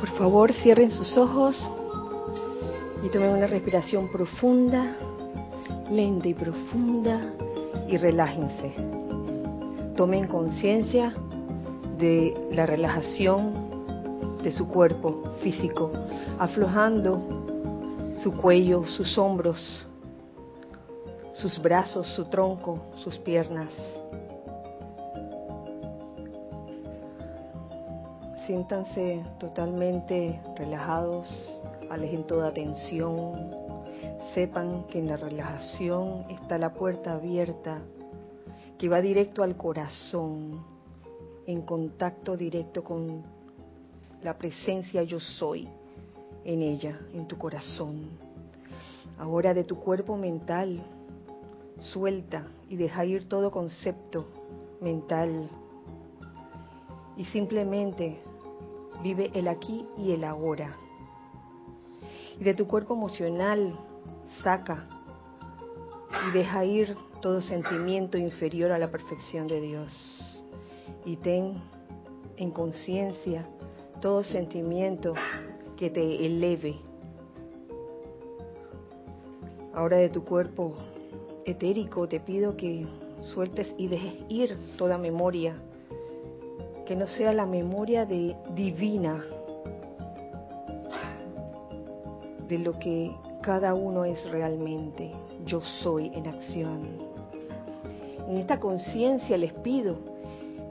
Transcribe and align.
Por 0.00 0.08
favor, 0.16 0.50
cierren 0.54 0.90
sus 0.90 1.18
ojos 1.18 1.70
y 3.04 3.08
tomen 3.10 3.34
una 3.34 3.46
respiración 3.46 4.08
profunda, 4.08 4.96
lenta 5.90 6.26
y 6.26 6.32
profunda 6.32 7.20
y 7.86 7.98
relájense. 7.98 8.72
Tomen 9.96 10.26
conciencia 10.26 11.12
de 11.98 12.34
la 12.50 12.64
relajación 12.64 14.40
de 14.42 14.50
su 14.50 14.68
cuerpo 14.68 15.34
físico, 15.42 15.92
aflojando 16.38 17.20
su 18.22 18.32
cuello, 18.32 18.86
sus 18.86 19.18
hombros, 19.18 19.86
sus 21.34 21.60
brazos, 21.60 22.06
su 22.06 22.24
tronco, 22.24 22.78
sus 23.04 23.18
piernas. 23.18 23.68
Siéntanse 28.50 29.22
totalmente 29.38 30.42
relajados, 30.56 31.28
alejen 31.88 32.26
toda 32.26 32.52
tensión. 32.52 33.52
Sepan 34.34 34.88
que 34.88 34.98
en 34.98 35.06
la 35.06 35.16
relajación 35.16 36.24
está 36.28 36.58
la 36.58 36.74
puerta 36.74 37.12
abierta 37.12 37.80
que 38.76 38.88
va 38.88 39.00
directo 39.00 39.44
al 39.44 39.56
corazón, 39.56 40.64
en 41.46 41.62
contacto 41.62 42.36
directo 42.36 42.82
con 42.82 43.22
la 44.20 44.36
presencia 44.36 45.04
yo 45.04 45.20
soy 45.20 45.68
en 46.44 46.62
ella, 46.62 46.98
en 47.14 47.28
tu 47.28 47.38
corazón. 47.38 48.08
Ahora 49.16 49.54
de 49.54 49.62
tu 49.62 49.76
cuerpo 49.76 50.16
mental, 50.16 50.82
suelta 51.78 52.48
y 52.68 52.74
deja 52.74 53.04
ir 53.04 53.28
todo 53.28 53.52
concepto 53.52 54.26
mental 54.80 55.48
y 57.16 57.24
simplemente 57.26 58.24
vive 59.02 59.30
el 59.34 59.48
aquí 59.48 59.86
y 59.96 60.12
el 60.12 60.24
ahora. 60.24 60.76
Y 62.38 62.44
de 62.44 62.54
tu 62.54 62.66
cuerpo 62.66 62.94
emocional 62.94 63.74
saca 64.42 64.88
y 66.28 66.32
deja 66.32 66.64
ir 66.64 66.96
todo 67.20 67.40
sentimiento 67.40 68.18
inferior 68.18 68.72
a 68.72 68.78
la 68.78 68.90
perfección 68.90 69.46
de 69.46 69.60
Dios. 69.60 70.42
Y 71.04 71.16
ten 71.16 71.60
en 72.36 72.50
conciencia 72.50 73.48
todo 74.00 74.22
sentimiento 74.22 75.14
que 75.76 75.90
te 75.90 76.26
eleve. 76.26 76.76
Ahora 79.74 79.98
de 79.98 80.08
tu 80.08 80.24
cuerpo 80.24 80.76
etérico 81.44 82.08
te 82.08 82.20
pido 82.20 82.56
que 82.56 82.86
sueltes 83.22 83.72
y 83.76 83.88
dejes 83.88 84.14
ir 84.28 84.56
toda 84.76 84.98
memoria, 84.98 85.56
que 86.90 86.96
no 86.96 87.06
sea 87.06 87.32
la 87.32 87.46
memoria 87.46 88.04
de 88.04 88.34
divina 88.52 89.22
de 92.48 92.58
lo 92.58 92.76
que 92.80 93.14
cada 93.42 93.74
uno 93.74 94.04
es 94.04 94.28
realmente. 94.28 95.12
Yo 95.46 95.60
soy 95.60 96.10
en 96.12 96.26
acción. 96.26 96.80
En 98.28 98.38
esta 98.38 98.58
conciencia 98.58 99.38
les 99.38 99.52
pido 99.52 99.98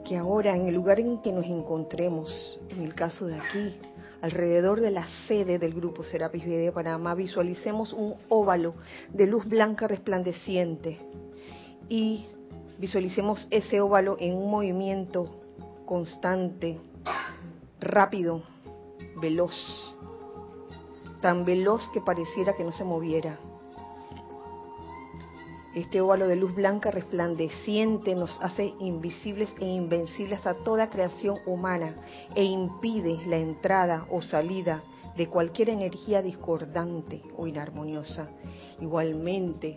que 0.04 0.18
ahora 0.18 0.54
en 0.54 0.66
el 0.66 0.74
lugar 0.74 1.00
en 1.00 1.22
que 1.22 1.32
nos 1.32 1.46
encontremos, 1.46 2.60
en 2.68 2.82
el 2.82 2.94
caso 2.94 3.26
de 3.26 3.36
aquí, 3.36 3.78
alrededor 4.20 4.82
de 4.82 4.90
la 4.90 5.08
sede 5.26 5.58
del 5.58 5.72
grupo 5.72 6.04
Serapis 6.04 6.44
Vida 6.44 6.58
de 6.58 6.70
Panamá, 6.70 7.14
visualicemos 7.14 7.94
un 7.94 8.16
óvalo 8.28 8.74
de 9.08 9.26
luz 9.26 9.46
blanca 9.46 9.88
resplandeciente 9.88 10.98
y 11.88 12.26
visualicemos 12.78 13.48
ese 13.50 13.80
óvalo 13.80 14.18
en 14.20 14.36
un 14.36 14.50
movimiento 14.50 15.39
constante, 15.90 16.78
rápido, 17.80 18.42
veloz, 19.20 19.52
tan 21.20 21.44
veloz 21.44 21.82
que 21.92 22.00
pareciera 22.00 22.54
que 22.54 22.62
no 22.62 22.70
se 22.70 22.84
moviera. 22.84 23.40
Este 25.74 26.00
óvalo 26.00 26.28
de 26.28 26.36
luz 26.36 26.54
blanca 26.54 26.92
resplandeciente 26.92 28.14
nos 28.14 28.40
hace 28.40 28.72
invisibles 28.78 29.52
e 29.58 29.64
invencibles 29.64 30.46
a 30.46 30.54
toda 30.54 30.90
creación 30.90 31.38
humana 31.44 31.96
e 32.36 32.44
impide 32.44 33.26
la 33.26 33.38
entrada 33.38 34.06
o 34.10 34.22
salida 34.22 34.84
de 35.16 35.26
cualquier 35.26 35.70
energía 35.70 36.22
discordante 36.22 37.20
o 37.36 37.48
inarmoniosa. 37.48 38.28
Igualmente, 38.80 39.76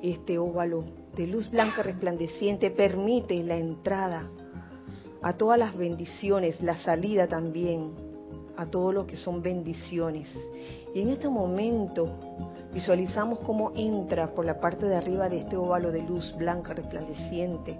este 0.00 0.38
óvalo 0.38 0.82
de 1.14 1.26
luz 1.26 1.50
blanca 1.50 1.82
resplandeciente 1.82 2.70
permite 2.70 3.42
la 3.42 3.58
entrada 3.58 4.30
a 5.22 5.32
todas 5.34 5.58
las 5.58 5.76
bendiciones, 5.76 6.60
la 6.60 6.76
salida 6.82 7.26
también 7.26 7.92
a 8.56 8.66
todo 8.66 8.92
lo 8.92 9.06
que 9.06 9.16
son 9.16 9.42
bendiciones. 9.42 10.28
Y 10.94 11.00
en 11.00 11.08
este 11.08 11.28
momento 11.28 12.08
Visualizamos 12.72 13.40
cómo 13.40 13.72
entra 13.76 14.28
por 14.28 14.46
la 14.46 14.58
parte 14.58 14.86
de 14.86 14.96
arriba 14.96 15.28
de 15.28 15.40
este 15.40 15.56
óvalo 15.56 15.92
de 15.92 16.02
luz 16.02 16.34
blanca 16.38 16.72
resplandeciente 16.72 17.76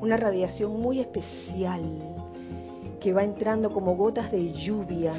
una 0.00 0.16
radiación 0.16 0.80
muy 0.80 1.00
especial 1.00 1.82
que 3.00 3.12
va 3.12 3.24
entrando 3.24 3.72
como 3.72 3.96
gotas 3.96 4.30
de 4.30 4.52
lluvia 4.52 5.12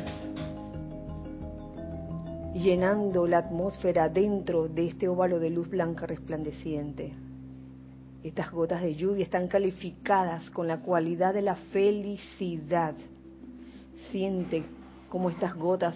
llenando 2.54 3.28
la 3.28 3.40
atmósfera 3.40 4.08
dentro 4.08 4.68
de 4.70 4.88
este 4.88 5.10
óvalo 5.10 5.40
de 5.40 5.50
luz 5.50 5.70
blanca 5.70 6.06
resplandeciente. 6.06 7.14
Estas 8.24 8.52
gotas 8.52 8.84
de 8.84 8.96
lluvia 8.96 9.24
están 9.24 9.48
calificadas 9.48 10.50
con 10.52 10.68
la 10.68 10.82
cualidad 10.82 11.34
de 11.34 11.42
la 11.42 11.56
felicidad. 11.56 12.94
Siente 14.12 14.64
cómo 15.10 15.30
estas 15.30 15.56
gotas 15.56 15.96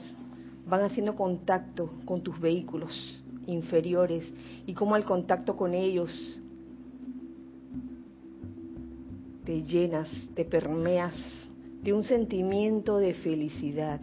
van 0.68 0.82
haciendo 0.82 1.16
contacto 1.16 1.92
con 2.06 2.22
tus 2.22 2.40
vehículos 2.40 3.22
inferiores 3.46 4.26
y 4.66 4.74
cómo 4.74 4.96
al 4.96 5.06
contacto 5.06 5.56
con 5.56 5.76
ellos 5.76 6.40
te 9.46 9.62
llenas, 9.62 10.10
te 10.34 10.44
permeas 10.44 11.14
de 11.84 11.94
un 11.94 12.02
sentimiento 12.02 12.98
de 12.98 13.14
felicidad. 13.14 14.02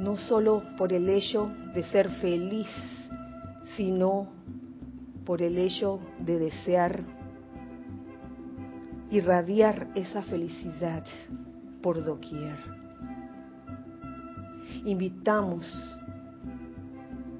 No 0.00 0.16
solo 0.16 0.64
por 0.76 0.92
el 0.92 1.08
hecho 1.08 1.48
de 1.72 1.84
ser 1.84 2.10
feliz, 2.20 2.66
sino 3.76 4.26
por 5.24 5.42
el 5.42 5.58
hecho 5.58 6.00
de 6.18 6.38
desear 6.38 7.02
irradiar 9.10 9.88
esa 9.94 10.22
felicidad 10.22 11.04
por 11.82 12.02
doquier. 12.02 12.56
Invitamos 14.84 15.64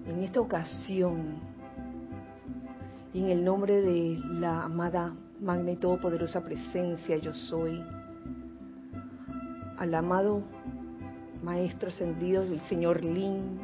en 0.06 0.22
esta 0.22 0.40
ocasión, 0.40 1.34
en 3.12 3.28
el 3.28 3.44
nombre 3.44 3.80
de 3.80 4.18
la 4.34 4.64
amada 4.64 5.14
magna 5.40 5.72
y 5.72 5.76
todopoderosa 5.76 6.42
presencia 6.42 7.16
yo 7.16 7.34
soy, 7.34 7.82
al 9.76 9.94
amado 9.94 10.42
Maestro 11.42 11.88
ascendido 11.88 12.44
del 12.44 12.60
Señor 12.68 13.04
Lin 13.04 13.60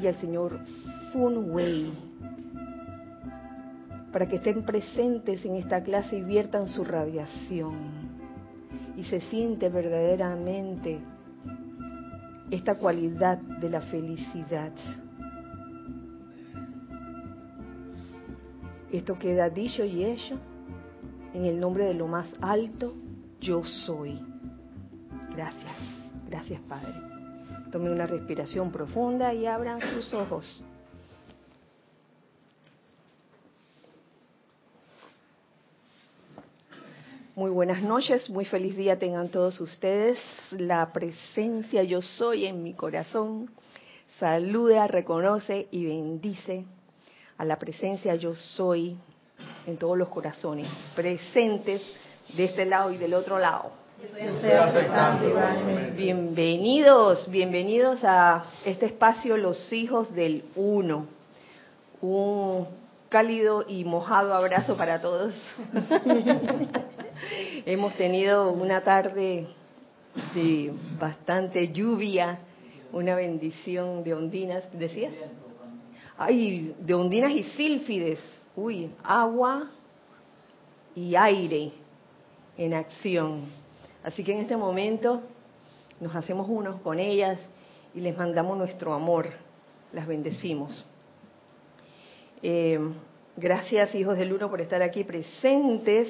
y 0.00 0.06
al 0.06 0.16
Señor 0.20 0.60
Fun 1.12 1.50
Wei, 1.50 1.92
para 4.18 4.28
que 4.28 4.38
estén 4.42 4.64
presentes 4.64 5.44
en 5.44 5.54
esta 5.54 5.80
clase 5.84 6.16
y 6.16 6.22
viertan 6.22 6.66
su 6.66 6.82
radiación 6.82 7.76
y 8.96 9.04
se 9.04 9.20
siente 9.20 9.68
verdaderamente 9.68 10.98
esta 12.50 12.74
cualidad 12.74 13.38
de 13.38 13.70
la 13.70 13.80
felicidad. 13.80 14.72
Esto 18.90 19.16
queda 19.20 19.48
dicho 19.50 19.84
y 19.84 20.02
hecho 20.02 20.36
en 21.32 21.44
el 21.44 21.60
nombre 21.60 21.84
de 21.84 21.94
lo 21.94 22.08
más 22.08 22.26
alto, 22.40 22.94
yo 23.40 23.62
soy. 23.62 24.18
Gracias, 25.36 25.76
gracias 26.28 26.60
Padre. 26.62 26.94
Tome 27.70 27.88
una 27.88 28.06
respiración 28.06 28.72
profunda 28.72 29.32
y 29.32 29.46
abran 29.46 29.78
sus 29.94 30.12
ojos. 30.12 30.64
Muy 37.38 37.52
buenas 37.52 37.84
noches, 37.84 38.28
muy 38.28 38.44
feliz 38.44 38.76
día 38.76 38.98
tengan 38.98 39.28
todos 39.28 39.60
ustedes. 39.60 40.18
La 40.50 40.92
presencia 40.92 41.84
yo 41.84 42.02
soy 42.02 42.46
en 42.46 42.64
mi 42.64 42.74
corazón 42.74 43.48
saluda, 44.18 44.88
reconoce 44.88 45.68
y 45.70 45.86
bendice 45.86 46.64
a 47.36 47.44
la 47.44 47.56
presencia 47.56 48.16
yo 48.16 48.34
soy 48.34 48.96
en 49.68 49.76
todos 49.76 49.96
los 49.96 50.08
corazones 50.08 50.66
presentes 50.96 51.80
de 52.36 52.42
este 52.42 52.66
lado 52.66 52.90
y 52.90 52.96
del 52.96 53.14
otro 53.14 53.38
lado. 53.38 53.70
Bienvenidos, 55.94 57.30
bienvenidos 57.30 58.00
a 58.02 58.46
este 58.64 58.86
espacio 58.86 59.36
Los 59.36 59.72
Hijos 59.72 60.12
del 60.12 60.42
Uno. 60.56 61.06
Un 62.00 62.66
cálido 63.08 63.64
y 63.68 63.84
mojado 63.84 64.34
abrazo 64.34 64.76
para 64.76 65.00
todos. 65.00 65.32
Hemos 67.66 67.94
tenido 67.94 68.52
una 68.52 68.82
tarde 68.82 69.48
Sí, 70.32 70.70
bastante 70.98 71.72
lluvia, 71.72 72.38
una 72.92 73.14
bendición 73.14 74.02
de 74.02 74.14
ondinas, 74.14 74.64
¿decías? 74.72 75.12
Ay, 76.16 76.74
de 76.80 76.94
ondinas 76.94 77.32
y 77.32 77.44
sílfides. 77.44 78.18
Uy, 78.56 78.90
agua 79.02 79.70
y 80.94 81.14
aire 81.14 81.72
en 82.56 82.74
acción. 82.74 83.44
Así 84.02 84.24
que 84.24 84.32
en 84.32 84.40
este 84.40 84.56
momento 84.56 85.22
nos 86.00 86.14
hacemos 86.14 86.48
unos 86.48 86.80
con 86.80 86.98
ellas 86.98 87.38
y 87.94 88.00
les 88.00 88.16
mandamos 88.16 88.58
nuestro 88.58 88.94
amor, 88.94 89.28
las 89.92 90.06
bendecimos. 90.06 90.84
Eh, 92.42 92.78
gracias, 93.36 93.94
hijos 93.94 94.18
del 94.18 94.32
uno, 94.32 94.50
por 94.50 94.60
estar 94.60 94.82
aquí 94.82 95.04
presentes, 95.04 96.08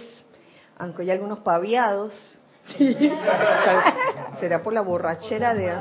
aunque 0.78 1.02
hay 1.02 1.10
algunos 1.10 1.40
paviados. 1.40 2.12
Será 4.40 4.62
por 4.62 4.72
la 4.72 4.82
borrachera 4.82 5.54
de... 5.54 5.74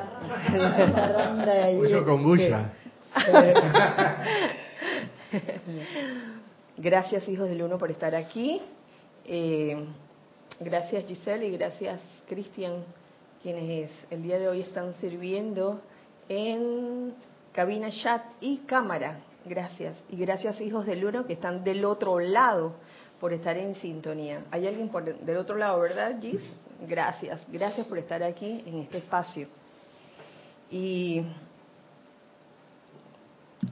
Mucho 1.75 2.03
kombucha. 2.05 2.71
gracias, 6.77 7.27
hijos 7.27 7.49
del 7.49 7.63
uno, 7.63 7.77
por 7.77 7.91
estar 7.91 8.15
aquí. 8.15 8.61
Eh, 9.25 9.85
gracias, 10.59 11.05
Giselle, 11.05 11.47
y 11.47 11.57
gracias, 11.57 12.00
Cristian, 12.27 12.85
quienes 13.41 13.91
el 14.09 14.23
día 14.23 14.39
de 14.39 14.47
hoy 14.47 14.61
están 14.61 14.93
sirviendo 15.01 15.81
en 16.29 17.13
cabina 17.51 17.89
chat 17.91 18.23
y 18.39 18.59
cámara. 18.59 19.19
Gracias. 19.45 19.97
Y 20.09 20.15
gracias, 20.17 20.61
hijos 20.61 20.85
del 20.85 21.03
uno, 21.05 21.25
que 21.25 21.33
están 21.33 21.63
del 21.63 21.83
otro 21.85 22.19
lado 22.19 22.75
por 23.19 23.33
estar 23.33 23.57
en 23.57 23.75
sintonía. 23.75 24.43
¿Hay 24.51 24.67
alguien 24.67 24.89
por 24.89 25.03
del 25.03 25.37
otro 25.37 25.55
lado, 25.55 25.79
verdad, 25.79 26.19
Gis? 26.21 26.41
Gracias. 26.87 27.41
Gracias 27.51 27.87
por 27.87 27.97
estar 27.97 28.21
aquí 28.23 28.63
en 28.65 28.79
este 28.79 28.99
espacio. 28.99 29.47
Y 30.69 31.23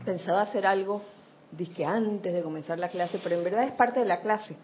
pensaba 0.03 0.41
hacer 0.41 0.65
algo, 0.65 1.01
dije 1.51 1.85
antes 1.85 2.33
de 2.33 2.41
comenzar 2.41 2.79
la 2.79 2.89
clase, 2.89 3.19
pero 3.21 3.35
en 3.35 3.43
verdad 3.43 3.63
es 3.63 3.71
parte 3.73 3.99
de 3.99 4.05
la 4.05 4.21
clase. 4.21 4.55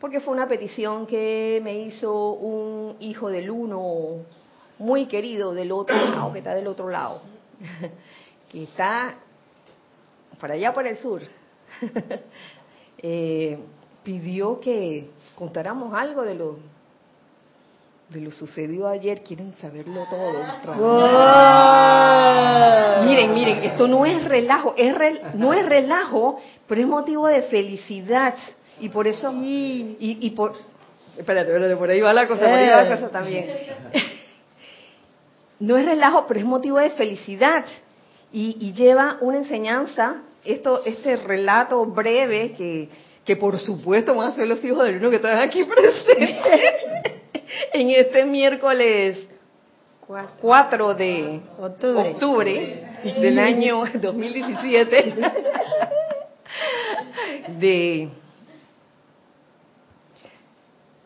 Porque 0.00 0.20
fue 0.20 0.34
una 0.34 0.48
petición 0.48 1.06
que 1.06 1.60
me 1.62 1.74
hizo 1.80 2.32
un 2.32 2.96
hijo 3.00 3.28
del 3.28 3.50
uno 3.50 4.24
muy 4.78 5.06
querido 5.06 5.54
del 5.54 5.72
otro 5.72 5.96
lado, 5.96 6.32
que 6.32 6.38
está 6.38 6.54
del 6.54 6.66
otro 6.66 6.88
lado, 6.88 7.22
que 8.50 8.64
está 8.64 9.16
para 10.40 10.54
allá 10.54 10.72
por 10.72 10.86
el 10.86 10.96
sur, 10.96 11.22
eh, 12.98 13.58
pidió 14.04 14.60
que 14.60 15.10
contáramos 15.34 15.92
algo 15.94 16.22
de 16.22 16.34
lo 16.34 16.58
de 18.10 18.20
lo 18.20 18.30
sucedido 18.30 18.86
ayer. 18.86 19.22
Quieren 19.22 19.54
saberlo 19.60 20.06
todo. 20.08 20.34
Miren, 23.04 23.34
miren, 23.34 23.64
esto 23.64 23.88
no 23.88 24.06
es 24.06 24.24
relajo, 24.24 24.74
es 24.76 24.94
no 25.34 25.52
es 25.52 25.66
relajo, 25.66 26.38
pero 26.68 26.80
es 26.80 26.86
motivo 26.86 27.26
de 27.26 27.42
felicidad 27.42 28.34
y 28.78 28.88
por 28.90 29.06
eso 29.06 29.32
y, 29.32 29.96
y 29.98 30.30
por 30.30 30.54
espérate, 31.18 31.50
espérate, 31.50 31.76
por 31.76 31.90
ahí 31.90 32.00
va 32.00 32.12
la 32.12 32.26
cosa, 32.26 32.42
por 32.42 32.50
ahí 32.50 32.68
va 32.68 32.82
la 32.82 32.96
cosa 32.96 33.10
también. 33.10 33.50
no 35.60 35.76
es 35.76 35.84
relajo, 35.86 36.26
pero 36.26 36.40
es 36.40 36.46
motivo 36.46 36.78
de 36.78 36.90
felicidad 36.90 37.64
y, 38.32 38.72
lleva 38.72 39.18
una 39.20 39.38
enseñanza, 39.38 40.22
esto, 40.44 40.84
este 40.84 41.16
relato 41.16 41.84
breve 41.86 42.52
que, 42.52 42.88
que 43.24 43.36
por 43.36 43.58
supuesto 43.58 44.14
van 44.14 44.32
a 44.32 44.34
ser 44.34 44.46
los 44.46 44.62
hijos 44.64 44.84
del 44.84 44.96
uno 44.96 45.10
que 45.10 45.16
están 45.16 45.38
aquí 45.38 45.64
presentes 45.64 46.36
en 47.72 47.90
este 47.90 48.24
miércoles 48.24 49.26
4 50.40 50.94
de 50.94 51.40
octubre, 51.58 52.10
octubre 52.10 52.88
del 53.20 53.38
año 53.38 53.84
2017 54.00 55.14
de 57.58 58.08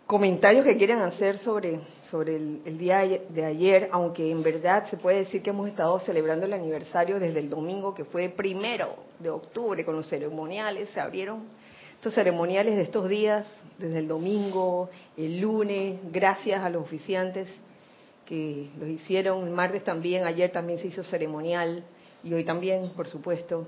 comentarios 0.07 0.65
que 0.65 0.77
quieren 0.77 0.99
hacer 0.99 1.39
sobre 1.39 1.79
sobre 2.11 2.37
el, 2.37 2.79
día 2.79 3.01
de 3.01 3.45
ayer, 3.45 3.89
aunque 3.93 4.31
en 4.31 4.43
verdad 4.43 4.89
se 4.89 4.97
puede 4.97 5.19
decir 5.19 5.43
que 5.43 5.51
hemos 5.51 5.69
estado 5.69 5.99
celebrando 6.01 6.47
el 6.47 6.53
aniversario 6.55 7.21
desde 7.21 7.41
el 7.41 7.51
domingo, 7.51 7.95
que 7.95 8.05
fue 8.05 8.31
primero 8.31 8.97
de 9.19 9.31
octubre, 9.31 9.85
con 9.85 9.97
los 9.97 10.09
ceremoniales, 10.09 10.89
se 10.91 11.01
abrieron 11.01 11.43
estos 11.99 12.15
ceremoniales 12.15 12.77
de 12.77 12.83
estos 12.83 13.09
días, 13.09 13.45
desde 13.77 13.99
el 13.99 14.07
domingo, 14.07 14.89
el 15.17 15.41
lunes, 15.41 15.99
gracias 16.13 16.63
a 16.63 16.71
los 16.71 16.85
oficiantes 16.85 17.49
que 18.25 18.71
los 18.79 18.89
hicieron, 18.89 19.43
el 19.43 19.51
martes 19.51 19.83
también, 19.83 20.25
ayer 20.25 20.53
también 20.53 20.79
se 20.79 20.87
hizo 20.87 21.03
ceremonial, 21.03 21.83
y 22.23 22.33
hoy 22.33 22.45
también, 22.45 22.91
por 22.91 23.09
supuesto. 23.09 23.67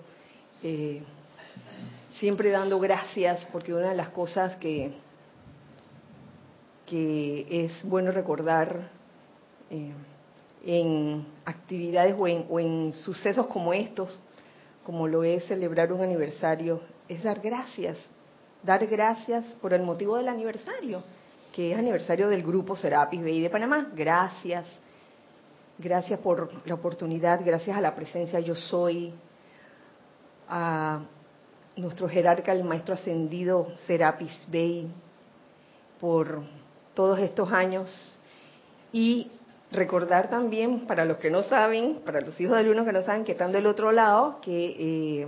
Eh, 0.62 1.03
siempre 2.21 2.50
dando 2.50 2.79
gracias, 2.79 3.44
porque 3.50 3.75
una 3.75 3.88
de 3.88 3.97
las 3.97 4.11
cosas 4.11 4.55
que 4.59 4.93
es 6.87 7.73
bueno 7.82 8.12
recordar 8.12 8.91
eh, 9.71 9.91
en 10.65 11.27
actividades 11.44 12.15
o 12.49 12.61
en 12.61 12.93
sucesos 12.93 13.49
como 13.49 13.73
estos, 13.73 14.17
como 14.85 15.09
lo 15.09 15.25
es 15.25 15.44
celebrar 15.47 15.93
un 15.93 16.03
aniversario, 16.03 16.81
es 17.09 17.25
dar 17.25 17.41
gracias, 17.41 17.99
dar 18.62 18.86
gracias 18.86 19.44
por 19.60 19.72
el 19.72 19.82
motivo 19.82 20.16
del 20.16 20.28
aniversario, 20.28 21.02
que 21.52 21.72
es 21.72 21.78
aniversario 21.78 22.28
del 22.28 22.42
grupo 22.42 22.76
Serapis 22.76 23.22
Bay 23.22 23.40
de 23.40 23.50
Panamá. 23.50 23.88
Gracias, 23.94 24.66
gracias 25.78 26.18
por 26.20 26.50
la 26.66 26.74
oportunidad, 26.74 27.40
gracias 27.44 27.76
a 27.76 27.80
la 27.80 27.94
presencia 27.94 28.40
yo 28.40 28.54
soy, 28.54 29.12
a 30.48 31.00
nuestro 31.76 32.08
jerarca, 32.08 32.52
el 32.52 32.64
maestro 32.64 32.94
ascendido 32.94 33.68
Serapis 33.86 34.46
Bay, 34.50 34.88
por 36.00 36.42
todos 36.94 37.18
estos 37.18 37.52
años 37.52 38.18
y 38.92 39.30
recordar 39.70 40.28
también 40.28 40.86
para 40.86 41.04
los 41.04 41.18
que 41.18 41.30
no 41.30 41.42
saben, 41.44 42.00
para 42.04 42.20
los 42.20 42.38
hijos 42.40 42.54
de 42.54 42.60
algunos 42.60 42.86
que 42.86 42.92
no 42.92 43.02
saben 43.02 43.24
que 43.24 43.32
están 43.32 43.52
del 43.52 43.66
otro 43.66 43.92
lado, 43.92 44.40
que 44.40 45.22
eh, 45.22 45.26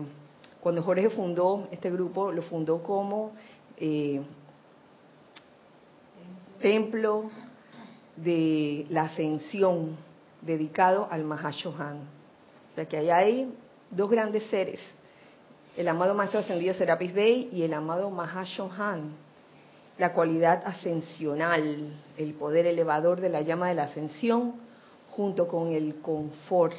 cuando 0.62 0.82
Jorge 0.82 1.10
fundó 1.10 1.68
este 1.70 1.90
grupo, 1.90 2.30
lo 2.30 2.42
fundó 2.42 2.82
como 2.82 3.32
eh, 3.76 4.22
templo 6.60 7.30
de 8.16 8.86
la 8.88 9.02
ascensión 9.02 9.96
dedicado 10.40 11.08
al 11.10 11.24
Mahashohan. 11.24 11.96
O 11.96 12.74
sea 12.74 12.86
que 12.86 12.96
allá 12.96 13.16
hay 13.18 13.52
dos 13.90 14.08
grandes 14.08 14.44
seres, 14.44 14.80
el 15.76 15.88
amado 15.88 16.14
Maestro 16.14 16.40
Ascendido 16.40 16.74
Serapis 16.74 17.12
Bey 17.12 17.50
y 17.52 17.62
el 17.62 17.74
amado 17.74 18.10
Mahashohan 18.10 19.16
la 19.98 20.12
cualidad 20.12 20.62
ascensional, 20.64 21.92
el 22.16 22.34
poder 22.34 22.66
elevador 22.66 23.20
de 23.20 23.28
la 23.28 23.42
llama 23.42 23.68
de 23.68 23.74
la 23.74 23.84
ascensión, 23.84 24.54
junto 25.10 25.46
con 25.46 25.68
el 25.68 26.00
confort, 26.00 26.74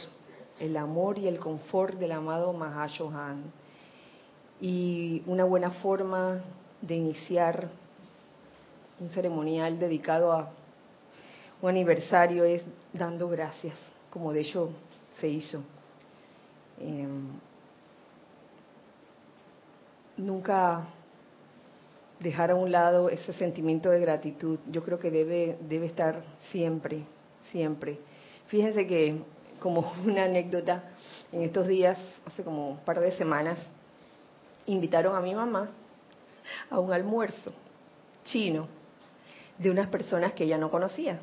el 0.59 0.75
amor 0.77 1.19
y 1.19 1.27
el 1.27 1.39
confort 1.39 1.97
del 1.99 2.11
amado 2.11 2.53
Mahashohan. 2.53 3.43
Y 4.63 5.21
una 5.25 5.43
buena 5.43 5.71
forma 5.71 6.41
de 6.81 6.95
iniciar 6.95 7.67
un 8.97 9.09
ceremonial 9.09 9.77
dedicado 9.77 10.31
a 10.31 10.51
un 11.61 11.69
aniversario 11.69 12.45
es 12.45 12.63
dando 12.93 13.27
gracias, 13.27 13.75
como 14.09 14.31
de 14.31 14.39
hecho 14.39 14.69
se 15.19 15.27
hizo. 15.27 15.61
Em, 16.79 17.27
nunca 20.15 20.85
dejar 22.21 22.51
a 22.51 22.55
un 22.55 22.71
lado 22.71 23.09
ese 23.09 23.33
sentimiento 23.33 23.89
de 23.89 23.99
gratitud. 23.99 24.59
Yo 24.71 24.81
creo 24.81 24.97
que 24.97 25.11
debe, 25.11 25.57
debe 25.67 25.87
estar 25.87 26.21
siempre, 26.53 27.03
siempre. 27.51 27.99
Fíjense 28.47 28.87
que, 28.87 29.23
como 29.59 29.91
una 30.05 30.23
anécdota, 30.23 30.85
en 31.33 31.41
estos 31.41 31.67
días, 31.67 31.99
hace 32.25 32.45
como 32.45 32.69
un 32.69 32.77
par 32.77 33.01
de 33.01 33.11
semanas, 33.17 33.59
invitaron 34.67 35.15
a 35.15 35.19
mi 35.19 35.33
mamá 35.33 35.69
a 36.69 36.79
un 36.79 36.91
almuerzo 36.91 37.51
chino 38.25 38.67
de 39.57 39.69
unas 39.69 39.87
personas 39.87 40.33
que 40.33 40.43
ella 40.45 40.57
no 40.57 40.71
conocía. 40.71 41.19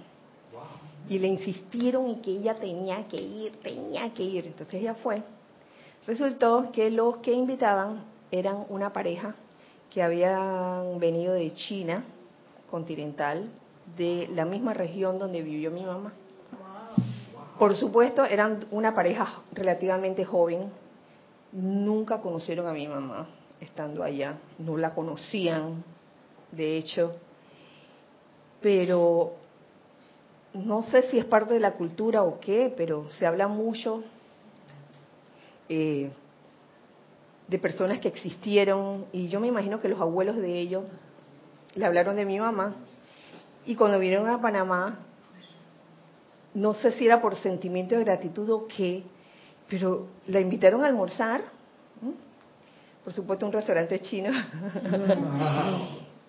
Y 1.09 1.19
le 1.19 1.29
insistieron 1.29 2.07
en 2.07 2.23
que 2.23 2.31
ella 2.31 2.55
tenía 2.55 3.05
que 3.09 3.21
ir, 3.21 3.57
tenía 3.57 4.13
que 4.15 4.23
ir. 4.23 4.47
Entonces 4.47 4.81
ella 4.81 4.95
fue. 4.95 5.23
Resultó 6.07 6.71
que 6.73 6.91
los 6.91 7.19
que 7.19 7.33
invitaban 7.33 8.05
eran 8.31 8.65
una 8.69 8.93
pareja 8.93 9.35
que 9.91 10.03
habían 10.03 10.99
venido 10.99 11.35
de 11.35 11.53
China 11.55 12.05
continental, 12.71 13.51
de 13.97 14.29
la 14.33 14.45
misma 14.45 14.73
región 14.73 15.19
donde 15.19 15.43
vivió 15.43 15.71
mi 15.71 15.85
mamá. 15.85 16.13
Por 17.59 17.75
supuesto, 17.75 18.25
eran 18.25 18.65
una 18.71 18.95
pareja 18.95 19.43
relativamente 19.53 20.25
joven, 20.25 20.71
nunca 21.53 22.21
conocieron 22.21 22.67
a 22.67 22.73
mi 22.73 22.87
mamá 22.87 23.29
estando 23.61 24.03
allá, 24.03 24.39
no 24.59 24.77
la 24.77 24.95
conocían, 24.95 25.85
de 26.53 26.79
hecho, 26.79 27.13
pero 28.61 29.35
no 30.55 30.83
sé 30.85 31.03
si 31.11 31.19
es 31.19 31.25
parte 31.25 31.55
de 31.55 31.61
la 31.61 31.73
cultura 31.73 32.23
o 32.23 32.41
qué, 32.41 32.73
pero 32.77 33.09
se 33.19 33.27
habla 33.27 33.49
mucho 33.49 34.03
eh, 35.69 36.11
de 37.49 37.59
personas 37.59 38.01
que 38.01 38.09
existieron 38.09 39.07
y 39.13 39.29
yo 39.29 39.41
me 39.41 39.49
imagino 39.49 39.81
que 39.81 39.89
los 39.89 40.01
abuelos 40.01 40.37
de 40.37 40.59
ellos 40.59 40.85
le 41.75 41.85
hablaron 41.85 42.17
de 42.17 42.25
mi 42.25 42.39
mamá 42.39 42.75
y 43.67 43.75
cuando 43.77 43.99
vinieron 43.99 44.29
a 44.29 44.41
Panamá, 44.41 44.99
no 46.55 46.75
sé 46.75 46.93
si 46.93 47.07
era 47.07 47.21
por 47.21 47.37
sentimiento 47.37 47.95
de 47.95 48.05
gratitud 48.05 48.49
o 48.51 48.67
qué, 48.67 49.05
pero 49.71 50.09
la 50.27 50.41
invitaron 50.41 50.85
a 50.85 50.89
almorzar, 50.89 51.43
por 53.05 53.13
supuesto 53.13 53.47
un 53.47 53.53
restaurante 53.53 54.01
chino, 54.01 54.31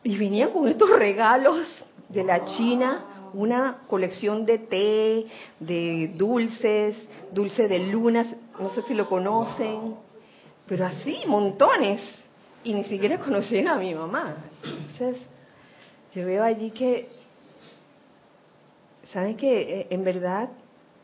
y 0.04 0.18
venían 0.18 0.52
con 0.52 0.68
estos 0.68 0.90
regalos 0.92 1.68
de 2.08 2.24
la 2.24 2.46
China, 2.46 3.32
una 3.34 3.80
colección 3.88 4.46
de 4.46 4.60
té, 4.60 5.26
de 5.60 6.12
dulces, 6.16 6.96
dulce 7.32 7.68
de 7.68 7.80
lunas, 7.80 8.28
no 8.60 8.70
sé 8.76 8.84
si 8.84 8.94
lo 8.94 9.10
conocen, 9.10 9.96
pero 10.68 10.86
así, 10.86 11.24
montones, 11.26 12.00
y 12.64 12.74
ni 12.74 12.84
siquiera 12.84 13.18
conocían 13.18 13.68
a 13.68 13.76
mi 13.76 13.96
mamá. 13.96 14.36
Entonces, 14.64 15.24
yo 16.14 16.26
veo 16.26 16.44
allí 16.44 16.70
que 16.70 17.10
¿Saben 19.14 19.36
que 19.36 19.82
eh, 19.82 19.88
en 19.90 20.04
verdad 20.04 20.50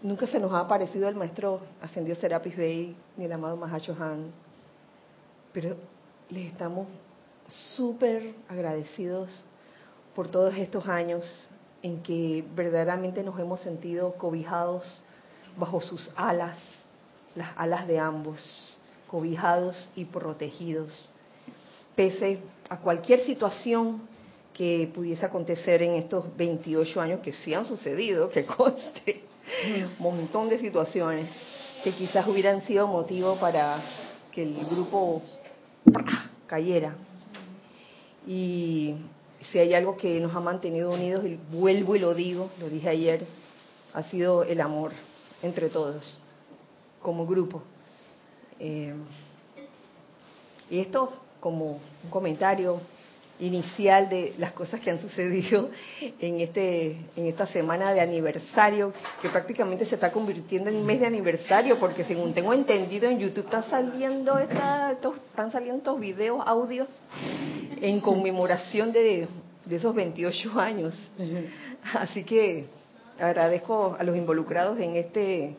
nunca 0.02 0.28
se 0.28 0.40
nos 0.40 0.52
ha 0.52 0.60
aparecido 0.60 1.08
el 1.08 1.16
maestro 1.16 1.62
ascendido 1.82 2.16
Serapis 2.16 2.56
Bey 2.56 2.96
ni 3.16 3.26
el 3.26 3.32
amado 3.32 3.58
Mahacho 3.58 3.96
Han? 4.00 4.32
Pero 5.54 5.76
les 6.30 6.52
estamos 6.52 6.88
súper 7.48 8.34
agradecidos 8.50 9.30
por 10.16 10.28
todos 10.28 10.56
estos 10.56 10.88
años 10.88 11.26
en 11.82 12.02
que 12.02 12.44
verdaderamente 12.56 13.24
nos 13.24 13.40
hemos 13.40 13.62
sentido 13.62 14.14
cobijados 14.16 14.84
bajo 15.58 15.82
sus 15.82 16.12
alas, 16.16 16.58
las 17.36 17.58
alas 17.58 17.88
de 17.88 18.00
ambos, 18.00 18.78
cobijados 19.08 19.90
y 19.96 20.06
protegidos, 20.06 21.10
pese 21.96 22.40
a 22.70 22.78
cualquier 22.78 23.26
situación 23.26 24.02
que 24.54 24.92
pudiese 24.94 25.26
acontecer 25.26 25.84
en 25.84 25.94
estos 25.94 26.36
28 26.36 27.00
años 27.00 27.20
que 27.22 27.32
sí 27.32 27.54
han 27.54 27.66
sucedido, 27.66 28.30
que 28.30 28.46
conste, 28.58 29.27
montón 30.00 30.50
de 30.50 30.60
situaciones 30.60 31.30
que 31.84 31.94
quizás 31.94 32.28
hubieran 32.28 32.66
sido 32.66 32.88
motivo 32.88 33.36
para 33.36 33.82
que 34.32 34.44
el 34.44 34.66
grupo 34.66 35.22
cayera. 36.48 36.96
Y 38.26 38.96
si 39.52 39.60
hay 39.60 39.74
algo 39.74 39.96
que 39.96 40.20
nos 40.20 40.36
ha 40.36 40.40
mantenido 40.40 40.92
unidos, 40.92 41.26
y 41.26 41.40
vuelvo 41.52 41.96
y 41.96 42.00
lo 42.00 42.14
digo, 42.14 42.50
lo 42.60 42.70
dije 42.70 42.90
ayer, 42.90 43.26
ha 43.94 44.04
sido 44.04 44.44
el 44.44 44.60
amor 44.62 44.92
entre 45.42 45.70
todos, 45.70 46.04
como 47.02 47.26
grupo. 47.26 47.64
Eh, 48.60 48.94
y 50.70 50.80
esto 50.80 51.14
como 51.40 51.80
un 52.04 52.10
comentario 52.10 52.82
inicial 53.40 54.10
de 54.10 54.34
las 54.38 54.54
cosas 54.54 54.80
que 54.80 54.90
han 54.90 55.00
sucedido 55.00 55.70
en 56.20 56.40
este 56.40 56.98
en 57.16 57.28
esta 57.28 57.46
semana 57.48 57.94
de 57.94 58.02
aniversario 58.02 58.94
que 59.22 59.30
prácticamente 59.30 59.86
se 59.86 59.96
está 59.96 60.12
convirtiendo 60.12 60.70
en 60.70 60.86
mes 60.86 61.00
de 61.00 61.06
aniversario 61.06 61.80
porque 61.80 62.04
según 62.04 62.34
tengo 62.34 62.54
entendido 62.54 63.10
en 63.10 63.20
YouTube 63.20 63.46
están 63.46 63.70
saliendo 63.70 64.38
están 64.40 65.52
saliendo 65.52 65.78
estos 65.78 66.00
videos 66.00 66.42
audios 66.46 66.88
en 67.82 68.02
conmemoración 68.02 68.92
de, 68.92 69.28
de 69.66 69.76
esos 69.76 69.94
28 69.94 70.60
años. 70.60 70.96
Así 71.94 72.24
que 72.24 72.66
agradezco 73.20 73.96
a 74.00 74.04
los 74.04 74.18
involucrados 74.18 74.80
en 74.80 74.96
este 74.96 75.56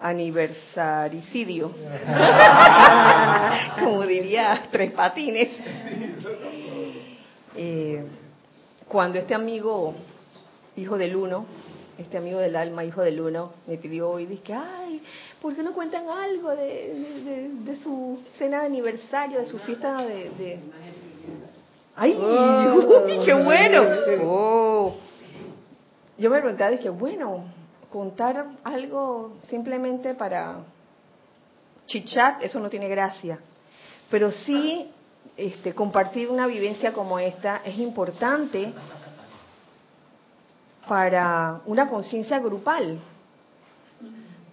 aniversaricidio. 0.00 1.70
Como 3.80 4.06
diría 4.06 4.62
Tres 4.70 4.92
Patines 4.92 5.50
eh, 7.56 8.04
cuando 8.88 9.18
este 9.18 9.34
amigo, 9.34 9.94
hijo 10.76 10.96
del 10.96 11.16
uno, 11.16 11.46
este 11.98 12.18
amigo 12.18 12.38
del 12.38 12.56
alma, 12.56 12.84
hijo 12.84 13.02
del 13.02 13.20
uno, 13.20 13.52
me 13.66 13.76
pidió 13.78 14.10
hoy, 14.10 14.26
dije, 14.26 14.52
ay, 14.52 15.02
¿por 15.40 15.54
qué 15.54 15.62
no 15.62 15.72
cuentan 15.72 16.08
algo 16.08 16.54
de, 16.54 17.78
su 17.82 18.20
cena 18.38 18.60
de 18.60 18.66
aniversario, 18.66 19.40
de 19.40 19.46
su 19.46 19.58
fiesta 19.58 20.02
de... 20.04 20.60
¡Ay! 21.96 22.14
Oh. 22.20 23.04
¡Qué 23.24 23.32
bueno! 23.32 23.82
Oh. 24.22 24.96
Yo 26.18 26.30
me 26.30 26.38
preguntaba, 26.40 26.70
dije, 26.70 26.90
bueno, 26.90 27.44
contar 27.90 28.46
algo 28.64 29.38
simplemente 29.48 30.14
para 30.14 30.58
chichat, 31.86 32.42
eso 32.42 32.60
no 32.60 32.68
tiene 32.68 32.88
gracia. 32.88 33.38
Pero 34.10 34.30
sí 34.30 34.90
este, 35.36 35.74
compartir 35.74 36.30
una 36.30 36.46
vivencia 36.46 36.92
como 36.92 37.18
esta 37.18 37.62
es 37.64 37.78
importante 37.78 38.72
para 40.88 41.60
una 41.66 41.88
conciencia 41.88 42.38
grupal, 42.38 42.98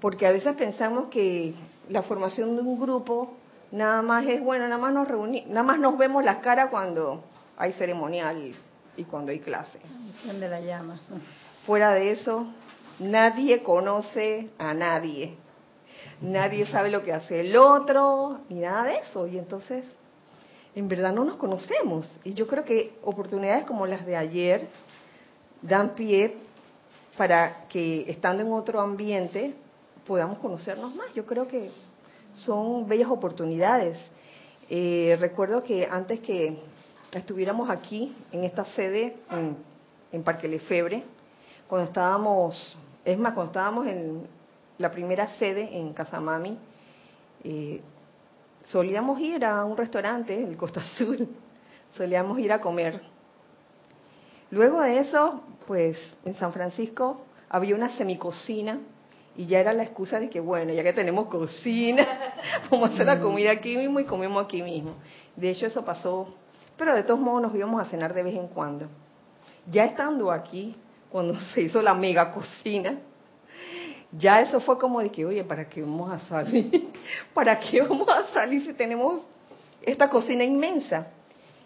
porque 0.01 0.27
a 0.27 0.31
veces 0.31 0.55
pensamos 0.55 1.09
que 1.09 1.53
la 1.89 2.01
formación 2.03 2.55
de 2.55 2.61
un 2.61 2.79
grupo 2.79 3.33
nada 3.71 4.01
más 4.01 4.25
es 4.25 4.41
bueno, 4.41 4.65
nada 4.65 4.79
más 4.79 4.93
nos 4.93 5.07
reunimos, 5.07 5.49
nada 5.49 5.63
más 5.63 5.79
nos 5.79 5.97
vemos 5.97 6.23
las 6.23 6.37
caras 6.37 6.69
cuando 6.69 7.23
hay 7.57 7.73
ceremonial 7.73 8.51
y 8.95 9.03
cuando 9.05 9.31
hay 9.31 9.39
clase. 9.39 9.79
De 10.25 10.47
la 10.47 10.59
llama. 10.59 10.99
Fuera 11.65 11.91
de 11.91 12.11
eso, 12.11 12.45
nadie 12.99 13.63
conoce 13.63 14.49
a 14.57 14.73
nadie. 14.73 15.37
Nadie 16.21 16.65
sabe 16.67 16.89
lo 16.89 17.03
que 17.03 17.11
hace 17.11 17.41
el 17.41 17.57
otro, 17.57 18.39
ni 18.49 18.59
nada 18.59 18.85
de 18.85 18.97
eso. 18.97 19.27
Y 19.27 19.37
entonces 19.37 19.83
en 20.75 20.87
verdad 20.87 21.13
no 21.13 21.23
nos 21.23 21.37
conocemos. 21.37 22.11
Y 22.23 22.33
yo 22.33 22.47
creo 22.47 22.63
que 22.65 22.97
oportunidades 23.03 23.65
como 23.65 23.85
las 23.85 24.05
de 24.05 24.15
ayer 24.15 24.67
dan 25.61 25.95
pie 25.95 26.35
para 27.17 27.67
que 27.67 28.09
estando 28.09 28.43
en 28.43 28.51
otro 28.51 28.81
ambiente 28.81 29.53
podamos 30.05 30.39
conocernos 30.39 30.93
más. 30.95 31.13
Yo 31.13 31.25
creo 31.25 31.47
que 31.47 31.69
son 32.33 32.87
bellas 32.87 33.09
oportunidades. 33.09 33.97
Eh, 34.69 35.17
recuerdo 35.19 35.63
que 35.63 35.87
antes 35.89 36.19
que 36.19 36.59
estuviéramos 37.11 37.69
aquí, 37.69 38.15
en 38.31 38.43
esta 38.43 38.65
sede, 38.65 39.17
en, 40.11 40.23
Parque 40.23 40.47
Lefebre, 40.47 41.03
cuando 41.67 41.87
estábamos, 41.87 42.77
es 43.03 43.17
más, 43.17 43.33
cuando 43.33 43.51
estábamos 43.51 43.87
en 43.87 44.27
la 44.77 44.91
primera 44.91 45.27
sede 45.37 45.75
en 45.77 45.93
Casamami, 45.93 46.57
eh, 47.43 47.81
solíamos 48.67 49.19
ir 49.19 49.45
a 49.45 49.65
un 49.65 49.77
restaurante, 49.77 50.39
en 50.39 50.49
el 50.49 50.57
Costa 50.57 50.81
Azul, 50.95 51.27
solíamos 51.95 52.39
ir 52.39 52.51
a 52.51 52.59
comer. 52.59 53.01
Luego 54.51 54.81
de 54.81 54.99
eso, 54.99 55.41
pues 55.67 55.97
en 56.25 56.35
San 56.35 56.53
Francisco 56.53 57.25
había 57.49 57.75
una 57.75 57.95
semicocina 57.97 58.79
y 59.35 59.47
ya 59.47 59.59
era 59.59 59.73
la 59.73 59.83
excusa 59.83 60.19
de 60.19 60.29
que, 60.29 60.39
bueno, 60.39 60.73
ya 60.73 60.83
que 60.83 60.93
tenemos 60.93 61.27
cocina, 61.27 62.07
vamos 62.71 62.89
a 62.89 62.93
hacer 62.93 63.05
la 63.05 63.19
comida 63.19 63.51
aquí 63.51 63.77
mismo 63.77 63.99
y 63.99 64.05
comemos 64.05 64.45
aquí 64.45 64.61
mismo. 64.61 64.95
De 65.35 65.49
hecho, 65.49 65.65
eso 65.65 65.83
pasó, 65.83 66.35
pero 66.77 66.95
de 66.95 67.03
todos 67.03 67.19
modos 67.19 67.41
nos 67.41 67.55
íbamos 67.55 67.81
a 67.81 67.85
cenar 67.85 68.13
de 68.13 68.23
vez 68.23 68.35
en 68.35 68.47
cuando. 68.47 68.87
Ya 69.71 69.85
estando 69.85 70.31
aquí, 70.31 70.75
cuando 71.09 71.35
se 71.53 71.61
hizo 71.61 71.81
la 71.81 71.93
mega 71.93 72.31
cocina, 72.31 72.99
ya 74.17 74.41
eso 74.41 74.59
fue 74.59 74.77
como 74.77 75.01
de 75.01 75.09
que, 75.09 75.25
oye, 75.25 75.43
¿para 75.43 75.67
qué 75.67 75.81
vamos 75.81 76.11
a 76.11 76.19
salir? 76.19 76.91
¿Para 77.33 77.59
qué 77.59 77.81
vamos 77.81 78.07
a 78.09 78.31
salir 78.33 78.63
si 78.63 78.73
tenemos 78.73 79.21
esta 79.81 80.09
cocina 80.09 80.43
inmensa? 80.43 81.07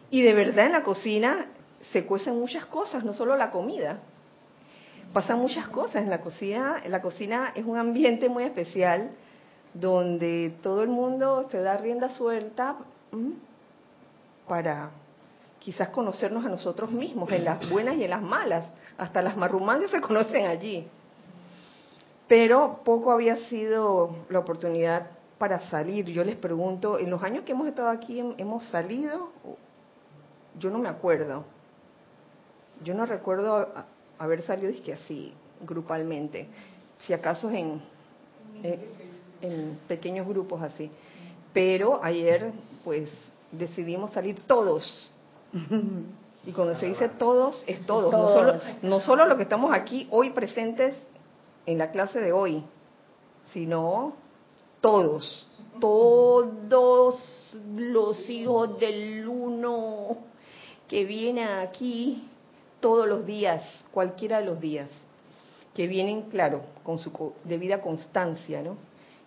Y 0.09 0.21
de 0.21 0.33
verdad 0.33 0.67
en 0.67 0.71
la 0.71 0.83
cocina 0.83 1.47
se 1.91 2.05
cuecen 2.05 2.39
muchas 2.39 2.65
cosas, 2.65 3.03
no 3.03 3.13
solo 3.13 3.35
la 3.35 3.51
comida. 3.51 3.99
Pasan 5.11 5.39
muchas 5.39 5.67
cosas 5.67 6.03
en 6.03 6.09
la 6.09 6.21
cocina. 6.21 6.81
La 6.85 7.01
cocina 7.01 7.51
es 7.53 7.65
un 7.65 7.77
ambiente 7.77 8.29
muy 8.29 8.43
especial 8.43 9.11
donde 9.73 10.53
todo 10.63 10.83
el 10.83 10.89
mundo 10.89 11.47
se 11.51 11.61
da 11.61 11.75
rienda 11.77 12.09
suelta 12.09 12.77
para 14.47 14.91
quizás 15.59 15.89
conocernos 15.89 16.45
a 16.45 16.49
nosotros 16.49 16.91
mismos, 16.91 17.29
en 17.31 17.43
las 17.43 17.69
buenas 17.69 17.97
y 17.97 18.05
en 18.05 18.09
las 18.09 18.21
malas. 18.21 18.65
Hasta 18.97 19.21
las 19.21 19.35
marrumangas 19.35 19.91
se 19.91 19.99
conocen 19.99 20.47
allí 20.47 20.87
pero 22.27 22.81
poco 22.83 23.11
había 23.11 23.37
sido 23.47 24.15
la 24.29 24.39
oportunidad 24.39 25.07
para 25.37 25.69
salir. 25.69 26.05
Yo 26.07 26.23
les 26.23 26.35
pregunto, 26.35 26.99
en 26.99 27.09
los 27.09 27.23
años 27.23 27.43
que 27.45 27.53
hemos 27.53 27.67
estado 27.67 27.89
aquí, 27.89 28.19
¿hemos 28.37 28.65
salido? 28.65 29.29
Yo 30.59 30.69
no 30.69 30.79
me 30.79 30.89
acuerdo. 30.89 31.45
Yo 32.83 32.93
no 32.93 33.05
recuerdo 33.05 33.67
haber 34.19 34.41
salido 34.43 34.71
que 34.83 34.93
así, 34.93 35.33
grupalmente. 35.61 36.47
Si 36.99 37.13
acaso 37.13 37.49
en, 37.49 37.81
en, 39.41 39.79
pequeños 39.87 40.27
grupos 40.27 40.61
así. 40.61 40.91
Pero 41.53 42.03
ayer, 42.03 42.51
pues, 42.83 43.09
decidimos 43.51 44.11
salir 44.11 44.39
todos. 44.41 45.11
Y 46.45 46.53
cuando 46.53 46.75
se 46.75 46.85
dice 46.85 47.09
todos, 47.09 47.61
es 47.67 47.85
todos, 47.85 48.09
No, 48.09 48.29
solo, 48.29 48.53
no 48.81 48.99
solo 49.01 49.25
los 49.25 49.35
que 49.35 49.43
estamos 49.43 49.73
aquí 49.73 50.07
hoy 50.11 50.29
presentes 50.29 50.95
en 51.67 51.77
la 51.77 51.91
clase 51.91 52.19
de 52.19 52.31
hoy, 52.31 52.63
sino 53.53 54.13
todos, 54.81 55.45
todos 55.79 57.53
los 57.75 58.29
hijos 58.29 58.79
del 58.79 59.27
uno 59.27 60.17
que 60.87 61.05
vienen 61.05 61.47
aquí 61.47 62.23
todos 62.79 63.07
los 63.07 63.25
días, 63.25 63.63
cualquiera 63.91 64.39
de 64.39 64.45
los 64.45 64.61
días, 64.61 64.89
que 65.75 65.87
vienen, 65.87 66.23
claro, 66.29 66.63
con 66.83 66.99
su 66.99 67.33
debida 67.43 67.81
constancia, 67.81 68.61
¿no? 68.61 68.77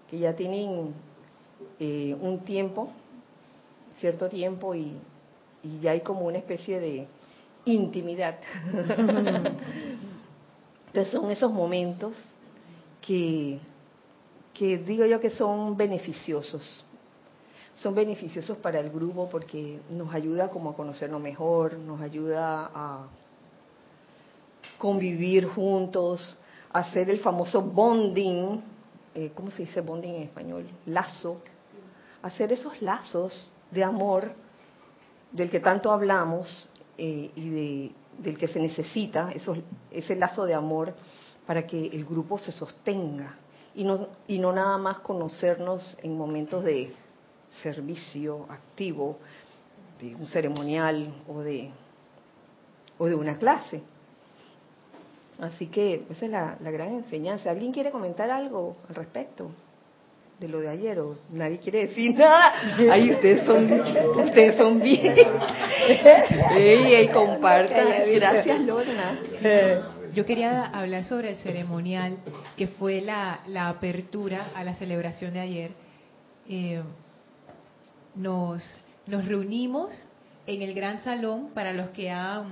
que 0.08 0.18
ya 0.18 0.34
tienen 0.34 0.94
eh, 1.78 2.16
un 2.20 2.40
tiempo, 2.40 2.90
cierto 3.98 4.28
tiempo, 4.28 4.74
y, 4.74 4.94
y 5.62 5.80
ya 5.80 5.90
hay 5.90 6.00
como 6.00 6.26
una 6.26 6.38
especie 6.38 6.80
de 6.80 7.06
intimidad. 7.66 8.38
Entonces 10.90 11.12
son 11.12 11.30
esos 11.30 11.52
momentos 11.52 12.14
que, 13.00 13.60
digo 14.58 15.06
yo 15.06 15.20
que 15.20 15.30
son 15.30 15.76
beneficiosos. 15.76 16.84
Son 17.76 17.94
beneficiosos 17.94 18.58
para 18.58 18.80
el 18.80 18.90
grupo 18.90 19.28
porque 19.30 19.80
nos 19.88 20.12
ayuda 20.12 20.50
como 20.50 20.70
a 20.70 20.74
conocernos 20.74 21.20
mejor, 21.20 21.78
nos 21.78 22.00
ayuda 22.00 22.72
a 22.74 23.06
convivir 24.78 25.46
juntos, 25.46 26.36
hacer 26.72 27.08
el 27.08 27.20
famoso 27.20 27.62
bonding, 27.62 28.60
eh, 29.14 29.30
¿cómo 29.32 29.52
se 29.52 29.62
dice 29.62 29.82
bonding 29.82 30.14
en 30.14 30.22
español? 30.24 30.68
Lazo, 30.86 31.40
hacer 32.20 32.52
esos 32.52 32.82
lazos 32.82 33.48
de 33.70 33.84
amor 33.84 34.32
del 35.30 35.50
que 35.50 35.60
tanto 35.60 35.92
hablamos 35.92 36.68
eh, 37.02 37.30
y 37.34 37.48
de, 37.48 37.92
del 38.18 38.36
que 38.36 38.46
se 38.46 38.60
necesita, 38.60 39.32
ese 39.90 40.16
lazo 40.16 40.44
de 40.44 40.52
amor 40.52 40.94
para 41.46 41.66
que 41.66 41.86
el 41.86 42.04
grupo 42.04 42.36
se 42.36 42.52
sostenga 42.52 43.38
y 43.74 43.84
no, 43.84 44.06
y 44.28 44.38
no 44.38 44.52
nada 44.52 44.76
más 44.76 44.98
conocernos 44.98 45.96
en 46.02 46.18
momentos 46.18 46.62
de 46.62 46.92
servicio 47.62 48.44
activo, 48.50 49.16
de 49.98 50.14
un 50.14 50.26
ceremonial 50.26 51.10
o 51.26 51.40
de, 51.40 51.70
o 52.98 53.06
de 53.06 53.14
una 53.14 53.38
clase. 53.38 53.82
Así 55.38 55.68
que 55.68 56.04
esa 56.10 56.26
es 56.26 56.30
la, 56.30 56.58
la 56.60 56.70
gran 56.70 56.92
enseñanza. 56.92 57.50
¿Alguien 57.50 57.72
quiere 57.72 57.90
comentar 57.90 58.30
algo 58.30 58.76
al 58.90 58.94
respecto? 58.94 59.50
De 60.40 60.48
lo 60.48 60.60
de 60.60 60.70
ayer 60.70 60.98
o 60.98 61.18
nadie 61.30 61.58
quiere 61.58 61.86
decir 61.86 62.14
nada. 62.18 62.52
Ahí 62.90 63.10
ustedes 63.10 63.44
son, 63.44 63.70
ustedes 64.16 64.56
son 64.56 64.80
bien. 64.80 65.14
Ey, 66.56 66.94
ey, 66.94 67.08
compartan. 67.08 67.88
Gracias, 68.14 68.60
Lorna. 68.60 69.18
Yo 70.14 70.26
quería 70.26 70.66
hablar 70.66 71.04
sobre 71.04 71.30
el 71.30 71.36
ceremonial, 71.36 72.16
que 72.56 72.66
fue 72.66 73.00
la, 73.00 73.40
la 73.46 73.68
apertura 73.68 74.48
a 74.54 74.64
la 74.64 74.74
celebración 74.74 75.34
de 75.34 75.40
ayer. 75.40 75.70
Eh, 76.48 76.82
nos, 78.16 78.62
nos 79.06 79.24
reunimos 79.26 79.92
en 80.46 80.62
el 80.62 80.74
Gran 80.74 81.02
Salón, 81.04 81.50
para 81.54 81.72
los 81.72 81.90
que 81.90 82.10
han 82.10 82.48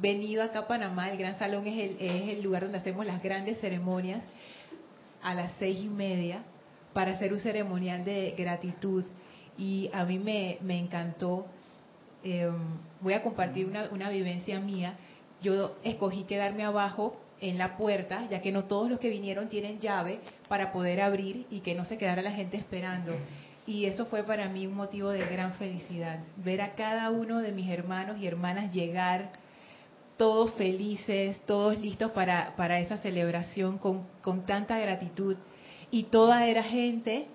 venido 0.00 0.42
acá 0.42 0.60
a 0.60 0.66
Panamá, 0.68 1.10
el 1.10 1.18
Gran 1.18 1.38
Salón 1.38 1.66
es 1.66 1.90
el, 1.90 1.96
es 2.00 2.28
el 2.30 2.42
lugar 2.42 2.62
donde 2.62 2.78
hacemos 2.78 3.04
las 3.04 3.22
grandes 3.22 3.60
ceremonias 3.60 4.24
a 5.22 5.34
las 5.34 5.52
seis 5.58 5.80
y 5.80 5.88
media 5.88 6.42
para 6.92 7.12
hacer 7.12 7.32
un 7.32 7.40
ceremonial 7.40 8.04
de 8.04 8.34
gratitud 8.36 9.04
y 9.58 9.90
a 9.92 10.04
mí 10.04 10.18
me, 10.18 10.58
me 10.62 10.78
encantó. 10.78 11.46
Em, 12.24 12.54
voy 13.00 13.14
a 13.14 13.22
compartir 13.22 13.66
una, 13.66 13.88
una 13.90 14.10
vivencia 14.10 14.60
mía. 14.60 14.96
Yo 15.42 15.76
escogí 15.82 16.24
quedarme 16.24 16.64
abajo 16.64 17.16
en 17.40 17.58
la 17.58 17.76
puerta, 17.76 18.28
ya 18.30 18.40
que 18.40 18.52
no 18.52 18.64
todos 18.64 18.88
los 18.88 19.00
que 19.00 19.10
vinieron 19.10 19.48
tienen 19.48 19.80
llave 19.80 20.20
para 20.48 20.72
poder 20.72 21.00
abrir 21.00 21.46
y 21.50 21.60
que 21.60 21.74
no 21.74 21.84
se 21.84 21.98
quedara 21.98 22.22
la 22.22 22.30
gente 22.30 22.56
esperando. 22.56 23.12
Y 23.66 23.86
eso 23.86 24.06
fue 24.06 24.22
para 24.22 24.48
mí 24.48 24.66
un 24.66 24.74
motivo 24.74 25.10
de 25.10 25.24
gran 25.26 25.54
felicidad, 25.54 26.20
ver 26.36 26.62
a 26.62 26.74
cada 26.74 27.10
uno 27.10 27.40
de 27.40 27.52
mis 27.52 27.68
hermanos 27.70 28.18
y 28.20 28.26
hermanas 28.26 28.72
llegar 28.72 29.32
todos 30.16 30.52
felices, 30.54 31.40
todos 31.46 31.78
listos 31.78 32.12
para, 32.12 32.54
para 32.56 32.78
esa 32.78 32.96
celebración 32.96 33.78
con, 33.78 34.06
con 34.20 34.46
tanta 34.46 34.78
gratitud 34.78 35.36
y 35.92 36.04
toda 36.04 36.46
era 36.46 36.62
gente, 36.64 37.26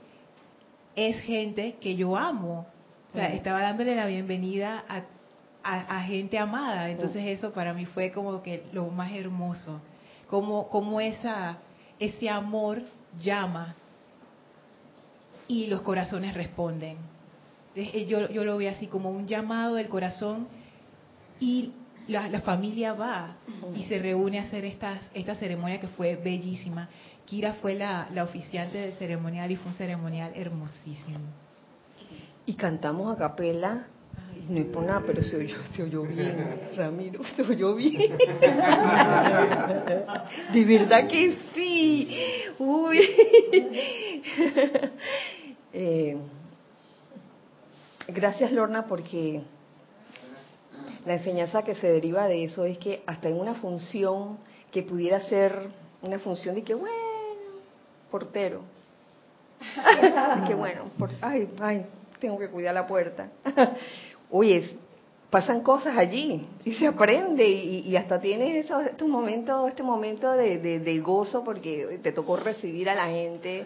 es 0.95 1.19
gente 1.21 1.75
que 1.79 1.95
yo 1.95 2.17
amo. 2.17 2.65
O 3.13 3.15
sea, 3.15 3.31
estaba 3.33 3.61
dándole 3.61 3.95
la 3.95 4.07
bienvenida 4.07 4.83
a, 4.89 5.03
a, 5.63 6.01
gente 6.01 6.39
amada. 6.39 6.89
Entonces 6.89 7.23
eso 7.27 7.53
para 7.53 7.73
mí 7.73 7.85
fue 7.85 8.11
como 8.11 8.41
que 8.41 8.65
lo 8.73 8.87
más 8.87 9.11
hermoso. 9.13 9.79
Como, 10.27 10.69
como 10.69 10.99
esa, 10.99 11.59
ese 11.99 12.29
amor 12.29 12.81
llama 13.19 13.75
y 15.47 15.67
los 15.67 15.81
corazones 15.81 16.33
responden. 16.33 16.97
Yo, 17.75 18.27
yo 18.29 18.43
lo 18.43 18.57
veo 18.57 18.71
así 18.71 18.87
como 18.87 19.11
un 19.11 19.27
llamado 19.27 19.75
del 19.75 19.87
corazón 19.87 20.47
y 21.39 21.73
la, 22.07 22.29
la, 22.29 22.41
familia 22.41 22.93
va 22.93 23.37
y 23.75 23.83
se 23.83 23.99
reúne 23.99 24.39
a 24.39 24.43
hacer 24.43 24.65
estas, 24.65 25.09
esta 25.13 25.35
ceremonia 25.35 25.79
que 25.79 25.87
fue 25.87 26.15
bellísima. 26.15 26.89
Kira 27.25 27.53
fue 27.53 27.75
la, 27.75 28.07
la 28.13 28.23
oficiante 28.23 28.77
del 28.77 28.93
ceremonial 28.93 29.51
y 29.51 29.55
fue 29.55 29.71
un 29.71 29.77
ceremonial 29.77 30.31
hermosísimo. 30.35 31.19
Y 32.45 32.53
cantamos 32.53 33.13
a 33.13 33.17
capela, 33.17 33.87
no 34.49 34.59
es 34.59 34.65
por 34.67 34.83
nada, 34.83 35.03
pero 35.05 35.21
se 35.21 35.35
oyó, 35.35 35.57
se 35.75 35.83
oyó 35.83 36.03
bien, 36.03 36.61
Ramiro, 36.75 37.21
se 37.35 37.41
oyó 37.41 37.75
bien. 37.75 38.17
De 40.53 40.65
verdad 40.65 41.07
que 41.07 41.35
sí. 41.53 42.17
Uy. 42.59 42.99
Eh, 45.79 46.17
gracias 48.07 48.51
Lorna 48.51 48.87
porque 48.87 49.43
la 51.07 51.15
enseñanza 51.15 51.63
que 51.63 51.75
se 51.75 51.87
deriva 51.87 52.27
de 52.27 52.43
eso 52.43 52.65
es 52.65 52.77
que 52.77 53.01
hasta 53.05 53.29
en 53.29 53.39
una 53.39 53.55
función 53.55 54.37
que 54.71 54.83
pudiera 54.83 55.21
ser 55.21 55.69
una 56.01 56.19
función 56.19 56.55
de 56.55 56.63
que, 56.63 56.73
bueno, 56.75 56.95
portero. 58.11 58.61
que 60.47 60.53
bueno, 60.53 60.91
ay, 61.21 61.49
ay, 61.59 61.85
tengo 62.19 62.37
que 62.37 62.49
cuidar 62.49 62.73
la 62.73 62.85
puerta. 62.85 63.29
Oye, 64.29 64.77
pasan 65.29 65.61
cosas 65.61 65.97
allí 65.97 66.45
y 66.65 66.73
se 66.73 66.87
aprende 66.87 67.47
y, 67.47 67.95
hasta 67.95 68.19
tienes 68.19 68.65
eso, 68.65 68.79
este 68.81 69.05
momento, 69.05 69.67
este 69.67 69.83
momento 69.83 70.31
de, 70.33 70.59
de, 70.79 70.99
gozo 70.99 71.43
porque 71.43 71.99
te 72.03 72.11
tocó 72.11 72.35
recibir 72.37 72.89
a 72.89 72.95
la 72.95 73.07
gente 73.07 73.65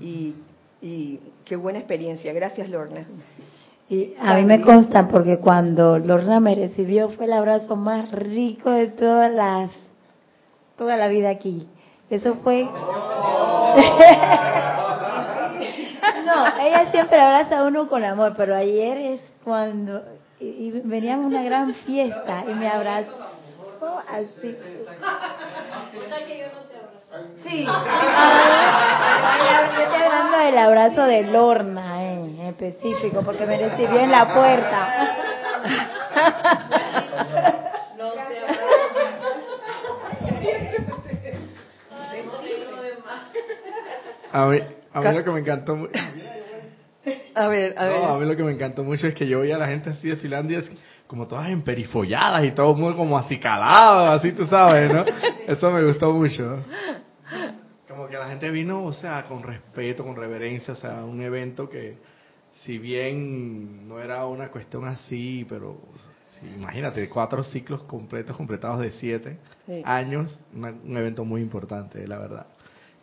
y, 0.00 0.34
y 0.82 1.18
qué 1.44 1.56
buena 1.56 1.78
experiencia. 1.78 2.32
Gracias, 2.32 2.68
Lorna. 2.68 3.06
Y 3.88 4.14
a 4.18 4.34
mí 4.34 4.44
me 4.44 4.60
consta 4.62 5.08
porque 5.08 5.38
cuando 5.38 5.98
Lorna 5.98 6.40
me 6.40 6.54
recibió 6.54 7.10
fue 7.10 7.26
el 7.26 7.34
abrazo 7.34 7.76
más 7.76 8.10
rico 8.10 8.70
de 8.70 8.86
todas 8.88 9.30
las 9.32 9.70
toda 10.76 10.96
la 10.96 11.08
vida 11.08 11.28
aquí. 11.30 11.68
Eso 12.10 12.36
fue. 12.42 12.64
no, 16.24 16.46
ella 16.60 16.90
siempre 16.90 17.20
abraza 17.20 17.60
a 17.60 17.66
uno 17.66 17.88
con 17.88 18.04
amor, 18.04 18.34
pero 18.36 18.56
ayer 18.56 18.96
es 18.98 19.20
cuando 19.44 20.02
y, 20.40 20.70
veníamos 20.84 21.26
a 21.26 21.28
una 21.28 21.42
gran 21.42 21.74
fiesta 21.74 22.44
y 22.48 22.54
me 22.54 22.68
abrazó 22.68 23.14
así. 24.08 24.56
Sí. 27.44 27.64
yo 27.66 27.72
estoy 29.82 30.02
hablando 30.02 30.38
del 30.38 30.58
abrazo 30.58 31.04
de 31.04 31.22
Lorna, 31.24 32.03
en 32.44 32.50
específico, 32.50 33.22
porque 33.22 33.46
me 33.46 33.56
recibió 33.56 34.00
en 34.00 34.10
la 34.10 34.34
puerta. 34.34 35.16
A 44.32 44.46
mí, 44.46 44.58
a 44.92 45.00
mí 45.00 45.16
lo 45.16 45.24
que 45.24 45.30
me 45.30 45.40
encantó 45.40 45.88
a 47.36 47.48
ver, 47.48 47.74
a 47.76 47.84
ver. 47.84 48.04
a 48.04 48.16
mí 48.16 48.26
lo 48.26 48.36
que 48.36 48.42
me 48.42 48.52
encantó 48.52 48.84
mucho 48.84 49.06
es 49.06 49.14
que 49.14 49.26
yo 49.26 49.40
veía 49.40 49.56
a 49.56 49.58
la 49.58 49.66
gente 49.66 49.90
así 49.90 50.08
desfilando 50.08 50.52
y 50.52 50.56
es 50.56 50.70
como 51.06 51.26
todas 51.26 51.48
emperifolladas 51.50 52.44
y 52.44 52.52
todo 52.52 52.74
muy 52.74 52.94
como 52.94 53.18
así 53.18 53.38
calado, 53.38 54.10
así 54.12 54.32
tú 54.32 54.46
sabes, 54.46 54.92
¿no? 54.92 55.04
Eso 55.46 55.70
me 55.70 55.84
gustó 55.84 56.12
mucho. 56.12 56.64
Como 57.88 58.08
que 58.08 58.16
la 58.16 58.28
gente 58.28 58.50
vino, 58.50 58.82
o 58.84 58.92
sea, 58.92 59.24
con 59.24 59.42
respeto, 59.42 60.04
con 60.04 60.16
reverencia, 60.16 60.74
o 60.74 60.76
sea, 60.76 61.04
un 61.04 61.22
evento 61.22 61.68
que 61.68 61.96
si 62.62 62.78
bien 62.78 63.88
no 63.88 64.00
era 64.00 64.26
una 64.26 64.48
cuestión 64.48 64.86
así, 64.86 65.44
pero 65.48 65.78
imagínate, 66.56 67.08
cuatro 67.08 67.42
ciclos 67.42 67.82
completos, 67.84 68.36
completados 68.36 68.80
de 68.80 68.90
siete 68.92 69.38
años, 69.84 70.36
un 70.54 70.96
evento 70.96 71.24
muy 71.24 71.40
importante, 71.40 72.06
la 72.06 72.18
verdad 72.18 72.46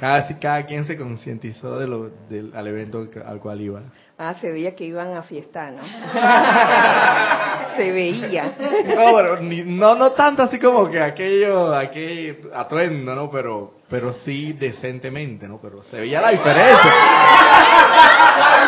cada, 0.02 0.28
cada 0.40 0.66
quien 0.66 0.84
se 0.86 0.98
concientizó 0.98 1.78
de 1.78 1.88
lo, 1.88 2.10
del, 2.28 2.52
al 2.56 2.66
evento 2.66 3.08
al 3.24 3.40
cual 3.40 3.62
iba. 3.62 3.82
Ah, 4.18 4.34
se 4.42 4.50
veía 4.50 4.76
que 4.76 4.86
iban 4.86 5.16
a 5.16 5.22
fiesta, 5.22 5.70
¿no? 5.70 5.78
se 7.78 7.92
veía. 7.92 8.46
No, 8.84 9.16
pero 9.16 9.40
no, 9.42 9.96
no 9.96 10.12
tanto 10.14 10.42
así 10.42 10.58
como 10.58 10.90
que 10.90 11.00
aquello, 11.00 11.72
aquel 11.76 12.50
atuendo, 12.52 13.14
¿no? 13.14 13.30
Pero, 13.30 13.76
pero 13.88 14.12
sí 14.14 14.54
decentemente, 14.54 15.48
¿no? 15.48 15.60
Pero 15.62 15.84
se 15.84 16.00
veía 16.00 16.20
la 16.20 16.32
diferencia. 16.32 16.92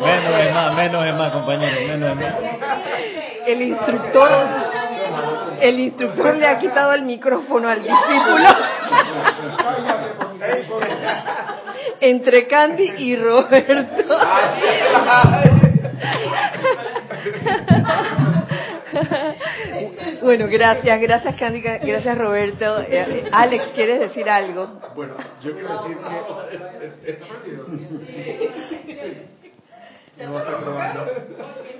Menos 0.00 0.40
es 0.40 0.54
más, 0.54 0.74
menos 0.74 1.06
es 1.06 1.14
más, 1.14 1.32
compañero, 1.32 1.80
menos 1.86 2.10
es 2.10 2.16
más. 2.16 2.34
El 3.46 3.62
instructor, 3.62 4.30
el 5.60 5.80
instructor 5.80 6.36
le 6.36 6.46
ha 6.46 6.58
quitado 6.58 6.94
el 6.94 7.02
micrófono 7.02 7.68
al 7.68 7.82
discípulo. 7.82 8.48
Entre 12.00 12.46
Candy 12.46 12.90
y 12.96 13.16
Roberto. 13.16 14.18
Bueno, 20.22 20.46
gracias, 20.48 21.00
gracias 21.00 21.36
Candy, 21.36 21.60
gracias 21.60 22.18
Roberto. 22.18 22.80
Eh, 22.80 23.28
Alex, 23.32 23.64
¿quieres 23.74 24.00
decir 24.00 24.28
algo? 24.28 24.80
Bueno, 24.94 25.14
yo 25.42 25.52
quiero 25.52 25.82
decir 25.82 25.96
que... 27.02 27.18
No, 30.18 30.36
está 30.36 30.58
probando. 30.58 31.06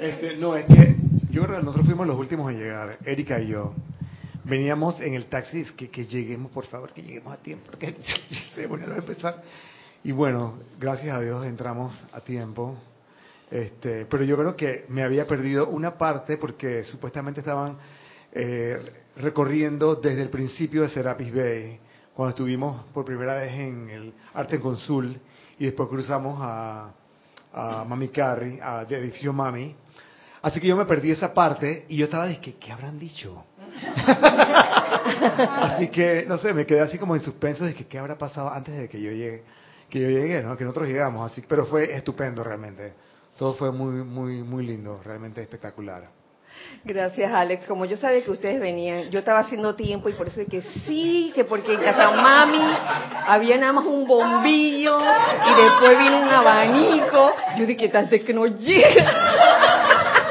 Este, 0.00 0.36
no, 0.36 0.54
es 0.54 0.64
que 0.66 0.94
yo 1.30 1.42
creo 1.42 1.56
que 1.58 1.64
nosotros 1.64 1.86
fuimos 1.86 2.06
los 2.06 2.16
últimos 2.16 2.52
en 2.52 2.60
llegar, 2.60 2.98
Erika 3.04 3.40
y 3.40 3.48
yo. 3.48 3.74
Veníamos 4.44 5.00
en 5.00 5.14
el 5.14 5.26
taxi, 5.26 5.64
que, 5.76 5.90
que 5.90 6.06
lleguemos, 6.06 6.52
por 6.52 6.64
favor, 6.66 6.92
que 6.92 7.02
lleguemos 7.02 7.32
a 7.32 7.38
tiempo, 7.38 7.66
porque 7.66 7.96
se 8.54 8.64
a 8.64 8.96
empezar. 8.96 9.42
Y 10.04 10.12
bueno, 10.12 10.54
gracias 10.78 11.16
a 11.16 11.20
Dios 11.20 11.44
entramos 11.44 11.92
a 12.12 12.20
tiempo. 12.20 12.78
Este, 13.50 14.04
pero 14.06 14.24
yo 14.24 14.36
creo 14.36 14.56
que 14.56 14.84
me 14.88 15.02
había 15.02 15.26
perdido 15.26 15.68
una 15.68 15.96
parte 15.96 16.36
porque 16.36 16.84
supuestamente 16.84 17.40
estaban 17.40 17.78
eh, 18.32 18.78
recorriendo 19.16 19.96
desde 19.96 20.22
el 20.22 20.28
principio 20.28 20.82
de 20.82 20.90
Serapis 20.90 21.34
Bay, 21.34 21.80
cuando 22.14 22.30
estuvimos 22.30 22.84
por 22.92 23.04
primera 23.04 23.36
vez 23.36 23.52
en 23.52 23.88
el 23.88 24.12
Arte 24.34 24.60
Consul 24.60 25.18
y 25.58 25.64
después 25.64 25.88
cruzamos 25.88 26.38
a, 26.40 26.92
a 27.52 27.84
Mami 27.84 28.08
Carrie, 28.08 28.60
a 28.60 28.82
Edificio 28.82 29.32
Mami. 29.32 29.74
Así 30.42 30.60
que 30.60 30.68
yo 30.68 30.76
me 30.76 30.84
perdí 30.84 31.10
esa 31.10 31.32
parte 31.34 31.86
y 31.88 31.96
yo 31.96 32.04
estaba 32.04 32.26
diciendo, 32.26 32.58
¿qué 32.60 32.72
habrán 32.72 32.98
dicho? 32.98 33.44
así 35.38 35.88
que, 35.88 36.24
no 36.28 36.38
sé, 36.38 36.52
me 36.52 36.64
quedé 36.64 36.80
así 36.80 36.98
como 36.98 37.16
en 37.16 37.22
suspenso 37.22 37.64
de 37.64 37.74
que 37.74 37.86
qué 37.86 37.98
habrá 37.98 38.16
pasado 38.16 38.50
antes 38.50 38.76
de 38.76 38.88
que 38.88 39.00
yo 39.00 39.10
llegue, 39.10 39.42
que 39.88 40.00
yo 40.00 40.08
llegué, 40.08 40.42
¿no? 40.42 40.56
Que 40.56 40.64
nosotros 40.64 40.88
llegamos, 40.88 41.30
así, 41.30 41.42
pero 41.48 41.66
fue 41.66 41.92
estupendo 41.92 42.44
realmente. 42.44 42.94
Todo 43.38 43.54
fue 43.54 43.70
muy, 43.70 44.02
muy, 44.04 44.42
muy 44.42 44.66
lindo, 44.66 45.00
realmente 45.04 45.40
espectacular. 45.40 46.08
Gracias, 46.84 47.32
Alex. 47.32 47.66
Como 47.66 47.84
yo 47.84 47.96
sabía 47.96 48.24
que 48.24 48.32
ustedes 48.32 48.60
venían, 48.60 49.10
yo 49.10 49.20
estaba 49.20 49.38
haciendo 49.38 49.76
tiempo 49.76 50.08
y 50.08 50.14
por 50.14 50.26
eso 50.26 50.40
es 50.40 50.48
que 50.48 50.60
sí, 50.84 51.30
que 51.36 51.44
porque 51.44 51.74
en 51.74 51.80
casa 51.80 52.10
mami 52.10 52.58
había 53.28 53.56
nada 53.56 53.74
más 53.74 53.86
un 53.86 54.08
bombillo 54.08 54.98
y 54.98 55.62
después 55.62 55.98
vino 56.00 56.20
un 56.20 56.28
abanico. 56.28 57.32
Yo 57.56 57.64
dije, 57.64 57.88
tal 57.90 58.06
vez 58.06 58.24
que 58.24 58.34
no 58.34 58.46
llega. 58.46 59.12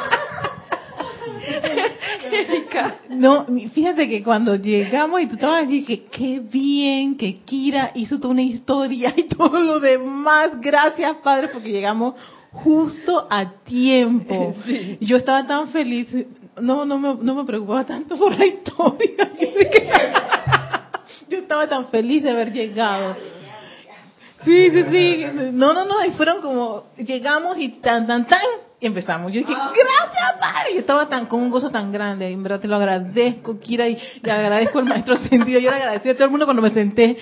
No, 3.09 3.47
fíjate 3.73 4.07
que 4.07 4.21
cuando 4.21 4.55
llegamos 4.55 5.21
y 5.21 5.25
tú 5.27 5.35
estabas 5.35 5.63
allí, 5.63 5.83
que 5.83 6.05
qué 6.05 6.39
bien 6.39 7.17
que 7.17 7.39
Kira 7.39 7.91
hizo 7.95 8.19
toda 8.19 8.33
una 8.33 8.43
historia 8.43 9.11
y 9.15 9.23
todo 9.23 9.59
lo 9.59 9.79
demás. 9.79 10.51
Gracias, 10.61 11.15
Padre, 11.23 11.47
porque 11.47 11.71
llegamos 11.71 12.13
justo 12.51 13.27
a 13.29 13.51
tiempo. 13.63 14.55
Yo 14.99 15.17
estaba 15.17 15.45
tan 15.45 15.69
feliz, 15.69 16.07
no, 16.59 16.85
no 16.85 16.97
me, 16.97 17.15
no 17.21 17.35
me 17.35 17.43
preocupaba 17.45 17.85
tanto 17.85 18.17
por 18.17 18.37
la 18.37 18.45
historia. 18.45 19.31
Yo 21.29 21.39
estaba 21.39 21.67
tan 21.67 21.87
feliz 21.89 22.23
de 22.23 22.31
haber 22.31 22.51
llegado. 22.51 23.15
Sí, 24.43 24.71
sí, 24.71 24.83
sí. 24.89 25.25
No, 25.51 25.73
no, 25.73 25.85
no, 25.85 26.05
y 26.05 26.11
fueron 26.11 26.41
como, 26.41 26.85
llegamos 26.97 27.57
y 27.57 27.69
tan, 27.79 28.07
tan, 28.07 28.25
tan, 28.27 28.39
empezamos. 28.79 29.31
Yo 29.31 29.39
dije, 29.39 29.53
ah. 29.55 29.71
gracias, 29.73 30.39
Padre. 30.39 30.73
Yo 30.73 30.79
estaba 30.79 31.09
tan 31.09 31.25
con 31.25 31.41
un 31.41 31.49
gozo 31.49 31.69
tan 31.71 31.91
grande. 31.91 32.29
En 32.29 32.43
verdad 32.43 32.59
te 32.59 32.67
lo 32.67 32.75
agradezco, 32.75 33.59
Kira, 33.59 33.87
y 33.87 33.97
le 34.21 34.31
agradezco 34.31 34.79
al 34.79 34.85
maestro 34.85 35.17
sentido. 35.17 35.59
Yo 35.59 35.71
le 35.71 35.77
agradecí 35.77 36.09
a 36.09 36.13
todo 36.13 36.25
el 36.25 36.31
mundo 36.31 36.45
cuando 36.45 36.61
me 36.61 36.69
senté. 36.69 37.17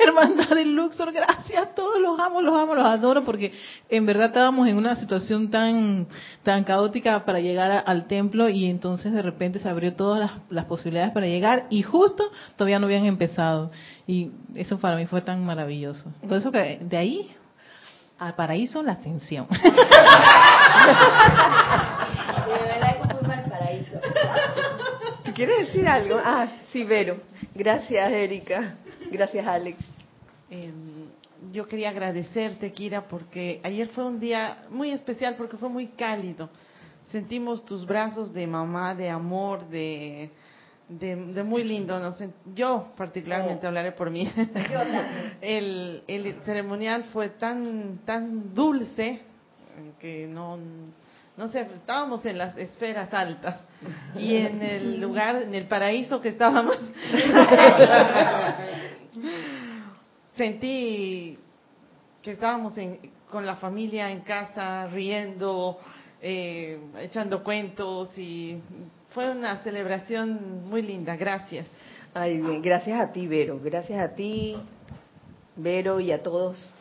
hermandad 0.00 0.50
de 0.50 0.64
Luxor, 0.64 1.12
gracias. 1.12 1.74
Todos 1.74 2.00
los 2.00 2.18
amo, 2.18 2.42
los 2.42 2.58
amo, 2.60 2.74
los 2.74 2.84
adoro, 2.84 3.24
porque 3.24 3.52
en 3.88 4.06
verdad 4.06 4.26
estábamos 4.26 4.66
en 4.68 4.76
una 4.76 4.96
situación 4.96 5.50
tan, 5.50 6.06
tan 6.42 6.64
caótica 6.64 7.24
para 7.24 7.40
llegar 7.40 7.84
al 7.86 8.06
templo 8.06 8.48
y 8.48 8.66
entonces 8.66 9.12
de 9.12 9.22
repente 9.22 9.58
se 9.58 9.68
abrió 9.68 9.94
todas 9.94 10.18
las, 10.18 10.32
las 10.50 10.64
posibilidades 10.64 11.12
para 11.12 11.26
llegar 11.26 11.66
y 11.70 11.82
justo 11.82 12.24
todavía 12.56 12.78
no 12.78 12.86
habían 12.86 13.06
empezado. 13.06 13.70
Y 14.06 14.30
eso 14.54 14.78
para 14.78 14.96
mí 14.96 15.06
fue 15.06 15.20
tan 15.20 15.44
maravilloso. 15.44 16.10
Por 16.26 16.38
eso 16.38 16.50
que 16.50 16.78
de 16.80 16.96
ahí 16.96 17.30
al 18.18 18.34
paraíso 18.34 18.82
la 18.82 18.92
ascensión. 18.92 19.46
de 19.50 19.56
verdad 22.66 23.02
que 23.02 23.24
fue 23.24 23.34
al 23.34 23.44
paraíso. 23.50 24.00
¿Quieres 25.34 25.58
decir 25.66 25.86
algo? 25.88 26.18
Ah, 26.22 26.48
sí, 26.72 26.84
Vero. 26.84 27.20
Gracias, 27.54 28.12
Erika. 28.12 28.74
Gracias, 29.10 29.46
Alex. 29.46 29.78
Em, 30.50 31.06
yo 31.52 31.68
quería 31.68 31.90
agradecerte, 31.90 32.72
Kira, 32.72 33.02
porque 33.02 33.60
ayer 33.62 33.88
fue 33.88 34.04
un 34.04 34.18
día 34.18 34.64
muy 34.70 34.90
especial 34.90 35.36
porque 35.36 35.56
fue 35.56 35.68
muy 35.68 35.86
cálido. 35.88 36.48
Sentimos 37.12 37.64
tus 37.64 37.86
brazos 37.86 38.34
de 38.34 38.46
mamá, 38.46 38.94
de 38.94 39.08
amor, 39.08 39.66
de, 39.68 40.30
de, 40.88 41.16
muy 41.42 41.64
lindo. 41.64 41.98
No 41.98 42.12
sé, 42.12 42.30
yo 42.54 42.92
particularmente 42.96 43.66
oh. 43.66 43.68
hablaré 43.68 43.92
por 43.92 44.10
mí. 44.10 44.30
el, 45.40 46.02
el 46.06 46.34
ceremonial 46.42 47.04
fue 47.12 47.30
tan 47.30 48.00
tan 48.04 48.54
dulce 48.54 49.22
que 50.00 50.26
no 50.26 50.58
no 51.38 51.46
sé, 51.52 51.60
estábamos 51.72 52.26
en 52.26 52.36
las 52.36 52.56
esferas 52.56 53.14
altas 53.14 53.64
y 54.16 54.34
en 54.34 54.60
el 54.60 55.00
lugar, 55.00 55.36
en 55.36 55.54
el 55.54 55.68
paraíso 55.68 56.20
que 56.20 56.30
estábamos, 56.30 56.76
sentí 60.36 61.38
que 62.20 62.32
estábamos 62.32 62.72
con 63.30 63.46
la 63.46 63.54
familia 63.54 64.10
en 64.10 64.22
casa, 64.22 64.88
riendo, 64.88 65.78
eh, 66.20 66.80
echando 66.98 67.44
cuentos 67.44 68.18
y 68.18 68.60
fue 69.18 69.32
una 69.32 69.58
celebración 69.64 70.68
muy 70.70 70.80
linda, 70.80 71.16
gracias. 71.16 71.66
Ay, 72.14 72.40
gracias 72.60 73.00
a 73.00 73.10
ti, 73.10 73.26
Vero, 73.26 73.58
gracias 73.60 73.98
a 73.98 74.14
ti, 74.14 74.56
Vero, 75.56 75.98
y 75.98 76.12
a 76.12 76.22
todos 76.22 76.72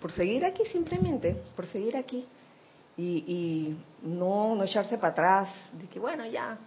por 0.00 0.10
seguir 0.10 0.44
aquí 0.44 0.64
simplemente, 0.72 1.36
por 1.54 1.66
seguir 1.66 1.96
aquí 1.96 2.26
y, 2.96 3.76
no, 4.02 4.56
no 4.56 4.64
echarse 4.64 4.98
para 4.98 5.12
atrás, 5.12 5.48
de 5.78 5.86
que 5.86 6.00
bueno, 6.00 6.26
ya, 6.26 6.58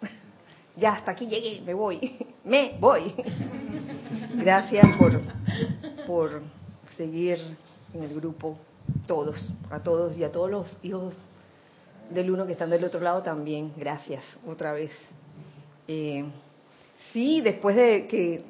ya 0.76 0.92
hasta 0.92 1.10
aquí 1.10 1.26
llegué, 1.26 1.60
me 1.62 1.74
voy, 1.74 2.16
me 2.44 2.76
voy. 2.78 3.12
Gracias 4.34 4.96
por, 4.98 5.20
por 6.06 6.42
seguir 6.96 7.40
en 7.92 8.04
el 8.04 8.14
grupo, 8.14 8.56
todos, 9.08 9.36
a 9.68 9.80
todos 9.80 10.16
y 10.16 10.22
a 10.22 10.30
todos 10.30 10.48
los 10.48 10.78
hijos 10.84 11.12
del 12.10 12.30
uno 12.30 12.46
que 12.46 12.52
están 12.52 12.70
del 12.70 12.84
otro 12.84 13.00
lado 13.00 13.22
también. 13.22 13.72
Gracias 13.76 14.22
otra 14.46 14.72
vez. 14.72 14.90
Eh, 15.88 16.24
sí, 17.12 17.40
después 17.40 17.76
de 17.76 18.06
que 18.06 18.42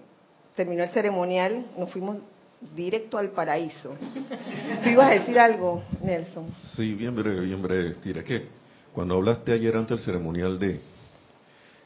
terminó 0.55 0.83
el 0.83 0.91
ceremonial, 0.91 1.67
nos 1.77 1.91
fuimos 1.91 2.19
directo 2.75 3.19
al 3.19 3.31
paraíso. 3.31 3.95
¿Tú 4.83 4.89
ibas 4.89 5.11
a 5.11 5.15
decir 5.15 5.39
algo, 5.39 5.83
Nelson? 6.03 6.49
Sí, 6.75 6.95
bien 6.95 7.15
breve, 7.15 7.45
bien 7.45 7.61
breve. 7.61 7.97
Mira 8.05 8.25
que 8.25 8.47
cuando 8.93 9.17
hablaste 9.17 9.53
ayer 9.53 9.77
ante 9.77 9.95
el 9.95 10.01
ceremonial 10.01 10.59
de, 10.59 10.81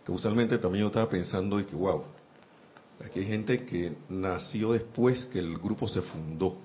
que 0.05 0.13
usualmente 0.13 0.59
también 0.59 0.83
yo 0.83 0.87
estaba 0.87 1.09
pensando 1.09 1.59
y 1.59 1.65
que, 1.65 1.75
wow, 1.75 2.05
aquí 3.05 3.21
hay 3.21 3.27
gente 3.27 3.65
que 3.65 3.93
nació 4.09 4.73
después 4.73 5.25
que 5.27 5.41
el 5.41 5.59
grupo 5.59 5.89
se 5.89 6.03
fundó 6.03 6.57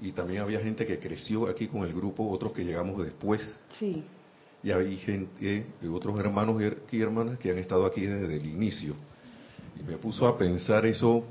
y 0.00 0.12
también 0.12 0.42
había 0.42 0.60
gente 0.60 0.86
que 0.86 0.98
creció 0.98 1.48
aquí 1.48 1.68
con 1.68 1.82
el 1.82 1.92
grupo, 1.92 2.28
otros 2.28 2.52
que 2.52 2.64
llegamos 2.64 3.02
después. 3.02 3.40
Sí. 3.78 4.04
Y 4.62 4.70
hay 4.70 4.96
gente, 4.96 5.66
otros 5.92 6.18
hermanos 6.18 6.62
y 6.90 7.00
hermanas 7.00 7.38
que 7.38 7.50
han 7.50 7.58
estado 7.58 7.86
aquí 7.86 8.02
desde 8.02 8.36
el 8.36 8.46
inicio. 8.46 8.94
Y 9.78 9.82
me 9.82 9.96
puso 9.96 10.26
a 10.26 10.36
pensar 10.36 10.84
eso 10.86 11.24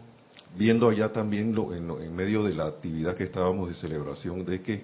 viendo 0.57 0.89
allá 0.89 1.11
también 1.11 1.53
lo, 1.53 1.73
en, 1.73 1.89
en 1.89 2.15
medio 2.15 2.43
de 2.43 2.53
la 2.53 2.65
actividad 2.65 3.15
que 3.15 3.23
estábamos 3.23 3.69
de 3.69 3.75
celebración, 3.75 4.45
de 4.45 4.61
que 4.61 4.83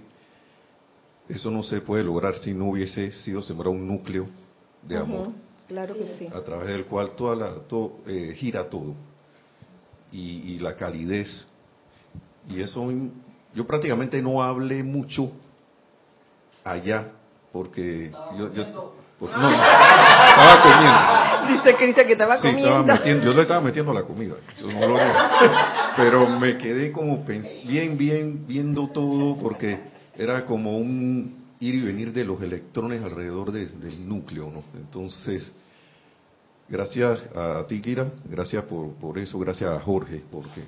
eso 1.27 1.49
no 1.49 1.63
se 1.63 1.81
puede 1.81 2.03
lograr 2.03 2.35
si 2.35 2.53
no 2.53 2.69
hubiese 2.69 3.11
sido 3.11 3.41
sembrado 3.41 3.71
un 3.71 3.87
núcleo 3.87 4.27
de 4.83 4.97
amor. 4.97 5.31
Claro 5.67 5.95
que 5.95 6.15
sí. 6.19 6.27
A 6.31 6.41
través 6.41 6.67
del 6.67 6.85
cual 6.85 7.15
toda 7.15 7.35
la, 7.35 7.55
todo, 7.67 7.99
eh, 8.05 8.35
gira 8.37 8.69
todo. 8.69 8.93
Y, 10.11 10.53
y, 10.53 10.59
la 10.59 10.75
calidez. 10.75 11.45
Y 12.47 12.61
eso, 12.61 12.87
yo 13.55 13.65
prácticamente 13.65 14.21
no 14.21 14.43
hablé 14.43 14.83
mucho 14.83 15.31
allá, 16.63 17.07
porque 17.53 18.11
yo, 18.37 18.53
yo 18.53 18.93
pues, 19.17 19.31
no, 19.31 19.49
estaba 19.49 20.61
comiendo. 20.61 21.63
Dice 21.63 21.77
Cristian 21.77 22.07
que 22.07 22.13
estaba 22.13 22.37
sí, 22.37 22.47
comiendo. 22.47 22.79
Estaba 22.79 22.93
metiendo, 22.97 23.23
yo 23.23 23.33
le 23.33 23.41
estaba 23.43 23.61
metiendo 23.61 23.93
la 23.93 24.03
comida. 24.03 24.35
No 24.61 24.87
lo 24.87 24.97
pero 25.95 26.29
me 26.37 26.57
quedé 26.57 26.91
como 26.91 27.23
bien, 27.23 27.97
bien, 27.97 28.45
viendo 28.45 28.89
todo, 28.89 29.37
porque 29.37 29.79
era 30.17 30.43
como 30.43 30.77
un 30.77 31.45
ir 31.61 31.75
y 31.75 31.81
venir 31.81 32.11
de 32.11 32.25
los 32.25 32.41
electrones 32.41 33.01
alrededor 33.01 33.53
de, 33.53 33.67
del 33.67 34.07
núcleo, 34.07 34.51
¿no? 34.51 34.63
Entonces, 34.77 35.53
gracias 36.67 37.19
a 37.33 37.65
ti, 37.67 37.79
Kira, 37.79 38.07
gracias 38.25 38.65
por, 38.65 38.93
por 38.95 39.17
eso, 39.17 39.39
gracias 39.39 39.69
a 39.71 39.79
Jorge, 39.79 40.21
porque 40.29 40.61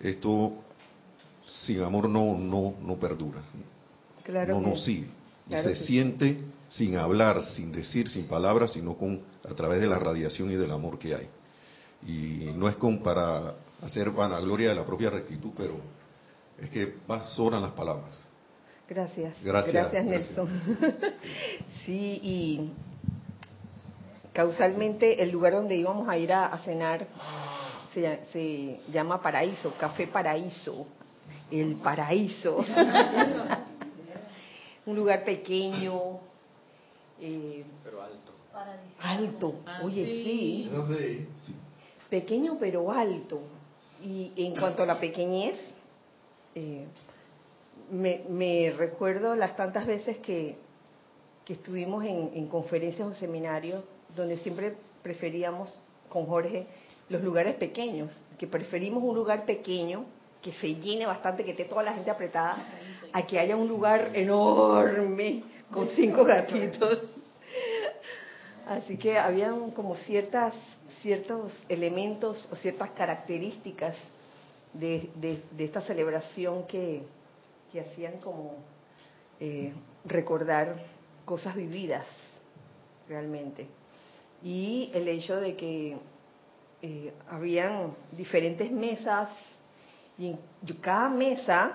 esto 0.00 0.52
sin 1.46 1.82
amor 1.82 2.08
no 2.08 2.36
no 2.36 2.74
no 2.80 2.96
perdura, 2.96 3.42
claro 4.24 4.60
no 4.60 4.76
sigue 4.76 5.08
y 5.46 5.50
claro 5.50 5.68
se 5.68 5.86
siente 5.86 6.38
sin 6.68 6.96
hablar, 6.96 7.42
sin 7.54 7.72
decir, 7.72 8.08
sin 8.08 8.26
palabras, 8.26 8.72
sino 8.72 8.94
con 8.96 9.22
a 9.48 9.54
través 9.54 9.80
de 9.80 9.86
la 9.86 9.98
radiación 9.98 10.50
y 10.50 10.56
del 10.56 10.70
amor 10.72 10.98
que 10.98 11.14
hay. 11.14 11.28
Y 12.06 12.52
no 12.54 12.68
es 12.68 12.76
con 12.76 12.98
para 12.98 13.54
hacer 13.82 14.10
vanagloria 14.10 14.70
de 14.70 14.74
la 14.74 14.84
propia 14.84 15.10
rectitud, 15.10 15.50
pero 15.56 15.76
es 16.60 16.70
que 16.70 16.96
más 17.06 17.30
sobran 17.30 17.62
las 17.62 17.72
palabras. 17.72 18.24
Gracias. 18.88 19.34
Gracias, 19.42 19.72
gracias 19.72 20.04
Nelson. 20.04 20.48
sí, 21.84 22.20
y 22.22 22.72
causalmente 24.32 25.22
el 25.22 25.30
lugar 25.30 25.54
donde 25.54 25.76
íbamos 25.76 26.08
a 26.08 26.16
ir 26.18 26.32
a, 26.32 26.46
a 26.46 26.58
cenar 26.58 27.06
se, 27.94 28.20
se, 28.32 28.80
llama 28.92 29.22
Paraíso, 29.22 29.72
Café 29.78 30.06
Paraíso, 30.06 30.86
el 31.50 31.76
Paraíso. 31.76 32.58
Un 34.86 34.96
lugar 34.96 35.24
pequeño, 35.24 36.20
eh, 37.20 37.64
pero 37.82 38.02
alto. 38.02 38.32
Alto, 39.00 39.54
Ah, 39.66 39.80
oye, 39.82 40.06
sí. 40.06 40.70
sí. 41.44 41.54
Pequeño 42.08 42.56
pero 42.58 42.90
alto. 42.90 43.40
Y 44.02 44.32
en 44.36 44.54
cuanto 44.56 44.82
a 44.84 44.86
la 44.86 44.98
pequeñez, 44.98 45.58
eh, 46.54 46.86
me, 47.90 48.22
me, 48.28 48.72
recuerdo 48.76 49.34
las 49.34 49.56
tantas 49.56 49.86
veces 49.86 50.18
que, 50.18 50.56
que 51.44 51.54
estuvimos 51.54 52.04
en, 52.04 52.30
en, 52.34 52.48
conferencias 52.48 53.08
o 53.08 53.12
seminarios 53.12 53.84
donde 54.14 54.38
siempre 54.38 54.74
preferíamos 55.02 55.78
con 56.08 56.26
Jorge 56.26 56.66
los 57.08 57.22
lugares 57.22 57.56
pequeños, 57.56 58.10
que 58.38 58.46
preferimos 58.46 59.02
un 59.02 59.14
lugar 59.14 59.44
pequeño 59.44 60.04
que 60.46 60.52
se 60.52 60.76
llene 60.76 61.06
bastante, 61.06 61.44
que 61.44 61.50
esté 61.50 61.64
toda 61.64 61.82
la 61.82 61.92
gente 61.92 62.08
apretada, 62.08 62.56
a 63.12 63.26
que 63.26 63.36
haya 63.36 63.56
un 63.56 63.66
lugar 63.66 64.12
enorme 64.14 65.42
con 65.72 65.88
cinco 65.88 66.24
gatitos. 66.24 67.00
Así 68.64 68.96
que 68.96 69.18
habían 69.18 69.72
como 69.72 69.96
ciertas 69.96 70.54
ciertos 71.02 71.52
elementos 71.68 72.48
o 72.52 72.54
ciertas 72.54 72.90
características 72.90 73.96
de, 74.72 75.10
de, 75.16 75.42
de 75.50 75.64
esta 75.64 75.80
celebración 75.80 76.64
que, 76.68 77.02
que 77.72 77.80
hacían 77.80 78.18
como 78.18 78.54
eh, 79.40 79.72
recordar 80.04 80.76
cosas 81.24 81.56
vividas 81.56 82.06
realmente. 83.08 83.66
Y 84.44 84.92
el 84.94 85.08
hecho 85.08 85.40
de 85.40 85.56
que 85.56 85.96
eh, 86.82 87.12
habían 87.30 87.96
diferentes 88.12 88.70
mesas 88.70 89.28
y 90.18 90.28
en, 90.28 90.38
cada 90.80 91.08
mesa 91.08 91.72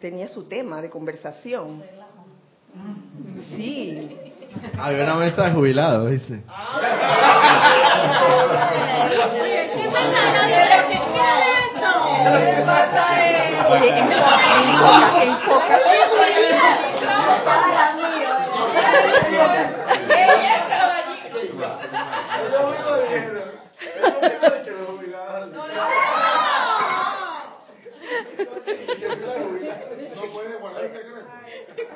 tenía 0.00 0.28
su 0.28 0.44
tema 0.44 0.80
de 0.80 0.90
conversación. 0.90 1.82
Sí. 3.56 4.16
Había 4.78 5.04
una 5.04 5.16
mesa 5.16 5.44
de 5.44 5.50
jubilados, 5.52 6.10
dice. 6.10 6.44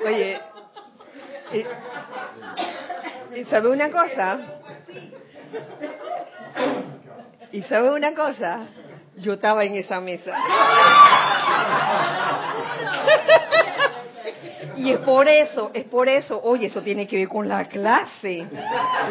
Oye, 0.05 0.41
¿y, 1.53 3.39
¿y 3.41 3.45
sabe 3.47 3.69
una 3.69 3.91
cosa? 3.91 4.39
¿Y 7.53 7.63
sabe 7.63 7.91
una 7.91 8.15
cosa? 8.15 8.67
Yo 9.17 9.35
estaba 9.35 9.65
en 9.65 9.77
esa 9.77 10.01
mesa. 10.01 10.33
Y 14.77 14.93
es 14.93 14.99
por 15.01 15.29
eso, 15.29 15.71
es 15.75 15.85
por 15.85 16.09
eso, 16.09 16.41
oye, 16.43 16.67
eso 16.67 16.83
tiene 16.83 17.07
que 17.07 17.17
ver 17.17 17.29
con 17.29 17.49
la 17.49 17.65
clase. 17.65 18.47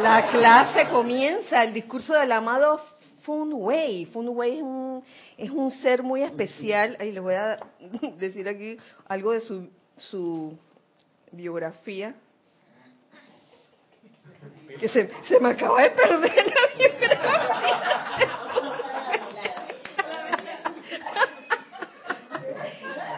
La 0.01 0.27
clase 0.29 0.87
comienza, 0.89 1.63
el 1.63 1.73
discurso 1.73 2.13
del 2.13 2.31
amado 2.31 2.79
Fun 3.27 3.51
Wei. 3.51 4.05
Fun 4.05 4.29
Wei 4.29 4.55
es 4.55 4.63
un, 4.63 5.03
es 5.37 5.49
un 5.49 5.69
ser 5.69 6.01
muy 6.01 6.23
especial. 6.23 6.95
Ahí 6.97 7.11
les 7.11 7.21
voy 7.21 7.33
a 7.33 7.59
decir 8.17 8.47
aquí 8.47 8.77
algo 9.05 9.33
de 9.33 9.41
su, 9.41 9.69
su 9.97 10.57
biografía. 11.33 12.15
Que 14.79 14.87
se, 14.87 15.11
se 15.27 15.39
me 15.41 15.49
acaba 15.49 15.83
de 15.83 15.89
perder 15.89 16.45
la 16.47 16.77
biografía. 16.77 17.97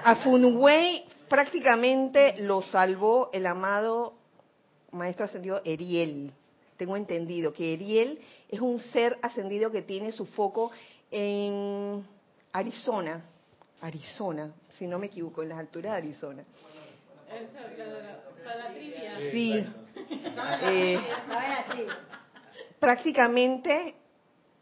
A 0.05 0.15
Funwei 0.23 1.05
prácticamente 1.27 2.37
lo 2.39 2.63
salvó 2.63 3.29
el 3.31 3.45
amado 3.45 4.15
maestro 4.91 5.25
ascendido 5.25 5.61
Eriel. 5.63 6.33
Tengo 6.79 6.95
entendido 6.95 7.51
que 7.51 7.73
Eriel 7.73 8.21
es 8.47 8.61
un 8.61 8.79
ser 8.79 9.19
ascendido 9.21 9.69
que 9.69 9.81
tiene 9.81 10.13
su 10.13 10.25
foco 10.25 10.71
en 11.11 12.07
Arizona, 12.53 13.25
Arizona, 13.81 14.53
si 14.77 14.87
no 14.87 14.97
me 14.97 15.07
equivoco, 15.07 15.43
en 15.43 15.49
las 15.49 15.59
alturas 15.59 15.91
de 15.91 15.97
Arizona. 15.97 16.45
Sí. 19.29 19.65
Eh, 20.63 20.99
prácticamente 22.79 23.95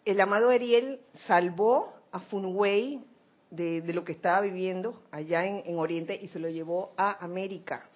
el 0.04 0.20
amado 0.20 0.50
Eriel 0.50 1.00
salvó 1.28 1.94
a 2.12 2.20
Funwei 2.22 3.00
de, 3.52 3.82
de, 3.82 3.94
lo 3.94 4.04
que 4.04 4.14
estaba 4.14 4.42
viviendo 4.42 5.04
allá 5.12 5.46
en, 5.46 5.62
en, 5.68 5.78
Oriente 5.78 6.20
y 6.20 6.30
se 6.30 6.40
lo 6.40 6.50
llevó 6.50 6.94
a 6.98 7.24
América. 7.24 7.88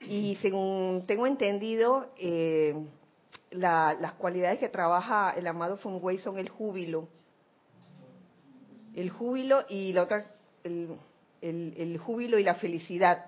Y 0.00 0.36
según 0.36 1.04
tengo 1.08 1.26
entendido, 1.26 2.12
eh, 2.18 2.72
la, 3.56 3.96
las 3.98 4.12
cualidades 4.14 4.58
que 4.58 4.68
trabaja 4.68 5.34
el 5.36 5.46
amado 5.46 5.76
Funwei 5.76 6.18
son 6.18 6.38
el 6.38 6.48
júbilo. 6.48 7.08
El 8.94 9.10
júbilo 9.10 9.64
y 9.68 9.92
la 9.92 10.02
otra, 10.02 10.26
el, 10.64 10.96
el, 11.40 11.74
el 11.76 11.98
júbilo 11.98 12.38
y 12.38 12.42
la 12.42 12.54
felicidad. 12.54 13.26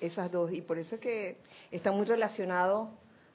Esas 0.00 0.30
dos. 0.32 0.52
Y 0.52 0.62
por 0.62 0.78
eso 0.78 0.94
es 0.94 1.00
que 1.00 1.38
está 1.70 1.92
muy 1.92 2.06
relacionado 2.06 2.90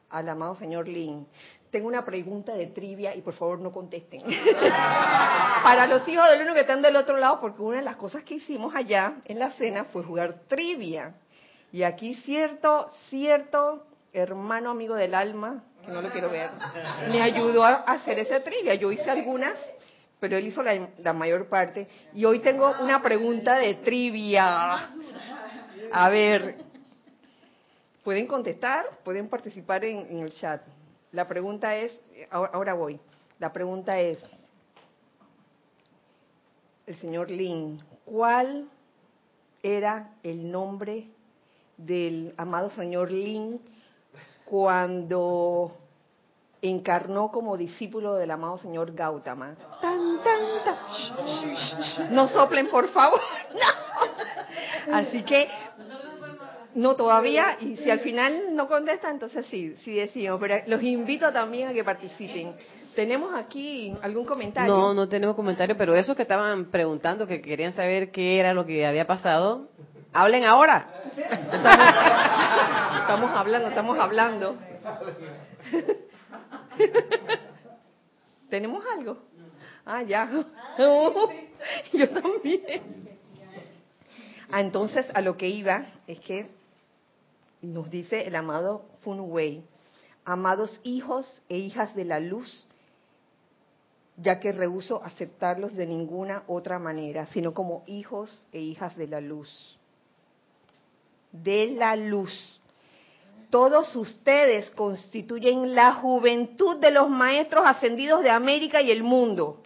al 0.10 0.30
amado 0.30 0.56
señor 0.56 0.88
Lin. 0.88 1.28
Tengo 1.70 1.88
una 1.88 2.06
pregunta 2.06 2.54
de 2.54 2.68
trivia 2.68 3.16
y 3.16 3.22
por 3.22 3.34
favor 3.34 3.60
no 3.60 3.72
contesten. 3.72 4.24
Para 4.62 5.88
los 5.88 6.08
hijos 6.08 6.30
del 6.30 6.44
uno 6.44 6.54
que 6.54 6.62
están 6.62 6.82
del 6.82 6.96
otro 6.96 7.18
lado, 7.18 7.42
porque 7.42 7.62
una 7.62 7.78
de 7.78 7.84
las 7.84 7.98
cosas 7.98 8.24
que 8.24 8.36
hicimos 8.36 8.74
allá 8.74 9.18
en 9.26 9.40
la 9.40 9.52
cena 9.52 9.84
fue 9.86 10.04
jugar 10.04 10.42
trivia. 10.48 11.16
Y 11.72 11.84
aquí 11.84 12.16
cierto, 12.16 12.88
cierto 13.10 13.86
hermano 14.14 14.72
amigo 14.72 14.96
del 14.96 15.14
alma, 15.14 15.64
que 15.86 15.92
no 15.92 16.02
lo 16.02 16.10
quiero 16.10 16.30
ver, 16.30 16.50
me 17.10 17.22
ayudó 17.22 17.64
a 17.64 17.76
hacer 17.76 18.20
esa 18.20 18.44
trivia. 18.44 18.76
Yo 18.76 18.92
hice 18.92 19.10
algunas, 19.10 19.58
pero 20.20 20.38
él 20.38 20.48
hizo 20.48 20.62
la, 20.64 20.90
la 21.00 21.14
mayor 21.14 21.48
parte. 21.48 21.88
Y 22.14 22.26
hoy 22.26 22.40
tengo 22.40 22.74
una 22.82 23.02
pregunta 23.02 23.58
de 23.58 23.76
trivia. 23.76 24.92
A 25.92 26.10
ver, 26.10 26.58
pueden 28.04 28.28
contestar, 28.28 28.86
pueden 29.04 29.30
participar 29.30 29.86
en, 29.86 30.00
en 30.10 30.20
el 30.20 30.32
chat. 30.32 30.62
La 31.12 31.28
pregunta 31.28 31.76
es, 31.76 31.98
ahora 32.30 32.74
voy, 32.74 33.00
la 33.40 33.54
pregunta 33.54 34.00
es, 34.00 34.20
el 36.86 36.96
señor 36.96 37.32
Lin, 37.32 37.82
¿cuál 38.04 38.68
era 39.64 40.12
el 40.22 40.52
nombre 40.52 41.08
del 41.78 42.34
amado 42.38 42.70
señor 42.72 43.12
Lin 43.12 43.60
cuando 44.46 45.72
encarnó 46.62 47.32
como 47.32 47.58
discípulo 47.58 48.16
del 48.16 48.32
amado 48.32 48.58
señor 48.58 48.94
Gautama. 48.94 49.56
Tan, 49.82 50.20
tan, 50.24 50.42
tan. 50.64 52.16
No 52.16 52.28
soplen, 52.28 52.68
por 52.70 52.88
favor. 52.90 53.22
No. 54.88 54.98
Así 54.98 55.24
que, 55.24 55.50
no 56.76 56.96
todavía, 56.96 57.58
y 57.60 57.78
si 57.78 57.90
al 57.90 58.00
final 58.00 58.56
no 58.56 58.68
contesta, 58.68 59.10
entonces 59.10 59.46
sí, 59.48 59.76
sí 59.84 59.96
decimos, 59.96 60.38
pero 60.40 60.58
los 60.68 60.84
invito 60.84 61.32
también 61.32 61.70
a 61.70 61.74
que 61.74 61.84
participen. 61.84 62.54
¿Tenemos 62.94 63.34
aquí 63.34 63.96
algún 64.02 64.26
comentario? 64.26 64.74
No, 64.74 64.94
no 64.94 65.10
tenemos 65.10 65.36
comentario, 65.36 65.76
pero 65.78 65.96
esos 65.96 66.16
que 66.16 66.22
estaban 66.22 66.66
preguntando, 66.66 67.26
que 67.26 67.42
querían 67.42 67.74
saber 67.74 68.12
qué 68.12 68.40
era 68.40 68.54
lo 68.54 68.66
que 68.66 68.86
había 68.86 69.08
pasado, 69.08 69.70
hablen 70.14 70.46
ahora. 70.46 70.88
Estamos 73.06 73.30
hablando, 73.38 73.68
estamos 73.68 74.00
hablando. 74.00 74.58
¿Tenemos 78.50 78.84
algo? 78.98 79.18
Ah, 79.86 80.02
ya. 80.02 80.28
Yo 81.94 82.10
también. 82.10 83.08
Ah, 84.50 84.60
entonces, 84.60 85.06
a 85.14 85.22
lo 85.22 85.38
que 85.38 85.48
iba 85.48 85.86
es 86.08 86.20
que 86.22 86.50
nos 87.62 87.92
dice 87.92 88.24
el 88.26 88.36
amado 88.36 88.88
Fun 89.04 89.20
Wei, 89.20 89.64
amados 90.26 90.82
hijos 90.82 91.44
e 91.48 91.60
hijas 91.60 91.94
de 91.94 92.06
la 92.06 92.20
luz, 92.20 92.68
ya 94.18 94.40
que 94.40 94.52
rehuso 94.52 95.04
aceptarlos 95.04 95.76
de 95.76 95.86
ninguna 95.86 96.42
otra 96.48 96.80
manera, 96.80 97.28
sino 97.28 97.54
como 97.54 97.84
hijos 97.86 98.48
e 98.52 98.62
hijas 98.62 98.96
de 98.98 99.08
la 99.08 99.22
luz. 99.22 99.78
De 101.32 101.68
la 101.68 101.96
luz 101.96 102.60
todos 103.50 103.96
ustedes 103.96 104.70
constituyen 104.72 105.76
la 105.76 105.94
juventud 105.94 106.78
de 106.78 106.92
los 106.92 107.10
maestros 107.10 107.66
ascendidos 107.66 108.22
de 108.22 108.30
América 108.30 108.82
y 108.82 108.92
el 108.92 109.04
mundo. 109.04 109.62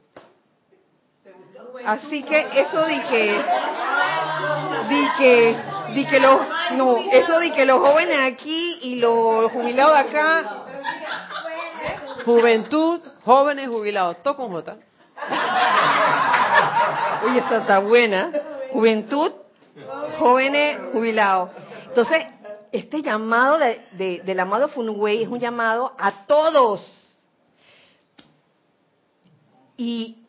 Así 1.86 2.24
que 2.24 2.40
eso 2.40 2.86
di 2.86 3.00
que, 3.02 3.44
di 4.90 5.08
que, 5.18 5.56
di 5.96 6.06
que 6.06 6.20
los, 6.20 6.42
no, 6.74 6.98
eso 7.12 7.40
di 7.40 7.52
que 7.52 7.66
los 7.66 7.80
jóvenes 7.80 8.34
aquí 8.34 8.80
y 8.82 8.96
los 8.98 9.52
jubilados 9.52 9.98
acá. 9.98 10.66
Juventud, 12.26 13.02
jóvenes, 13.24 13.70
jubilados, 13.70 14.22
todo 14.22 14.36
con 14.36 14.52
J. 14.52 14.76
Oye, 17.24 17.40
esta 17.40 17.58
está 17.58 17.80
buena. 17.80 18.32
Juventud, 18.72 19.32
jóvenes, 20.20 20.78
jubilados. 20.92 21.50
Entonces, 21.88 22.26
este 22.72 23.02
llamado 23.02 23.58
de, 23.58 24.22
del 24.24 24.40
amado 24.40 24.70
Funway 24.70 25.24
es 25.24 25.30
un 25.30 25.40
llamado 25.40 25.94
a 25.98 26.26
todos. 26.26 26.96
Y 29.78 30.26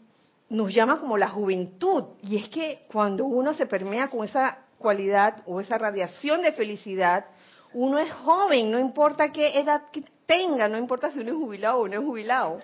nos 0.49 0.73
llama 0.73 1.01
como 1.01 1.19
la 1.19 1.29
juventud. 1.29 2.05
Y 2.23 2.37
es 2.37 2.49
que 2.49 2.87
cuando 2.91 3.25
uno 3.25 3.55
se 3.55 3.67
permea 3.67 4.09
con 4.09 4.25
esa 4.25 4.59
cualidad 4.79 5.43
o 5.47 5.61
esa 5.61 5.79
radiación 5.79 6.43
de 6.43 6.53
felicidad, 6.53 7.27
uno 7.73 7.99
es 7.99 8.13
joven, 8.13 8.71
no 8.71 8.79
importa 8.79 9.31
qué 9.31 9.59
edad 9.59 9.83
tenga, 10.27 10.69
no 10.69 10.79
importa 10.79 11.11
si 11.11 11.21
uno 11.21 11.31
es 11.31 11.37
jubilado 11.37 11.81
o 11.81 11.89
no 11.89 11.95
es 11.95 12.05
jubilado. 12.05 12.61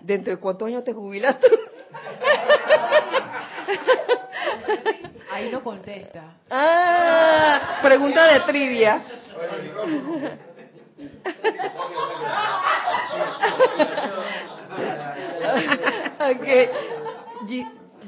¿Dentro 0.00 0.34
de 0.34 0.40
cuántos 0.40 0.68
años 0.68 0.84
te 0.84 0.92
jubilaste? 0.92 1.46
Ahí 5.32 5.50
no 5.50 5.62
contesta. 5.62 6.34
Ah, 6.50 7.78
pregunta 7.82 8.24
de 8.32 8.40
trivia. 8.40 9.02
ok. 16.20 16.46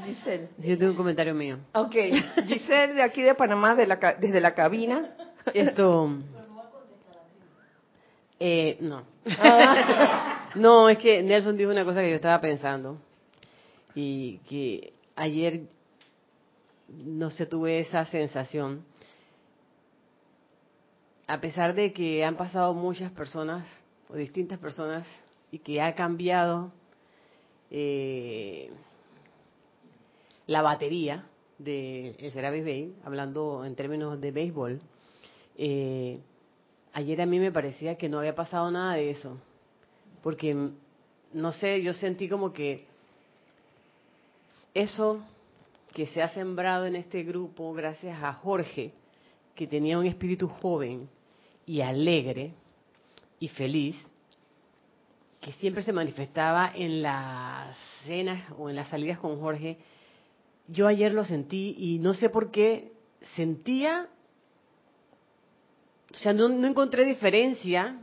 Giselle. 0.05 0.49
Yo 0.59 0.79
tengo 0.79 0.91
un 0.91 0.97
comentario 0.97 1.35
mío. 1.35 1.59
Ok. 1.75 1.95
Giselle 2.47 2.95
de 2.95 3.03
aquí 3.03 3.23
de 3.23 3.35
Panamá, 3.35 3.75
de 3.75 3.87
la, 3.87 3.97
desde 4.19 4.41
la 4.41 4.55
cabina. 4.55 5.15
Esto. 5.55 6.19
Eh, 8.39 8.77
no. 8.81 9.05
Ah. 9.39 10.49
no, 10.57 10.89
es 10.89 10.99
que 10.99 11.23
Nelson 11.23 11.57
dijo 11.57 11.71
una 11.71 11.85
cosa 11.85 12.01
que 12.01 12.11
yo 12.11 12.17
estaba 12.17 12.41
pensando. 12.41 12.99
Y 13.95 14.39
que 14.49 14.93
ayer 15.15 15.61
no 16.93 17.31
sé, 17.31 17.47
tuve 17.47 17.81
esa 17.81 18.05
sensación. 18.05 18.85
A 21.27 21.41
pesar 21.41 21.75
de 21.75 21.93
que 21.93 22.25
han 22.25 22.37
pasado 22.37 22.75
muchas 22.75 23.11
personas 23.13 23.67
o 24.09 24.17
distintas 24.17 24.59
personas 24.59 25.07
y 25.51 25.59
que 25.59 25.81
ha 25.81 25.95
cambiado 25.95 26.73
eh, 27.71 28.71
la 30.47 30.63
batería 30.63 31.27
de 31.59 32.31
Serapis 32.33 32.65
Bay, 32.65 32.95
hablando 33.05 33.65
en 33.65 33.75
términos 33.75 34.21
de 34.21 34.33
béisbol, 34.33 34.81
eh, 35.57 36.19
ayer 36.93 37.23
a 37.23 37.27
mí 37.27 37.39
me 37.39 37.53
parecía 37.53 37.97
que 37.97 38.09
no 38.09 38.19
había 38.19 38.35
pasado 38.35 38.71
nada 38.71 38.95
de 38.95 39.11
eso, 39.11 39.39
porque 40.23 40.71
no 41.33 41.53
sé, 41.53 41.83
yo 41.83 41.95
sentí 41.95 42.29
como 42.29 42.53
que 42.53 42.85
eso 44.75 45.23
que 45.93 46.07
se 46.07 46.23
ha 46.23 46.29
sembrado 46.31 46.87
en 46.87 46.97
este 46.97 47.23
grupo 47.23 47.73
gracias 47.73 48.23
a 48.23 48.33
Jorge, 48.33 48.93
que 49.55 49.67
tenía 49.67 49.99
un 49.99 50.07
espíritu 50.07 50.49
joven 50.49 51.09
y 51.67 51.83
alegre 51.83 52.55
y 53.39 53.49
feliz, 53.49 53.97
que 55.41 55.53
siempre 55.53 55.83
se 55.83 55.93
manifestaba 55.93 56.73
en 56.75 57.03
las 57.03 57.77
cenas 58.05 58.51
o 58.59 58.71
en 58.71 58.77
las 58.77 58.89
salidas 58.89 59.19
con 59.19 59.39
Jorge. 59.41 59.79
Yo 60.69 60.87
ayer 60.87 61.13
lo 61.13 61.25
sentí 61.25 61.75
y 61.79 61.99
no 61.99 62.15
sé 62.15 62.31
por 62.31 62.51
qué 62.51 62.93
sentía, 63.35 64.09
o 66.13 66.17
sea, 66.17 66.33
no, 66.33 66.47
encontré 66.67 67.05
diferencia 67.05 67.99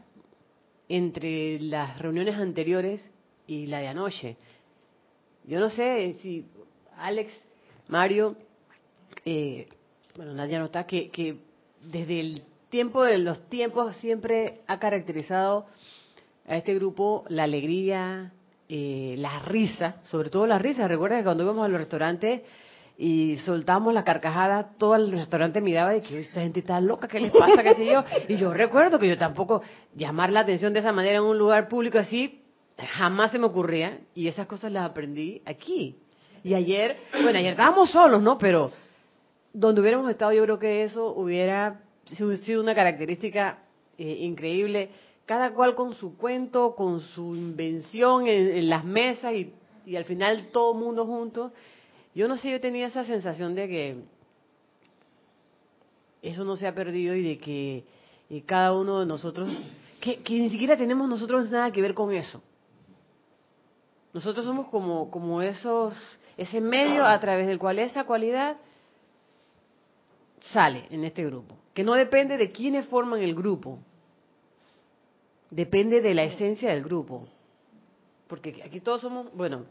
entre 0.87 1.59
las 1.59 1.97
reuniones 1.99 2.35
anteriores 2.35 3.09
y 3.47 3.67
la 3.67 3.79
de 3.79 3.87
anoche. 3.87 4.37
Yo 5.45 5.59
no 5.59 5.69
sé 5.69 6.13
si 6.21 6.45
Alex 6.97 7.31
Mario, 7.89 8.35
eh, 9.25 9.67
bueno, 10.15 10.33
Nadia 10.33 10.59
no 10.59 10.65
está, 10.65 10.85
que, 10.85 11.09
que 11.09 11.37
desde 11.81 12.19
el 12.19 12.43
tiempo 12.69 13.03
de 13.03 13.17
los 13.17 13.49
tiempos 13.49 13.95
siempre 13.97 14.61
ha 14.67 14.79
caracterizado 14.79 15.65
a 16.47 16.55
este 16.55 16.75
grupo 16.75 17.25
la 17.29 17.43
alegría, 17.43 18.31
eh, 18.69 19.15
la 19.17 19.39
risa, 19.39 19.95
sobre 20.03 20.29
todo 20.29 20.45
la 20.45 20.59
risa. 20.59 20.87
Recuerda 20.87 21.17
que 21.17 21.23
cuando 21.23 21.43
íbamos 21.43 21.65
a 21.65 21.67
los 21.67 21.79
restaurantes 21.79 22.41
y 22.95 23.37
soltábamos 23.37 23.91
la 23.93 24.03
carcajada, 24.03 24.71
todo 24.77 24.95
el 24.95 25.11
restaurante 25.11 25.59
miraba 25.59 25.89
de 25.91 26.01
que 26.01 26.19
esta 26.19 26.41
gente 26.41 26.59
está 26.59 26.79
loca, 26.79 27.07
¿qué 27.07 27.19
les 27.19 27.31
pasa? 27.31 27.63
¿Qué 27.63 27.73
sé 27.73 27.85
yo? 27.87 28.03
Y 28.27 28.37
yo 28.37 28.53
recuerdo 28.53 28.99
que 28.99 29.07
yo 29.07 29.17
tampoco 29.17 29.63
llamar 29.95 30.31
la 30.31 30.41
atención 30.41 30.73
de 30.73 30.79
esa 30.79 30.91
manera 30.91 31.17
en 31.17 31.23
un 31.23 31.39
lugar 31.39 31.67
público 31.67 31.97
así, 31.97 32.43
jamás 32.77 33.31
se 33.31 33.39
me 33.39 33.47
ocurría. 33.47 33.99
Y 34.13 34.27
esas 34.27 34.45
cosas 34.45 34.71
las 34.71 34.87
aprendí 34.87 35.41
aquí. 35.45 35.97
Y 36.43 36.53
ayer, 36.53 36.97
bueno, 37.11 37.37
ayer 37.39 37.51
estábamos 37.51 37.91
solos, 37.91 38.21
¿no? 38.21 38.37
Pero 38.37 38.71
donde 39.53 39.81
hubiéramos 39.81 40.09
estado, 40.09 40.31
yo 40.31 40.43
creo 40.43 40.59
que 40.59 40.83
eso 40.83 41.13
hubiera 41.13 41.81
sido 42.43 42.61
una 42.61 42.75
característica 42.75 43.59
eh, 43.97 44.17
increíble. 44.21 44.89
Cada 45.25 45.53
cual 45.53 45.75
con 45.75 45.93
su 45.93 46.17
cuento, 46.17 46.73
con 46.75 47.01
su 47.01 47.35
invención 47.35 48.25
en, 48.27 48.67
las 48.67 48.83
mesas 48.83 49.33
y, 49.33 49.53
y, 49.85 49.95
al 49.95 50.05
final 50.05 50.47
todo 50.51 50.73
el 50.73 50.79
mundo 50.79 51.05
junto. 51.05 51.51
Yo 52.15 52.27
no 52.27 52.35
sé, 52.35 52.49
yo 52.49 52.59
tenía 52.59 52.87
esa 52.87 53.05
sensación 53.05 53.53
de 53.53 53.67
que 53.67 53.97
eso 56.23 56.43
no 56.43 56.55
se 56.55 56.65
ha 56.65 56.73
perdido 56.73 57.13
y 57.15 57.21
de 57.21 57.37
que 57.37 57.83
cada 58.45 58.73
uno 58.73 59.01
de 59.01 59.05
nosotros, 59.05 59.49
que, 60.01 60.17
que 60.23 60.33
ni 60.33 60.49
siquiera 60.49 60.75
tenemos 60.75 61.07
nosotros 61.07 61.51
nada 61.51 61.71
que 61.71 61.81
ver 61.81 61.93
con 61.93 62.11
eso. 62.11 62.41
Nosotros 64.13 64.45
somos 64.45 64.67
como, 64.69 65.11
como 65.11 65.41
esos 65.41 65.93
ese 66.39 66.61
medio 66.61 67.05
a 67.05 67.19
través 67.19 67.47
del 67.47 67.59
cual 67.59 67.79
esa 67.79 68.05
cualidad 68.05 68.55
sale 70.39 70.85
en 70.89 71.03
este 71.03 71.25
grupo, 71.25 71.57
que 71.73 71.83
no 71.83 71.95
depende 71.95 72.37
de 72.37 72.49
quiénes 72.49 72.87
forman 72.87 73.21
el 73.21 73.35
grupo, 73.35 73.79
depende 75.49 75.99
de 75.99 76.13
la 76.13 76.23
esencia 76.23 76.69
del 76.69 76.81
grupo, 76.81 77.27
porque 78.27 78.63
aquí 78.63 78.79
todos 78.79 79.01
somos, 79.01 79.35
bueno, 79.35 79.65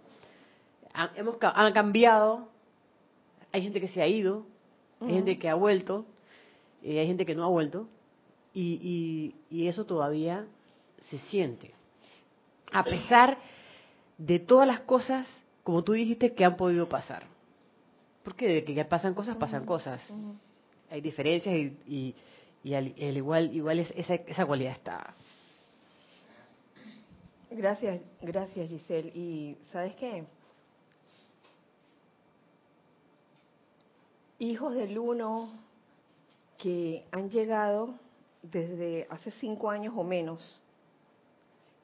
hemos 1.16 1.38
han 1.40 1.72
cambiado, 1.72 2.48
hay 3.50 3.62
gente 3.62 3.80
que 3.80 3.88
se 3.88 4.02
ha 4.02 4.06
ido, 4.06 4.44
hay 5.00 5.14
gente 5.14 5.38
que 5.38 5.48
ha 5.48 5.54
vuelto, 5.54 6.04
y 6.82 6.98
hay 6.98 7.06
gente 7.06 7.24
que 7.24 7.34
no 7.34 7.44
ha 7.44 7.48
vuelto, 7.48 7.88
y, 8.52 9.34
y, 9.50 9.56
y 9.56 9.68
eso 9.68 9.86
todavía 9.86 10.44
se 11.08 11.16
siente, 11.30 11.72
a 12.70 12.84
pesar 12.84 13.38
de 14.18 14.38
todas 14.38 14.68
las 14.68 14.80
cosas 14.80 15.26
como 15.68 15.84
tú 15.84 15.92
dijiste, 15.92 16.32
que 16.32 16.46
han 16.46 16.56
podido 16.56 16.88
pasar. 16.88 17.24
Porque 18.24 18.48
de 18.48 18.64
que 18.64 18.72
ya 18.72 18.88
pasan 18.88 19.12
cosas, 19.12 19.36
pasan 19.36 19.66
cosas. 19.66 20.00
Hay 20.88 21.02
diferencias 21.02 21.54
y, 21.54 22.14
y, 22.64 22.72
al, 22.72 22.86
igual, 22.96 23.54
igual 23.54 23.80
es, 23.80 23.90
esa, 23.94 24.14
esa 24.14 24.46
cualidad 24.46 24.72
está. 24.72 25.14
Gracias, 27.50 28.00
gracias 28.22 28.70
Giselle. 28.70 29.12
Y 29.14 29.58
¿sabes 29.70 29.94
qué? 29.96 30.24
Hijos 34.38 34.74
del 34.74 34.98
uno 34.98 35.50
que 36.56 37.04
han 37.12 37.28
llegado 37.28 37.94
desde 38.40 39.06
hace 39.10 39.32
cinco 39.32 39.68
años 39.68 39.92
o 39.94 40.02
menos, 40.02 40.62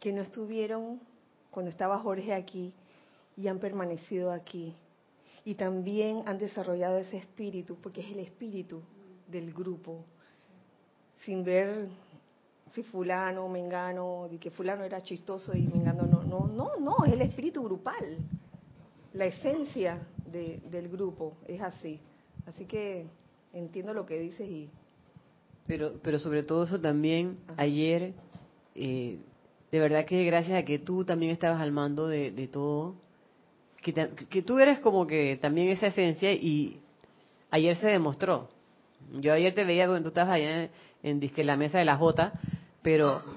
que 0.00 0.10
no 0.10 0.22
estuvieron 0.22 1.02
cuando 1.50 1.70
estaba 1.70 1.98
Jorge 1.98 2.32
aquí 2.32 2.72
y 3.36 3.48
han 3.48 3.58
permanecido 3.58 4.32
aquí. 4.32 4.74
Y 5.44 5.54
también 5.54 6.22
han 6.26 6.38
desarrollado 6.38 6.98
ese 6.98 7.18
espíritu, 7.18 7.76
porque 7.82 8.00
es 8.00 8.10
el 8.12 8.20
espíritu 8.20 8.80
del 9.28 9.52
grupo, 9.52 10.04
sin 11.24 11.44
ver 11.44 11.88
si 12.72 12.82
fulano, 12.82 13.48
mengano, 13.48 14.28
de 14.30 14.38
que 14.38 14.50
fulano 14.50 14.84
era 14.84 15.02
chistoso 15.02 15.54
y 15.56 15.66
mengano 15.66 16.02
no, 16.06 16.22
no, 16.24 16.46
no, 16.48 16.76
no, 16.80 17.04
es 17.06 17.12
el 17.12 17.22
espíritu 17.22 17.62
grupal, 17.62 18.18
la 19.12 19.26
esencia 19.26 20.00
del 20.26 20.88
grupo, 20.88 21.36
es 21.46 21.62
así. 21.62 22.00
Así 22.46 22.64
que 22.66 23.06
entiendo 23.52 23.94
lo 23.94 24.04
que 24.04 24.18
dices 24.18 24.48
y... 24.48 24.68
Pero, 25.66 25.94
pero 26.02 26.18
sobre 26.18 26.42
todo 26.42 26.64
eso 26.64 26.80
también, 26.80 27.38
ayer, 27.56 28.12
eh, 28.74 29.18
de 29.70 29.78
verdad 29.78 30.04
que 30.04 30.24
gracias 30.24 30.58
a 30.58 30.64
que 30.64 30.78
tú 30.78 31.04
también 31.04 31.32
estabas 31.32 31.60
al 31.60 31.72
mando 31.72 32.06
de, 32.08 32.48
todo, 32.52 32.96
que, 33.92 34.42
tú 34.42 34.58
eres 34.58 34.78
como 34.80 35.06
que 35.06 35.38
también 35.40 35.68
esa 35.68 35.88
esencia 35.88 36.32
y 36.32 36.80
ayer 37.50 37.76
se 37.76 37.88
demostró. 37.88 38.48
Yo 39.12 39.32
ayer 39.32 39.54
te 39.54 39.64
veía 39.64 39.86
cuando 39.86 40.04
tú 40.04 40.08
estabas 40.08 40.34
allá 40.34 40.64
en, 40.64 40.70
en 41.02 41.20
disque 41.20 41.44
la 41.44 41.56
mesa 41.56 41.78
de 41.78 41.84
la 41.84 41.96
J, 41.96 42.32
pero... 42.82 43.22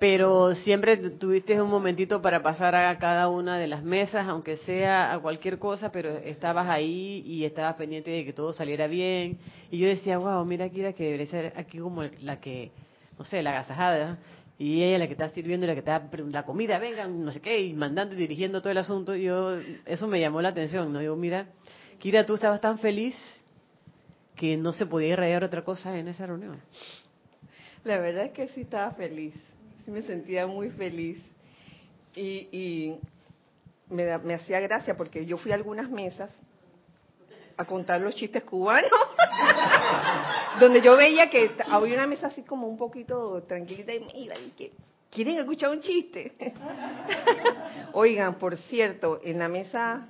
Pero 0.00 0.54
siempre 0.54 0.96
tuviste 0.96 1.60
un 1.60 1.68
momentito 1.68 2.22
para 2.22 2.42
pasar 2.42 2.74
a 2.74 2.96
cada 2.98 3.28
una 3.28 3.58
de 3.58 3.66
las 3.66 3.82
mesas, 3.82 4.26
aunque 4.28 4.56
sea 4.56 5.12
a 5.12 5.18
cualquier 5.18 5.58
cosa, 5.58 5.92
pero 5.92 6.08
estabas 6.08 6.68
ahí 6.68 7.22
y 7.26 7.44
estabas 7.44 7.74
pendiente 7.74 8.10
de 8.10 8.24
que 8.24 8.32
todo 8.32 8.54
saliera 8.54 8.86
bien. 8.86 9.38
Y 9.70 9.78
yo 9.78 9.88
decía, 9.88 10.16
wow, 10.16 10.42
mira 10.46 10.70
Kira 10.70 10.94
que 10.94 11.04
debería 11.04 11.26
ser 11.26 11.52
aquí 11.54 11.78
como 11.78 12.02
la 12.02 12.40
que, 12.40 12.72
no 13.20 13.26
sé, 13.26 13.42
la 13.42 13.50
agasajada. 13.50 14.16
Y 14.56 14.82
ella 14.82 14.96
la 14.96 15.06
que 15.06 15.12
está 15.12 15.28
sirviendo 15.28 15.66
y 15.66 15.68
la 15.68 15.74
que 15.74 15.80
está 15.80 16.08
la 16.30 16.42
comida, 16.44 16.78
vengan, 16.78 17.22
no 17.22 17.30
sé 17.30 17.42
qué, 17.42 17.60
y 17.60 17.74
mandando 17.74 18.14
y 18.14 18.18
dirigiendo 18.18 18.62
todo 18.62 18.70
el 18.70 18.78
asunto. 18.78 19.14
yo, 19.14 19.58
eso 19.84 20.06
me 20.06 20.18
llamó 20.20 20.40
la 20.40 20.48
atención, 20.48 20.90
¿no? 20.90 21.00
Digo, 21.00 21.16
mira, 21.16 21.48
Kira, 21.98 22.24
tú 22.24 22.36
estabas 22.36 22.62
tan 22.62 22.78
feliz 22.78 23.14
que 24.36 24.56
no 24.56 24.72
se 24.72 24.86
podía 24.86 25.08
irradiar 25.08 25.44
otra 25.44 25.62
cosa 25.62 25.98
en 25.98 26.08
esa 26.08 26.24
reunión. 26.24 26.62
La 27.84 27.98
verdad 27.98 28.24
es 28.24 28.32
que 28.32 28.48
sí 28.48 28.62
estaba 28.62 28.90
feliz, 28.92 29.34
sí 29.84 29.90
me 29.90 30.00
sentía 30.00 30.46
muy 30.46 30.70
feliz. 30.70 31.18
Y, 32.16 32.94
me, 33.90 34.16
me 34.18 34.34
hacía 34.34 34.60
gracia 34.60 34.96
porque 34.96 35.26
yo 35.26 35.36
fui 35.36 35.52
a 35.52 35.56
algunas 35.56 35.90
mesas 35.90 36.30
a 37.58 37.66
contar 37.66 38.00
los 38.00 38.14
chistes 38.14 38.44
cubanos, 38.44 38.90
donde 40.58 40.80
yo 40.82 40.96
veía 40.96 41.30
que 41.30 41.50
había 41.68 41.94
una 41.94 42.06
mesa 42.06 42.28
así 42.28 42.42
como 42.42 42.66
un 42.66 42.76
poquito 42.76 43.42
tranquilita 43.44 43.92
y 43.94 44.00
mira, 44.00 44.36
y 44.38 44.50
que 44.50 44.72
quieren 45.10 45.38
escuchar 45.38 45.70
un 45.70 45.80
chiste. 45.80 46.32
Oigan, 47.92 48.34
por 48.34 48.56
cierto, 48.56 49.20
en 49.24 49.38
la 49.38 49.48
mesa 49.48 50.06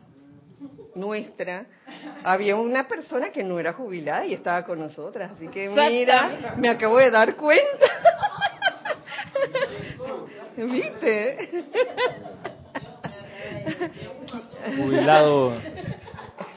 nuestra, 0.95 1.67
había 2.25 2.57
una 2.57 2.87
persona 2.87 3.31
que 3.31 3.43
no 3.43 3.59
era 3.59 3.73
jubilada 3.73 4.27
y 4.27 4.35
estaba 4.35 4.65
con 4.65 4.79
nosotras. 4.79 5.33
Así 5.37 5.49
que 5.49 5.69
mira, 5.69 6.55
me 6.59 6.69
acabo 6.69 6.99
de 6.99 7.11
dar 7.11 7.37
cuenta. 7.37 7.87
¿Viste? 10.57 11.65
Jubilado. 14.77 15.55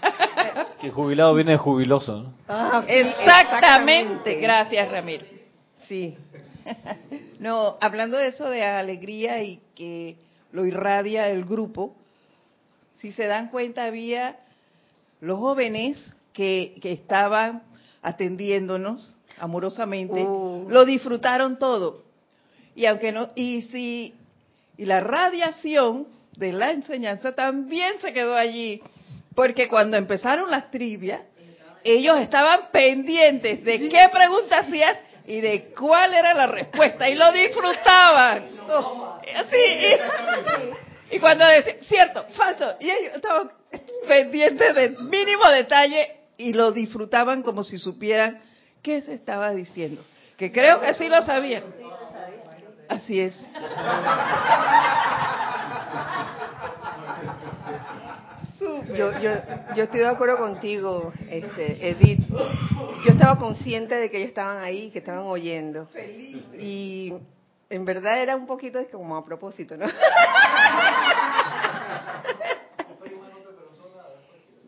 Que 0.82 0.90
jubilado 0.92 1.34
viene 1.34 1.58
jubiloso. 1.58 2.34
Ah, 2.48 2.84
exactamente. 2.88 4.36
Gracias, 4.36 4.92
Ramiro. 4.92 5.26
Sí. 5.88 6.18
No, 7.40 7.78
hablando 7.82 8.18
de 8.18 8.28
eso 8.28 8.50
de 8.50 8.64
alegría 8.64 9.44
y 9.44 9.60
que 9.76 10.16
lo 10.54 10.66
irradia 10.66 11.28
el 11.28 11.44
grupo, 11.44 11.94
si 13.00 13.12
se 13.12 13.26
dan 13.26 13.50
cuenta, 13.50 13.84
había 13.84 14.40
los 15.20 15.40
jóvenes 15.40 16.14
que, 16.32 16.80
estaban 16.82 17.64
atendiéndonos 18.02 19.18
amorosamente, 19.40 20.24
uh. 20.24 20.68
lo 20.70 20.86
disfrutaron 20.86 21.60
todo. 21.60 22.04
Y 22.76 22.86
aunque 22.86 23.12
no, 23.12 23.28
y 23.36 23.64
si, 23.64 24.14
y 24.78 24.86
la 24.86 25.02
radiación 25.02 26.08
de 26.38 26.54
la 26.54 26.72
enseñanza 26.72 27.36
también 27.36 28.00
se 28.00 28.14
quedó 28.14 28.36
allí, 28.36 28.82
porque 29.36 29.68
cuando 29.68 29.98
empezaron 29.98 30.50
las 30.50 30.70
trivias, 30.72 31.22
ellos 31.84 32.20
estaban 32.20 32.72
pendientes 32.72 33.64
de 33.64 33.90
qué 33.90 34.10
pregunta 34.12 34.60
hacías 34.60 34.98
y 35.26 35.42
de 35.42 35.74
cuál 35.78 36.14
era 36.14 36.34
la 36.34 36.48
respuesta, 36.48 37.10
y 37.10 37.16
lo 37.16 37.32
disfrutaban. 37.32 38.52
Así, 39.36 39.96
y 41.16 41.20
cuando 41.20 41.46
decía, 41.46 41.76
cierto, 41.84 42.26
falso, 42.36 42.76
y 42.80 42.90
ellos 42.90 43.16
estaban 43.16 43.52
pendientes 44.08 44.76
del 44.76 44.98
mínimo 45.04 45.48
detalle 45.50 46.20
y 46.38 46.54
lo 46.54 46.72
disfrutaban 46.72 47.42
como 47.42 47.64
si 47.64 47.78
supieran 47.78 48.42
qué 48.82 49.02
se 49.02 49.14
estaba 49.14 49.52
diciendo. 49.52 50.04
Que 50.38 50.52
creo 50.52 50.82
que 50.82 50.94
sí 50.94 51.08
lo 51.08 51.22
sabían. 51.22 51.64
Así 52.90 53.20
es. 53.20 53.34
Yo, 58.96 59.12
yo, 59.20 59.32
yo 59.76 59.84
estoy 59.84 60.00
de 60.02 60.08
acuerdo 60.08 60.38
contigo, 60.38 61.12
este, 61.30 61.90
Edith. 61.90 62.28
Yo 62.30 63.12
estaba 63.12 63.38
consciente 63.38 63.96
de 63.96 64.10
que 64.10 64.18
ellos 64.18 64.30
estaban 64.30 64.62
ahí, 64.62 64.90
que 64.92 65.00
estaban 65.00 65.26
oyendo. 65.26 65.88
Y 66.60 67.14
en 67.70 67.86
verdad 67.86 68.22
era 68.22 68.36
un 68.36 68.46
poquito 68.46 68.80
como 68.92 69.18
a 69.18 69.26
propósito, 69.26 69.76
¿no? 69.78 69.88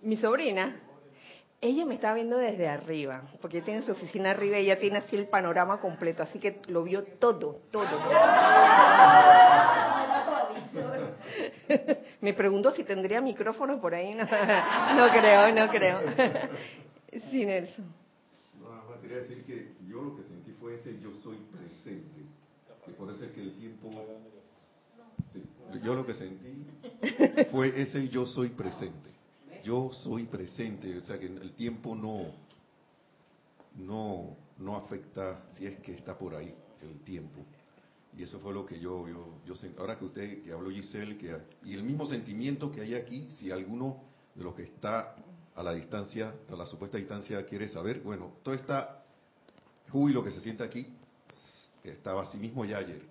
Mi 0.01 0.17
sobrina, 0.17 0.81
ella 1.61 1.85
me 1.85 1.93
estaba 1.95 2.15
viendo 2.15 2.37
desde 2.37 2.67
arriba, 2.67 3.21
porque 3.41 3.57
ella 3.57 3.65
tiene 3.65 3.81
su 3.83 3.91
oficina 3.91 4.31
arriba 4.31 4.59
y 4.59 4.65
ella 4.65 4.79
tiene 4.79 4.97
así 4.99 5.15
el 5.15 5.27
panorama 5.27 5.79
completo, 5.79 6.23
así 6.23 6.39
que 6.39 6.61
lo 6.67 6.83
vio 6.83 7.03
todo, 7.03 7.61
todo. 7.71 7.85
me 12.21 12.33
preguntó 12.33 12.71
si 12.71 12.83
tendría 12.83 13.21
micrófono 13.21 13.79
por 13.79 13.93
ahí, 13.93 14.13
no, 14.13 14.25
creo, 15.11 15.53
no 15.53 15.69
creo. 15.69 15.99
Sí, 17.31 17.45
Nelson. 17.45 17.85
No, 18.59 19.01
quería 19.01 19.19
decir 19.19 19.45
que 19.45 19.71
yo 19.87 20.01
lo 20.01 20.17
que 20.17 20.23
sentí 20.23 20.51
fue 20.59 20.75
ese 20.75 20.99
yo 20.99 21.13
soy 21.13 21.37
presente 21.49 22.25
y 22.87 22.91
por 22.91 23.09
eso 23.09 23.23
es 23.23 23.31
que 23.31 23.41
el 23.41 23.53
tiempo... 23.53 23.89
yo 25.81 25.95
lo 25.95 26.05
que 26.05 26.13
sentí 26.13 26.65
fue 27.51 27.81
ese 27.81 28.09
yo 28.09 28.25
soy 28.25 28.49
presente. 28.49 29.11
Yo 29.63 29.91
soy 29.93 30.25
presente, 30.25 30.97
o 30.97 31.01
sea 31.01 31.17
que 31.17 31.25
el 31.25 31.53
tiempo 31.53 31.95
no, 31.95 32.33
no, 33.77 34.35
no 34.59 34.75
afecta 34.75 35.41
si 35.53 35.65
es 35.65 35.79
que 35.79 35.93
está 35.93 36.17
por 36.17 36.35
ahí 36.35 36.53
el 36.81 36.99
tiempo. 36.99 37.45
Y 38.17 38.23
eso 38.23 38.39
fue 38.39 38.53
lo 38.53 38.65
que 38.65 38.79
yo, 38.79 39.07
yo, 39.07 39.41
yo 39.45 39.53
ahora 39.77 39.97
que 39.97 40.05
usted, 40.05 40.43
que 40.43 40.51
habló 40.51 40.69
Giselle, 40.69 41.17
que, 41.17 41.35
y 41.63 41.73
el 41.73 41.83
mismo 41.83 42.05
sentimiento 42.05 42.71
que 42.71 42.81
hay 42.81 42.95
aquí, 42.95 43.27
si 43.31 43.51
alguno 43.51 44.03
de 44.33 44.43
los 44.43 44.55
que 44.55 44.63
está 44.63 45.15
a 45.53 45.63
la 45.63 45.73
distancia, 45.73 46.33
a 46.49 46.55
la 46.55 46.65
supuesta 46.65 46.97
distancia 46.97 47.45
quiere 47.45 47.67
saber, 47.67 48.01
bueno, 48.01 48.33
todo 48.43 48.55
está 48.55 49.03
júbilo 49.89 50.23
que 50.23 50.31
se 50.31 50.41
siente 50.41 50.63
aquí 50.63 50.87
estaba 51.91 52.23
así 52.23 52.37
mismo 52.37 52.65
ya 52.65 52.77
ayer. 52.77 53.01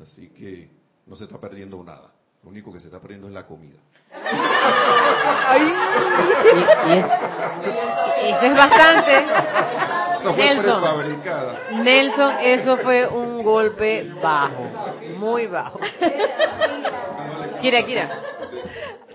Así 0.00 0.28
que 0.30 0.70
no 1.06 1.16
se 1.16 1.24
está 1.24 1.40
perdiendo 1.40 1.82
nada. 1.82 2.12
Lo 2.42 2.50
único 2.50 2.72
que 2.72 2.80
se 2.80 2.86
está 2.86 3.00
perdiendo 3.00 3.28
es 3.28 3.34
la 3.34 3.46
comida. 3.46 3.78
eso 8.22 8.42
es 8.42 8.56
bastante. 8.56 9.26
Nelson, 10.36 11.84
Nelson, 11.84 12.32
eso 12.40 12.76
fue 12.78 13.06
un 13.06 13.27
golpe 13.48 14.06
bajo, 14.22 14.98
muy 15.16 15.46
bajo. 15.46 15.80
Kira, 17.62 17.84
Kira. 17.86 18.22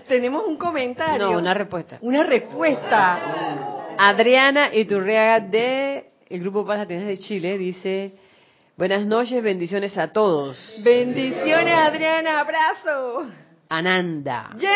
Tenemos 0.08 0.44
un 0.44 0.58
comentario. 0.58 1.30
No, 1.30 1.38
una 1.38 1.54
respuesta. 1.54 1.98
Una 2.00 2.24
respuesta. 2.24 3.94
Adriana 3.96 4.74
Iturriaga 4.74 5.38
de 5.40 6.10
el 6.28 6.40
Grupo 6.40 6.66
Paz 6.66 6.88
de 6.88 7.18
Chile 7.18 7.56
dice, 7.56 8.14
Buenas 8.76 9.06
noches, 9.06 9.40
bendiciones 9.40 9.96
a 9.96 10.08
todos. 10.12 10.58
Bendiciones, 10.82 11.74
Adriana, 11.74 12.40
abrazo. 12.40 13.30
Ananda. 13.68 14.50
¡Yeah! 14.58 14.74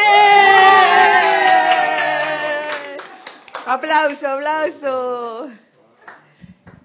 Aplauso, 3.66 4.28
aplauso. 4.28 5.48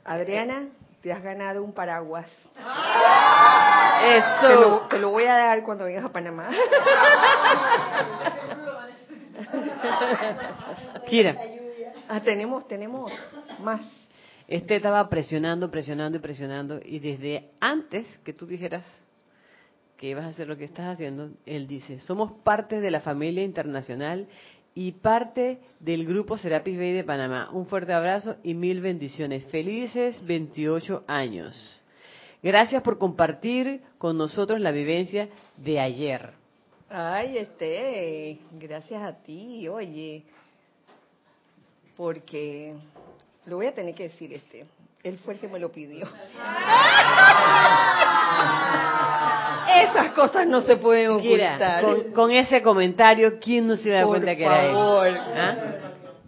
Adriana, 0.03 0.69
te 1.03 1.11
has 1.11 1.21
ganado 1.21 1.61
un 1.61 1.73
paraguas. 1.73 2.25
Te 2.55 4.17
Eso. 4.17 4.61
lo, 4.61 4.79
te 4.87 4.97
lo 4.99 5.09
voy 5.09 5.25
a 5.25 5.35
dar 5.35 5.63
cuando 5.63 5.83
vengas 5.85 6.05
a 6.05 6.09
Panamá. 6.09 6.49
Kira, 11.07 11.35
Ah, 12.09 12.19
tenemos, 12.19 12.67
tenemos 12.67 13.11
más. 13.59 13.81
este 14.47 14.75
estaba 14.75 15.07
presionando, 15.09 15.71
presionando 15.71 16.17
y 16.17 16.21
presionando. 16.21 16.79
Y 16.83 16.99
desde 16.99 17.49
antes 17.59 18.05
que 18.23 18.33
tú 18.33 18.45
dijeras 18.45 18.85
que 19.97 20.09
ibas 20.09 20.25
a 20.25 20.29
hacer 20.29 20.47
lo 20.47 20.57
que 20.57 20.65
estás 20.65 20.93
haciendo, 20.93 21.29
él 21.45 21.67
dice, 21.67 21.99
somos 21.99 22.33
parte 22.43 22.81
de 22.81 22.91
la 22.91 22.99
familia 22.99 23.43
internacional 23.43 24.27
y 24.75 24.93
parte 24.93 25.59
del 25.79 26.05
grupo 26.05 26.37
Serapis 26.37 26.77
Bay 26.77 26.93
de 26.93 27.03
Panamá. 27.03 27.49
Un 27.51 27.67
fuerte 27.67 27.93
abrazo 27.93 28.37
y 28.43 28.53
mil 28.53 28.81
bendiciones. 28.81 29.45
Felices 29.47 30.25
28 30.25 31.03
años. 31.07 31.81
Gracias 32.41 32.81
por 32.81 32.97
compartir 32.97 33.81
con 33.97 34.17
nosotros 34.17 34.59
la 34.59 34.71
vivencia 34.71 35.29
de 35.57 35.79
ayer. 35.79 36.31
Ay, 36.89 37.37
este, 37.37 38.39
gracias 38.51 39.01
a 39.01 39.13
ti, 39.13 39.67
oye, 39.67 40.23
porque 41.95 42.75
lo 43.45 43.55
voy 43.55 43.67
a 43.67 43.73
tener 43.73 43.95
que 43.95 44.09
decir, 44.09 44.33
este, 44.33 44.65
él 45.03 45.17
fue 45.19 45.35
el 45.35 45.39
que 45.39 45.47
me 45.47 45.57
lo 45.57 45.71
pidió. 45.71 46.05
Esas 49.81 50.13
cosas 50.13 50.47
no 50.47 50.61
se 50.61 50.77
pueden 50.77 51.11
ocultar. 51.11 51.83
con, 51.83 52.11
con 52.11 52.31
ese 52.31 52.61
comentario, 52.61 53.39
¿quién 53.39 53.67
no 53.67 53.75
se 53.77 53.89
da 53.89 54.01
Por 54.03 54.11
cuenta 54.17 54.35
que 54.35 54.45
era 54.45 54.65
él? 54.65 54.71
favor. 54.71 55.07
¿Ah? 55.17 55.55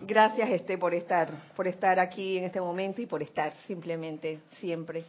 Gracias, 0.02 0.50
este, 0.50 0.78
por 0.78 0.94
estar, 0.94 1.30
por 1.56 1.68
estar 1.68 2.00
aquí 2.00 2.38
en 2.38 2.46
este 2.46 2.62
momento 2.62 3.02
y 3.02 3.06
por 3.06 3.22
estar 3.24 3.52
simplemente 3.68 4.40
siempre 4.60 5.04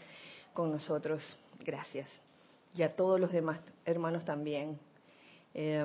con 0.55 0.71
nosotros. 0.73 1.23
Gracias. 1.65 2.09
Y 2.75 2.83
a 2.83 2.95
todos 2.95 3.19
los 3.21 3.33
demás 3.33 3.61
hermanos 3.85 4.25
también. 4.25 4.79
Eh, 5.55 5.85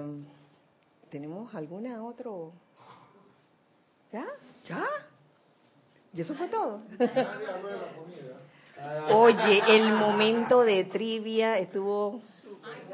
¿Tenemos 1.09 1.53
alguna 1.55 2.03
otro? 2.03 2.51
¿Ya? 4.13 4.25
¿Ya? 4.67 4.85
¿Y 6.13 6.21
eso 6.21 6.33
fue 6.35 6.47
todo? 6.47 6.81
Oye, 9.13 9.61
el 9.67 9.91
momento 9.93 10.61
de 10.63 10.85
trivia 10.85 11.57
estuvo... 11.59 12.21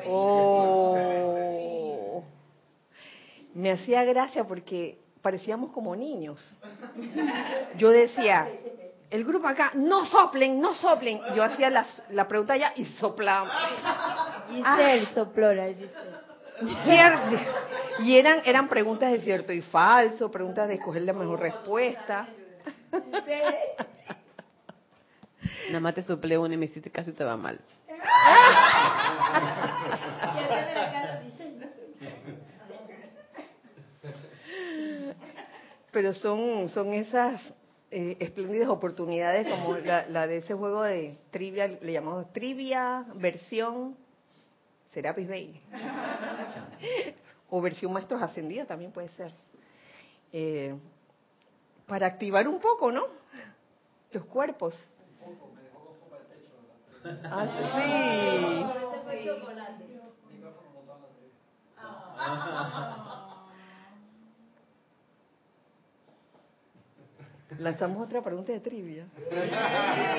Oh, 0.06 2.24
me 3.54 3.72
hacía 3.72 4.04
gracia 4.06 4.44
porque 4.46 4.98
parecíamos 5.22 5.72
como 5.72 5.96
niños. 5.96 6.40
Yo 7.78 7.90
decía, 7.90 8.48
el 9.10 9.24
grupo 9.26 9.48
acá, 9.48 9.72
no 9.74 10.06
soplen, 10.06 10.60
no 10.62 10.74
soplen. 10.76 11.20
Yo 11.36 11.44
hacía 11.44 11.70
las- 11.70 12.04
la 12.12 12.28
pregunta 12.28 12.56
ya 12.58 12.72
y 12.76 12.86
soplaba. 12.86 13.48
La 13.50 14.44
Giselle. 14.48 15.08
Cier- 16.86 17.48
Y 18.00 18.18
eran, 18.18 18.42
eran 18.46 18.68
preguntas 18.68 19.12
de 19.12 19.20
cierto 19.22 19.52
y 19.54 19.62
falso, 19.62 20.30
preguntas 20.32 20.68
de 20.68 20.76
escoger 20.76 21.02
la 21.04 21.14
mejor 21.14 21.40
respuesta. 21.40 22.28
Nada 25.68 25.80
más 25.80 25.94
te 25.96 26.02
soplé 26.04 26.38
una 26.38 26.54
y 26.54 26.58
me 26.58 26.66
hiciste 26.66 26.92
caso 26.92 27.10
y 27.10 27.14
te 27.14 27.24
va 27.24 27.36
mal. 27.38 27.60
Pero 35.92 36.14
son, 36.14 36.70
son 36.70 36.94
esas 36.94 37.42
eh, 37.90 38.18
espléndidas 38.20 38.70
oportunidades 38.70 39.48
como 39.48 39.78
la, 39.78 40.28
de 40.28 40.38
ese 40.38 40.54
juego 40.54 40.84
de 40.84 41.18
trivia, 41.32 41.68
le 41.68 41.92
llamamos 41.94 42.32
trivia 42.34 43.06
versión 43.16 43.96
Serapis 44.94 45.28
Bay. 45.28 45.62
o 47.50 47.62
versión 47.62 47.94
Maestros 47.94 48.22
Ascendidos 48.22 48.68
también 48.68 48.92
puede 48.92 49.08
ser. 49.10 49.32
Eh, 50.34 50.76
para 51.88 52.08
activar 52.08 52.48
un 52.48 52.60
poco, 52.60 52.92
¿no? 52.92 53.06
Los 54.12 54.26
cuerpos. 54.26 54.76
Ah, 57.24 57.46
sí. 57.48 58.66
Lanzamos 67.60 68.06
otra 68.06 68.22
pregunta 68.22 68.52
de 68.52 68.60
trivia. 68.60 69.06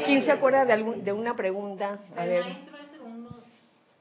¿Quién 0.06 0.24
se 0.24 0.32
acuerda 0.32 0.64
de, 0.64 0.72
algún, 0.72 1.04
de 1.04 1.12
una 1.12 1.36
pregunta? 1.36 1.98
A 2.16 2.24
ver. 2.24 2.44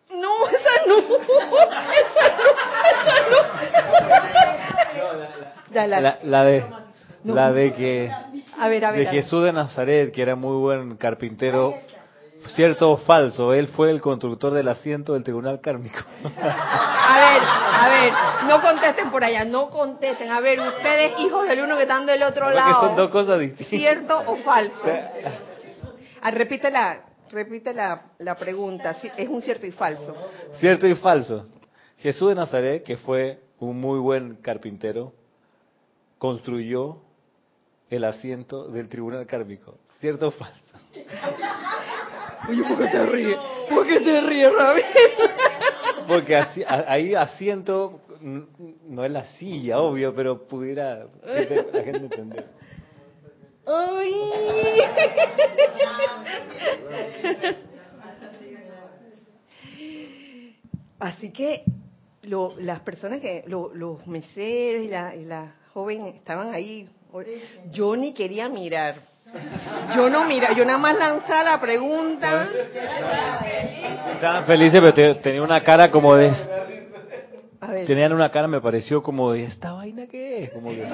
No, 0.10 0.48
esa 0.50 0.70
no. 0.88 0.98
Esa 0.98 2.38
no. 3.30 3.38
Esa 3.64 3.92
no. 4.94 5.74
Dale. 5.74 6.02
La, 6.02 6.20
la 6.24 6.44
de 6.46 6.64
la 7.24 7.52
de 7.52 7.74
que 7.74 8.10
A 8.58 8.70
ver, 8.70 8.86
a 8.86 8.92
ver. 8.92 9.06
de. 9.06 9.12
Jesús 9.12 9.44
de 9.44 9.52
Nazaret, 9.52 10.12
que 10.12 10.22
era 10.22 10.36
muy 10.36 10.58
buen 10.58 10.96
carpintero, 10.96 11.76
cierto 12.56 12.92
o 12.92 12.98
falso, 12.98 13.54
él 13.54 13.68
fue 13.68 13.90
el 13.92 14.02
constructor 14.02 14.54
del 14.54 14.68
asiento 14.68 15.14
del 15.14 15.24
tribunal 15.24 15.60
kármico. 15.62 16.00
A 16.24 17.20
ver, 17.20 17.42
a 17.44 17.90
ver, 17.90 18.14
no 18.48 18.62
contesten 18.62 19.12
por 19.12 19.24
allá, 19.24 19.44
no 19.46 19.70
contesten. 19.70 20.30
A 20.32 20.40
ver, 20.40 20.60
ustedes, 20.60 21.20
hijos 21.20 21.48
del 21.48 21.62
uno 21.62 21.76
que 21.76 21.84
están 21.84 22.06
del 22.06 22.24
otro 22.24 22.46
Porque 22.46 22.56
lado. 22.58 22.82
son 22.82 22.96
dos 22.96 23.10
cosas 23.10 23.40
distintas. 23.40 23.68
¿Cierto 23.70 24.24
o 24.28 24.36
falso? 24.38 24.76
Ah, 26.22 26.32
repite 26.32 26.72
la, 26.72 27.04
repite 27.32 27.74
la, 27.74 28.02
la 28.20 28.36
pregunta. 28.36 28.94
Sí, 28.96 29.10
Es 29.18 29.28
un 29.30 29.42
cierto 29.42 29.66
y 29.66 29.72
falso. 29.72 30.16
Cierto 30.60 30.88
y 30.88 30.96
falso. 30.96 31.46
Jesús 31.98 32.30
de 32.30 32.36
Nazaret, 32.36 32.84
que 32.84 32.98
fue 32.98 33.40
un 33.60 33.80
muy 33.80 34.00
buen 34.00 34.36
carpintero, 34.36 35.14
construyó 36.18 36.98
el 37.90 38.04
asiento 38.04 38.68
del 38.68 38.90
tribunal 38.90 39.26
kármico. 39.26 39.76
¿Cierto 40.00 40.28
o 40.28 40.32
falso? 40.32 40.78
Oye, 42.50 42.64
¿por 42.64 42.78
qué 42.78 42.88
te 42.88 43.06
ríes? 43.06 43.38
¿Por 43.70 43.88
qué 43.88 44.00
te 44.00 44.22
ríes, 44.22 44.54
Rabi? 44.54 44.82
Porque 46.08 46.36
así- 46.36 46.64
ahí 46.66 47.14
asiento 47.16 48.02
no 48.22 49.04
es 49.06 49.12
la 49.12 49.24
silla, 49.36 49.80
obvio, 49.80 50.16
pero 50.16 50.48
pudiera 50.48 51.08
gente- 51.26 51.68
la 51.74 51.84
gente 51.84 51.98
entender. 52.06 52.46
Así 61.00 61.32
que 61.32 61.64
lo- 62.24 62.56
las 62.60 62.80
personas 62.82 63.20
que, 63.22 63.44
lo- 63.48 63.74
los 63.74 64.06
meseros 64.08 64.84
y 64.84 64.88
la, 64.88 65.16
y 65.16 65.26
la 65.26 65.56
joven 65.74 66.08
estaban 66.08 66.54
ahí. 66.54 66.90
Yo 67.72 67.96
ni 67.96 68.14
quería 68.14 68.50
mirar. 68.50 69.02
Yo 69.96 70.10
no 70.10 70.26
mira, 70.26 70.54
yo 70.54 70.64
nada 70.66 70.78
más 70.78 70.96
lanzaba 70.98 71.44
la 71.44 71.60
pregunta. 71.62 72.48
Estaban 74.14 74.46
felices, 74.46 74.80
pero 74.82 74.94
te- 74.94 75.16
tenía 75.16 75.42
una 75.44 75.62
cara 75.64 75.92
como 75.92 76.16
de... 76.16 76.32
A 77.60 77.68
ver, 77.72 77.86
Tenían 77.88 78.14
una 78.14 78.30
cara, 78.32 78.48
me 78.48 78.62
pareció 78.62 79.02
como 79.02 79.32
de, 79.32 79.44
¿esta 79.44 79.74
vaina 79.74 80.06
qué 80.08 80.44
es? 80.46 80.52
Como 80.52 80.70
que- 80.70 80.86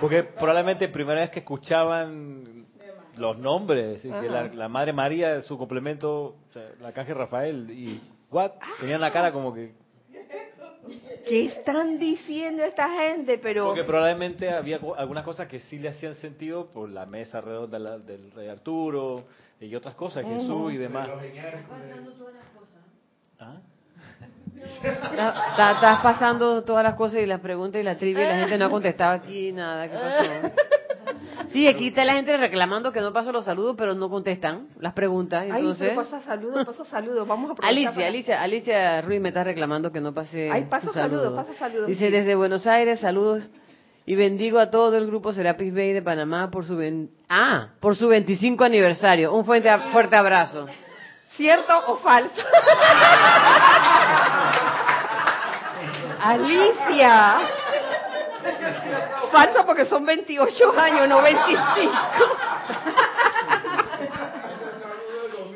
porque 0.00 0.22
probablemente 0.22 0.88
primera 0.88 1.20
vez 1.20 1.30
que 1.30 1.40
escuchaban 1.40 2.64
los 3.16 3.36
nombres, 3.38 4.02
y 4.04 4.10
que 4.10 4.28
la, 4.28 4.44
la 4.44 4.68
Madre 4.68 4.92
María, 4.92 5.40
su 5.42 5.58
complemento, 5.58 6.10
o 6.12 6.52
sea, 6.52 6.62
la 6.80 6.92
caja 6.92 7.12
Rafael, 7.12 7.68
y 7.70 8.00
¿what? 8.30 8.52
Tenían 8.80 9.00
la 9.00 9.10
cara 9.10 9.32
como 9.32 9.52
que... 9.52 9.72
¿qué 11.28 11.46
están 11.46 11.98
diciendo 11.98 12.62
esta 12.64 12.88
gente? 12.90 13.38
Pero 13.38 13.66
Porque 13.66 13.84
probablemente 13.84 14.50
había 14.50 14.80
algunas 14.96 15.24
cosas 15.24 15.46
que 15.48 15.60
sí 15.60 15.78
le 15.78 15.88
hacían 15.90 16.14
sentido 16.16 16.66
por 16.66 16.88
la 16.88 17.06
mesa 17.06 17.40
redonda 17.40 17.78
la- 17.78 17.98
del 17.98 18.30
rey 18.32 18.48
Arturo 18.48 19.24
y 19.60 19.74
otras 19.74 19.94
cosas, 19.94 20.24
Jesús 20.26 20.72
y 20.72 20.76
demás. 20.76 21.08
¿Ah? 23.38 23.56
Está- 24.56 25.50
está- 25.50 25.72
Estás 25.74 26.02
pasando 26.02 26.62
todas 26.64 26.84
las 26.84 26.94
cosas 26.94 27.20
y 27.20 27.26
las 27.26 27.40
preguntas 27.40 27.80
y 27.80 27.84
la 27.84 27.96
trivia 27.96 28.24
y 28.24 28.28
la 28.28 28.38
gente 28.40 28.58
no 28.58 28.66
ha 28.66 28.70
contestado 28.70 29.12
aquí 29.12 29.52
nada. 29.52 29.88
¿Qué 29.88 29.94
pasó? 29.96 30.54
Sí, 31.52 31.66
aquí 31.66 31.88
está 31.88 32.04
la 32.04 32.12
gente 32.14 32.36
reclamando 32.36 32.92
que 32.92 33.00
no 33.00 33.12
paso 33.12 33.32
los 33.32 33.44
saludos, 33.44 33.74
pero 33.76 33.94
no 33.94 34.08
contestan 34.08 34.68
las 34.78 34.92
preguntas. 34.92 35.46
Ay, 35.50 35.74
pero 35.78 35.94
pasa 35.96 36.20
saludos, 36.20 36.64
pasa 36.64 36.84
saludos. 36.84 37.26
Vamos 37.26 37.50
a 37.60 37.66
Alicia, 37.66 37.92
para- 37.92 38.06
Alicia, 38.06 38.40
Alicia 38.42 39.00
Ruiz 39.02 39.20
me 39.20 39.28
está 39.30 39.42
reclamando 39.42 39.90
que 39.90 40.00
no 40.00 40.14
pase 40.14 40.48
Ay, 40.50 40.66
pasa 40.70 40.86
tu 40.86 40.92
saludos, 40.92 41.22
saludo. 41.24 41.36
pasa 41.44 41.58
saludos. 41.58 41.86
Dice 41.88 42.10
desde 42.10 42.34
Buenos 42.36 42.66
Aires, 42.66 43.00
saludos 43.00 43.50
Y 44.06 44.14
bendigo 44.16 44.58
a 44.58 44.70
todo 44.70 44.96
el 44.96 45.06
grupo 45.06 45.32
Serapis 45.32 45.74
Bay 45.74 45.92
de 45.92 46.02
Panamá 46.02 46.50
por 46.50 46.64
su 46.64 46.76
ven- 46.76 47.10
ah, 47.28 47.68
por 47.80 47.96
su 47.96 48.08
25 48.08 48.64
aniversario. 48.64 49.32
Un 49.34 49.44
fuerte, 49.44 49.70
fuerte 49.92 50.16
abrazo. 50.16 50.66
¿Cierto 51.36 51.72
o 51.88 51.96
falso? 51.96 52.32
Alicia. 56.22 57.40
Falso 59.30 59.64
porque 59.66 59.86
son 59.86 60.04
28 60.04 60.72
años, 60.78 61.08
no 61.08 61.22
25. 61.22 61.64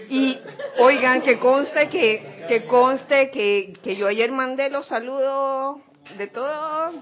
Y 0.09 0.39
oigan, 0.79 1.23
que 1.23 1.39
conste 1.39 1.89
que, 1.89 2.45
que 2.49 2.67
conste 2.67 3.31
que, 3.31 3.75
que 3.83 3.97
yo 3.97 4.07
ayer 4.07 4.31
mandé 4.31 4.71
los 4.71 4.87
saludos 4.87 5.79
de 6.19 6.27
todos, 6.29 6.95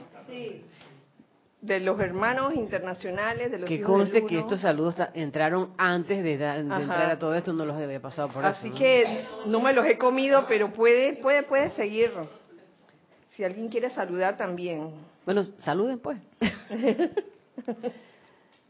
de 1.60 1.80
los 1.80 2.00
hermanos 2.00 2.54
internacionales, 2.54 3.50
de 3.50 3.58
los 3.58 3.68
Que 3.68 3.82
conste 3.82 4.24
que 4.24 4.38
estos 4.38 4.60
saludos 4.60 4.96
entraron 5.14 5.74
antes 5.76 6.22
de, 6.22 6.38
dar- 6.38 6.64
de 6.64 6.82
entrar 6.82 7.10
a 7.10 7.18
todo 7.18 7.34
esto, 7.34 7.52
no 7.52 7.66
los 7.66 7.76
había 7.76 8.00
pasado 8.00 8.28
por 8.28 8.44
Así 8.44 8.68
eso. 8.68 8.74
¿no? 8.74 8.78
que 8.78 9.26
no 9.46 9.60
me 9.60 9.72
los 9.72 9.84
he 9.86 9.98
comido, 9.98 10.46
pero 10.48 10.72
puede, 10.72 11.14
puede, 11.16 11.42
puede 11.42 11.70
seguir. 11.72 12.12
Si 13.36 13.44
alguien 13.44 13.68
quiere 13.68 13.90
saludar 13.90 14.36
también. 14.36 14.94
Bueno, 15.24 15.44
saluden 15.60 15.98
pues. 15.98 16.18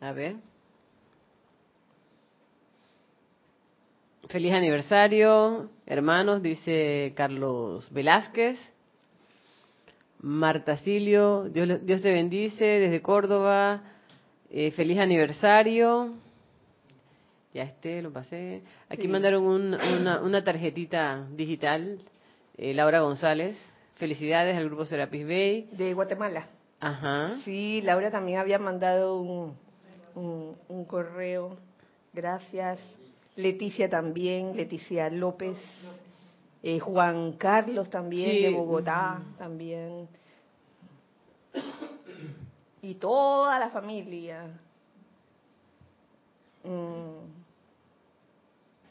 A 0.00 0.12
ver. 0.12 0.36
Feliz 4.28 4.52
aniversario, 4.52 5.70
hermanos, 5.86 6.42
dice 6.42 7.12
Carlos 7.16 7.88
Velázquez. 7.90 8.58
Marta 10.20 10.76
Silio, 10.76 11.48
Dios, 11.50 11.84
Dios 11.84 12.00
te 12.00 12.12
bendice 12.12 12.64
desde 12.64 13.02
Córdoba. 13.02 13.82
Eh, 14.50 14.70
feliz 14.70 14.98
aniversario. 14.98 16.14
Ya 17.52 17.64
esté, 17.64 18.00
lo 18.00 18.12
pasé. 18.12 18.62
Aquí 18.88 19.02
Sí. 19.02 19.08
mandaron 19.08 19.42
un- 19.44 19.74
una, 19.74 20.20
una 20.22 20.44
tarjetita 20.44 21.26
digital. 21.34 21.98
eh, 22.58 22.74
Laura 22.74 23.00
González. 23.00 23.56
Felicidades 23.96 24.56
al 24.56 24.66
grupo 24.66 24.84
Serapis 24.86 25.26
Bay. 25.26 25.68
De 25.72 25.94
Guatemala. 25.94 26.46
Ajá. 26.80 27.36
Sí, 27.44 27.80
Laura 27.82 28.10
también 28.10 28.38
había 28.38 28.58
mandado 28.58 29.20
un, 29.20 29.54
un, 30.14 30.56
un 30.68 30.84
correo. 30.84 31.56
Gracias. 32.12 32.78
Leticia 33.36 33.88
también, 33.88 34.56
Leticia 34.56 35.08
López. 35.10 35.56
Eh, 36.62 36.78
Juan 36.80 37.32
Carlos 37.32 37.88
también, 37.90 38.30
Sí. 38.30 38.42
de 38.42 38.50
Bogotá, 38.50 39.22
también. 39.38 40.08
Y 42.82 42.94
toda 42.94 43.58
la 43.58 43.70
familia. 43.70 44.46
Mm, 46.64 47.30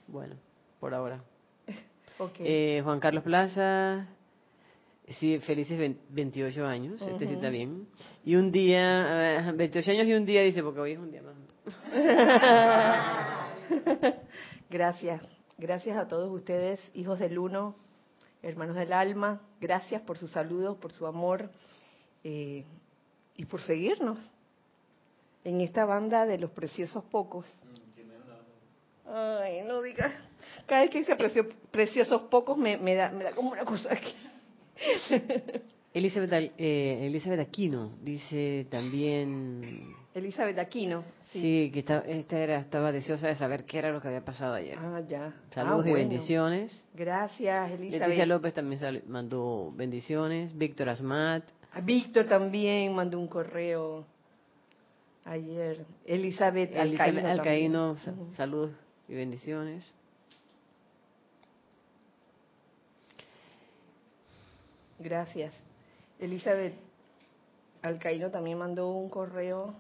Bueno, 0.07 0.35
por 0.79 0.93
ahora. 0.93 1.21
ok. 2.19 2.35
Eh, 2.39 2.81
Juan 2.83 2.99
Carlos 2.99 3.23
Plaza, 3.23 4.07
sí, 5.13 5.39
felices 5.39 5.77
vein- 5.79 5.99
28 6.09 6.65
años, 6.65 7.01
este 7.01 7.27
sí 7.27 7.33
está 7.33 7.49
bien. 7.49 7.87
Y 8.25 8.35
un 8.35 8.51
día, 8.51 9.39
eh, 9.47 9.51
28 9.53 9.91
años 9.91 10.07
y 10.07 10.13
un 10.13 10.25
día, 10.25 10.41
dice, 10.41 10.63
porque 10.63 10.79
hoy 10.79 10.91
es 10.93 10.99
un 10.99 11.11
día 11.11 11.21
más. 11.21 11.35
Gracias, 14.69 15.21
gracias 15.57 15.97
a 15.97 16.07
todos 16.07 16.31
ustedes, 16.31 16.79
hijos 16.93 17.19
del 17.19 17.37
uno, 17.37 17.75
hermanos 18.41 18.75
del 18.75 18.93
alma. 18.93 19.41
Gracias 19.59 20.01
por 20.01 20.17
sus 20.17 20.31
saludos, 20.31 20.77
por 20.77 20.93
su 20.93 21.05
amor 21.07 21.49
eh, 22.23 22.63
y 23.35 23.45
por 23.45 23.61
seguirnos 23.61 24.17
en 25.43 25.61
esta 25.61 25.85
banda 25.85 26.25
de 26.25 26.37
los 26.37 26.51
preciosos 26.51 27.03
pocos. 27.05 27.45
Ay, 29.13 29.61
no 29.63 29.81
digas. 29.81 30.13
Cada 30.67 30.81
vez 30.81 30.89
que 30.91 30.99
dice 30.99 31.15
precio- 31.17 31.49
preciosos 31.71 32.21
pocos 32.23 32.57
me, 32.57 32.77
me 32.77 32.95
da, 32.95 33.11
me 33.11 33.23
da 33.25 33.33
como 33.33 33.51
una 33.51 33.65
cosa 33.65 33.93
aquí. 33.93 34.13
Elizabeth, 35.93 36.53
eh, 36.57 37.05
Elizabeth 37.07 37.39
Aquino 37.41 37.91
dice 38.01 38.65
también, 38.69 39.93
Elizabeth 40.13 40.57
Aquino. 40.57 41.03
sí, 41.31 41.69
que 41.73 41.79
esta 41.79 42.03
era, 42.39 42.59
estaba 42.59 42.91
deseosa 42.93 43.27
de 43.27 43.35
saber 43.35 43.65
qué 43.65 43.79
era 43.79 43.91
lo 43.91 44.01
que 44.01 44.07
había 44.07 44.23
pasado 44.23 44.53
ayer. 44.53 44.77
Ah, 44.79 45.01
ya. 45.07 45.33
Saludos 45.53 45.85
Ah, 45.85 45.89
y 45.89 45.93
bendiciones. 45.93 46.83
Gracias, 46.93 47.71
Elizabeth. 47.71 48.01
Leticia 48.07 48.25
López 48.25 48.53
también 48.53 48.79
sal- 48.79 49.03
mandó 49.07 49.73
bendiciones. 49.75 50.57
Víctor 50.57 50.89
Asmat. 50.89 51.43
A 51.73 51.81
Víctor 51.81 52.25
también 52.27 52.93
mandó 52.93 53.19
un 53.19 53.27
correo 53.27 54.05
ayer. 55.25 55.85
Elizabeth 56.05 56.73
Elizabeth 56.75 57.25
Alcaíno. 57.25 57.97
Saludos 58.37 58.71
y 59.09 59.13
bendiciones. 59.15 59.85
Gracias. 65.01 65.53
Elizabeth 66.19 66.75
Alcaíno 67.81 68.29
también 68.29 68.59
mandó 68.59 68.91
un 68.91 69.09
correo 69.09 69.73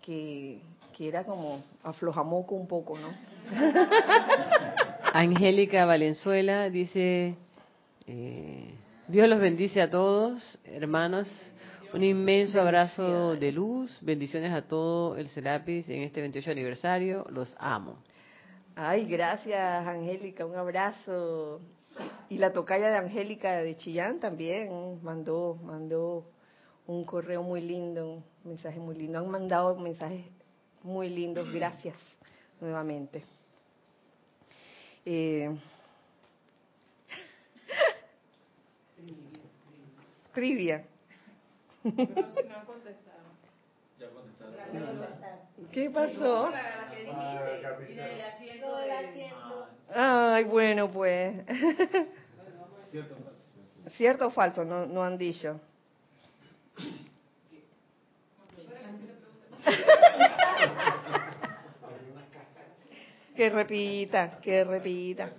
que, 0.00 0.60
que 0.96 1.08
era 1.08 1.24
como 1.24 1.62
aflojamoco 1.82 2.54
un 2.54 2.68
poco, 2.68 2.96
¿no? 2.96 3.08
Angélica 5.12 5.84
Valenzuela 5.84 6.70
dice, 6.70 7.34
eh, 8.06 8.74
Dios 9.08 9.28
los 9.28 9.40
bendice 9.40 9.82
a 9.82 9.90
todos, 9.90 10.58
hermanos. 10.64 11.28
Un 11.92 12.04
inmenso 12.04 12.60
abrazo 12.60 13.34
de 13.34 13.50
luz, 13.50 13.98
bendiciones 14.02 14.52
a 14.52 14.62
todo 14.62 15.16
el 15.16 15.28
Serapis 15.28 15.88
en 15.88 16.02
este 16.02 16.20
28 16.20 16.50
aniversario, 16.50 17.26
los 17.30 17.56
amo. 17.58 17.96
Ay, 18.76 19.06
gracias, 19.06 19.86
Angélica, 19.86 20.46
un 20.46 20.54
abrazo. 20.54 21.60
Y 22.28 22.38
la 22.38 22.52
tocaya 22.52 22.90
de 22.90 22.98
Angélica 22.98 23.62
de 23.62 23.76
Chillán 23.76 24.20
también 24.20 25.02
mandó, 25.02 25.56
mandó 25.62 26.24
un 26.86 27.04
correo 27.04 27.42
muy 27.42 27.60
lindo, 27.60 28.14
un 28.14 28.24
mensaje 28.44 28.78
muy 28.78 28.96
lindo. 28.96 29.18
Han 29.18 29.30
mandado 29.30 29.76
mensajes 29.76 30.24
muy 30.82 31.08
lindos, 31.08 31.52
gracias 31.52 31.96
nuevamente. 32.60 33.24
Eh, 35.04 35.56
trivia. 40.32 40.84
¿Qué 45.72 45.90
pasó? 45.90 46.50
Ay, 49.94 50.44
bueno, 50.44 50.90
pues. 50.90 51.34
¿Cierto 53.96 54.26
o 54.26 54.30
falso? 54.30 54.64
No, 54.64 54.86
no 54.86 55.04
han 55.04 55.16
dicho. 55.18 55.60
que 63.36 63.50
repita, 63.50 64.40
que 64.40 64.64
repita. 64.64 65.30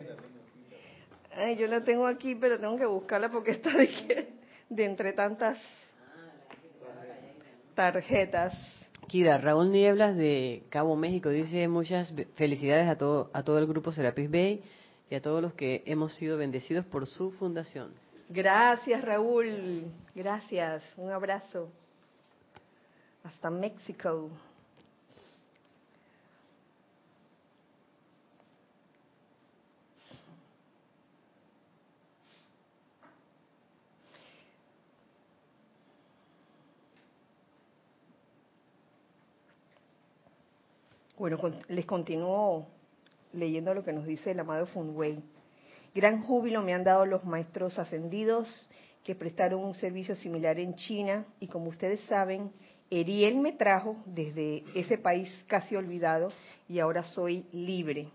Ay, 1.34 1.58
yo 1.58 1.68
la 1.68 1.84
tengo 1.84 2.08
aquí, 2.08 2.36
pero 2.36 2.60
tengo 2.60 2.78
que 2.78 2.86
buscarla 2.86 3.30
porque 3.30 3.52
está 3.52 3.72
de, 3.72 4.30
de 4.70 4.86
entre 4.86 5.14
tantas 5.14 5.58
tarjetas. 7.76 8.54
Kira, 9.10 9.40
Raúl 9.40 9.72
Nieblas 9.72 10.16
de 10.16 10.62
Cabo 10.70 10.96
México 10.96 11.30
dice 11.30 11.68
muchas 11.68 12.14
felicidades 12.36 12.88
a 12.88 12.96
todo, 12.96 13.32
a 13.34 13.42
todo 13.42 13.58
el 13.58 13.66
grupo 13.66 13.92
Serapis 13.92 14.30
Bay 14.30 14.62
y 15.10 15.16
a 15.16 15.22
todos 15.22 15.42
los 15.42 15.54
que 15.56 15.82
hemos 15.88 16.14
sido 16.14 16.38
bendecidos 16.38 16.86
por 16.86 17.08
su 17.08 17.32
fundación. 17.32 17.92
Gracias, 18.30 19.04
Raúl. 19.04 19.86
Gracias. 20.14 20.84
Un 20.96 21.12
abrazo. 21.12 21.70
Hasta 23.24 23.50
México. 23.50 24.30
Bueno, 41.20 41.38
les 41.68 41.86
continúo 41.86 42.66
leyendo 43.34 43.74
lo 43.74 43.84
que 43.84 43.92
nos 43.92 44.06
dice 44.06 44.32
el 44.32 44.40
amado 44.40 44.66
Funway. 44.68 45.22
Gran 45.94 46.22
júbilo 46.24 46.62
me 46.62 46.74
han 46.74 46.86
dado 46.86 47.06
los 47.06 47.26
maestros 47.26 47.78
ascendidos 47.78 48.70
que 49.04 49.16
prestaron 49.16 49.62
un 49.62 49.74
servicio 49.74 50.16
similar 50.16 50.58
en 50.60 50.76
China 50.76 51.26
y 51.42 51.48
como 51.48 51.72
ustedes 51.72 52.00
saben, 52.08 52.54
Eriel 52.90 53.36
me 53.36 53.52
trajo 53.52 53.98
desde 54.06 54.64
ese 54.74 54.98
país 54.98 55.30
casi 55.48 55.76
olvidado 55.76 56.30
y 56.70 56.80
ahora 56.80 57.04
soy 57.04 57.46
libre. 57.52 58.08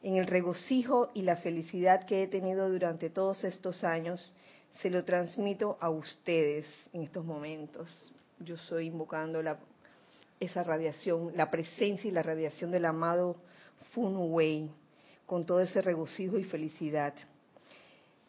En 0.00 0.14
el 0.14 0.28
regocijo 0.28 1.10
y 1.12 1.22
la 1.22 1.34
felicidad 1.34 2.06
que 2.06 2.22
he 2.22 2.28
tenido 2.28 2.70
durante 2.70 3.10
todos 3.10 3.42
estos 3.42 3.82
años, 3.82 4.32
se 4.80 4.90
lo 4.90 5.02
transmito 5.02 5.76
a 5.80 5.90
ustedes 5.90 6.66
en 6.92 7.02
estos 7.02 7.24
momentos. 7.24 8.12
yo 8.38 8.56
soy 8.58 8.86
invocando 8.86 9.42
la, 9.42 9.58
esa 10.40 10.62
radiación, 10.62 11.32
la 11.34 11.50
presencia 11.50 12.08
y 12.08 12.12
la 12.12 12.22
radiación 12.22 12.70
del 12.70 12.84
amado 12.84 13.36
Fun 13.92 14.14
Wei, 14.32 14.70
con 15.24 15.44
todo 15.44 15.60
ese 15.60 15.82
regocijo 15.82 16.38
y 16.38 16.44
felicidad. 16.44 17.14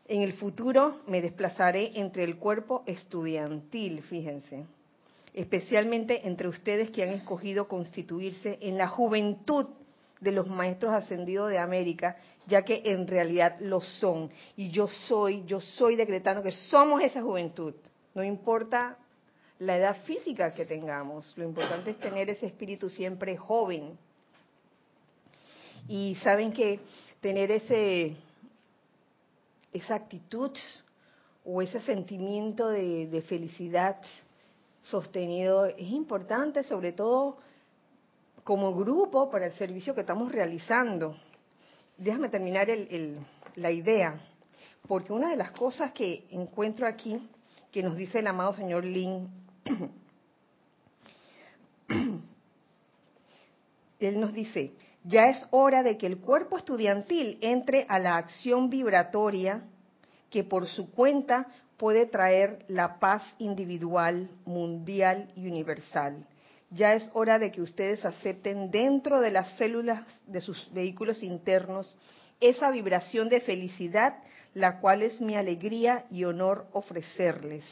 En 0.08 0.22
el 0.22 0.34
futuro 0.34 1.02
me 1.08 1.22
desplazaré 1.22 2.00
entre 2.00 2.24
el 2.24 2.38
cuerpo 2.38 2.84
estudiantil, 2.86 4.02
fíjense, 4.04 4.66
especialmente 5.34 6.28
entre 6.28 6.48
ustedes 6.48 6.90
que 6.92 7.04
han 7.04 7.10
escogido 7.10 7.68
constituirse 7.68 8.58
en 8.62 8.78
la 8.78 8.88
juventud 8.88 9.68
de 10.22 10.32
los 10.32 10.48
maestros 10.48 10.94
ascendidos 10.94 11.50
de 11.50 11.60
América, 11.60 12.18
ya 12.48 12.64
que 12.64 12.82
en 12.86 13.06
realidad 13.08 13.58
lo 13.60 13.82
son. 13.82 14.32
Y 14.56 14.70
yo 14.70 14.88
soy, 14.88 15.44
yo 15.46 15.60
soy 15.60 15.96
decretando 15.96 16.42
que 16.42 16.52
somos 16.52 17.04
esa 17.04 17.22
juventud. 17.22 17.76
No 18.16 18.24
importa 18.24 18.98
la 19.60 19.78
edad 19.78 19.98
física 20.04 20.52
que 20.52 20.66
tengamos, 20.66 21.34
lo 21.38 21.44
importante 21.44 21.92
es 21.92 22.00
tener 22.00 22.30
ese 22.30 22.46
espíritu 22.46 22.90
siempre 22.90 23.36
joven. 23.38 23.98
Y 25.88 26.16
saben 26.16 26.52
que 26.52 26.80
tener 27.22 27.50
ese 27.52 28.16
esa 29.74 29.96
actitud 29.96 30.52
o 31.46 31.62
ese 31.62 31.80
sentimiento 31.82 32.70
de, 32.70 33.24
felicidad 33.28 33.98
sostenido 34.82 35.66
es 35.66 35.90
importante, 35.90 36.64
sobre 36.64 36.92
todo 36.92 37.38
como 38.44 38.74
grupo 38.74 39.30
para 39.30 39.48
el 39.48 39.54
servicio 39.54 39.94
que 39.94 40.02
estamos 40.02 40.32
realizando. 40.32 41.16
Déjame 41.98 42.30
terminar 42.30 42.68
la 43.56 43.72
idea, 43.72 44.20
porque 44.88 45.14
una 45.14 45.30
de 45.30 45.38
las 45.38 45.52
cosas 45.52 45.92
que 45.92 46.26
encuentro 46.32 46.88
aquí, 46.88 47.30
que 47.72 47.84
nos 47.84 47.96
dice 47.96 48.20
el 48.20 48.28
amado 48.28 48.54
señor 48.54 48.84
Lin, 48.86 49.30
él 54.00 54.20
nos 54.20 54.34
dice, 54.34 54.74
ya 55.04 55.28
es 55.28 55.48
hora 55.52 55.84
de 55.84 55.98
que 55.98 56.08
el 56.08 56.18
cuerpo 56.18 56.58
estudiantil 56.58 57.38
entre 57.42 57.86
a 57.90 58.00
la 58.00 58.18
acción 58.18 58.70
vibratoria 58.70 59.62
que 60.30 60.44
por 60.44 60.68
su 60.68 60.92
cuenta 60.92 61.48
puede 61.78 62.06
traer 62.06 62.66
la 62.68 63.00
paz 63.00 63.24
individual, 63.40 64.30
mundial 64.46 65.32
y 65.36 65.48
universal 65.48 66.26
ya 66.70 66.94
es 66.94 67.10
hora 67.14 67.40
de 67.40 67.52
que 67.52 67.62
ustedes 67.62 68.04
acepten 68.04 68.72
dentro 68.72 69.22
de 69.22 69.32
las 69.32 69.50
células 69.58 70.04
de 70.26 70.42
sus 70.42 70.72
vehículos 70.74 71.24
internos 71.24 71.96
esa 72.40 72.70
vibración 72.72 73.30
de 73.30 73.40
felicidad, 73.40 74.18
la 74.54 74.80
cual 74.80 75.02
es 75.02 75.20
mi 75.22 75.36
alegría 75.36 76.06
y 76.12 76.24
honor 76.24 76.68
ofrecerles. 76.74 77.64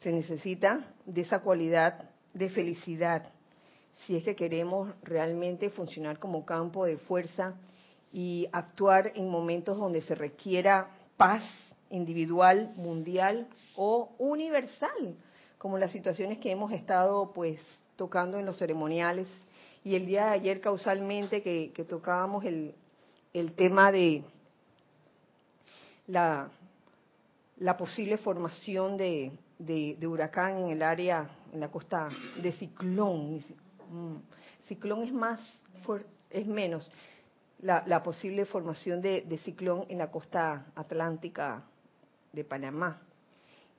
Se 0.00 0.10
necesita 0.10 0.80
de 1.04 1.20
esa 1.20 1.40
cualidad 1.40 2.10
de 2.32 2.48
felicidad. 2.48 3.30
Si 4.06 4.16
es 4.16 4.24
que 4.24 4.34
queremos 4.34 4.94
realmente 5.02 5.68
funcionar 5.68 6.18
como 6.18 6.46
campo 6.46 6.86
de 6.86 6.96
fuerza 6.96 7.54
y 8.12 8.48
actuar 8.50 9.12
en 9.14 9.28
momentos 9.28 9.76
donde 9.76 10.00
se 10.00 10.14
requiera 10.14 10.88
paz 11.18 11.42
individual, 11.90 12.72
mundial 12.76 13.46
o 13.76 14.10
universal 14.18 15.16
como 15.58 15.76
las 15.76 15.92
situaciones 15.92 16.38
que 16.38 16.50
hemos 16.50 16.72
estado 16.72 17.32
pues 17.34 17.60
tocando 17.96 18.38
en 18.38 18.46
los 18.46 18.56
ceremoniales. 18.56 19.28
Y 19.84 19.94
el 19.94 20.06
día 20.06 20.26
de 20.26 20.30
ayer 20.30 20.60
causalmente 20.62 21.42
que, 21.42 21.72
tocábamos 21.86 22.44
el, 22.46 22.74
tema 23.56 23.92
de 23.92 24.24
la 26.06 26.50
posible 27.76 28.16
formación 28.16 28.96
de, 28.96 29.32
de, 29.60 30.06
huracán 30.06 30.56
en 30.58 30.70
el 30.70 30.82
área, 30.82 31.28
en 31.52 31.60
la 31.60 31.70
costa 31.70 32.08
de 32.40 32.52
ciclón. 32.52 33.42
Mm, 33.90 34.16
ciclón 34.66 35.02
es 35.02 35.12
más, 35.12 35.40
es 36.30 36.46
menos. 36.46 36.90
La, 37.60 38.02
posible 38.02 38.46
formación 38.46 39.02
de, 39.02 39.20
de 39.22 39.38
ciclón 39.38 39.84
en 39.88 39.98
la 39.98 40.10
costa 40.10 40.66
atlántica 40.74 41.62
de 42.32 42.42
Panamá. 42.42 43.02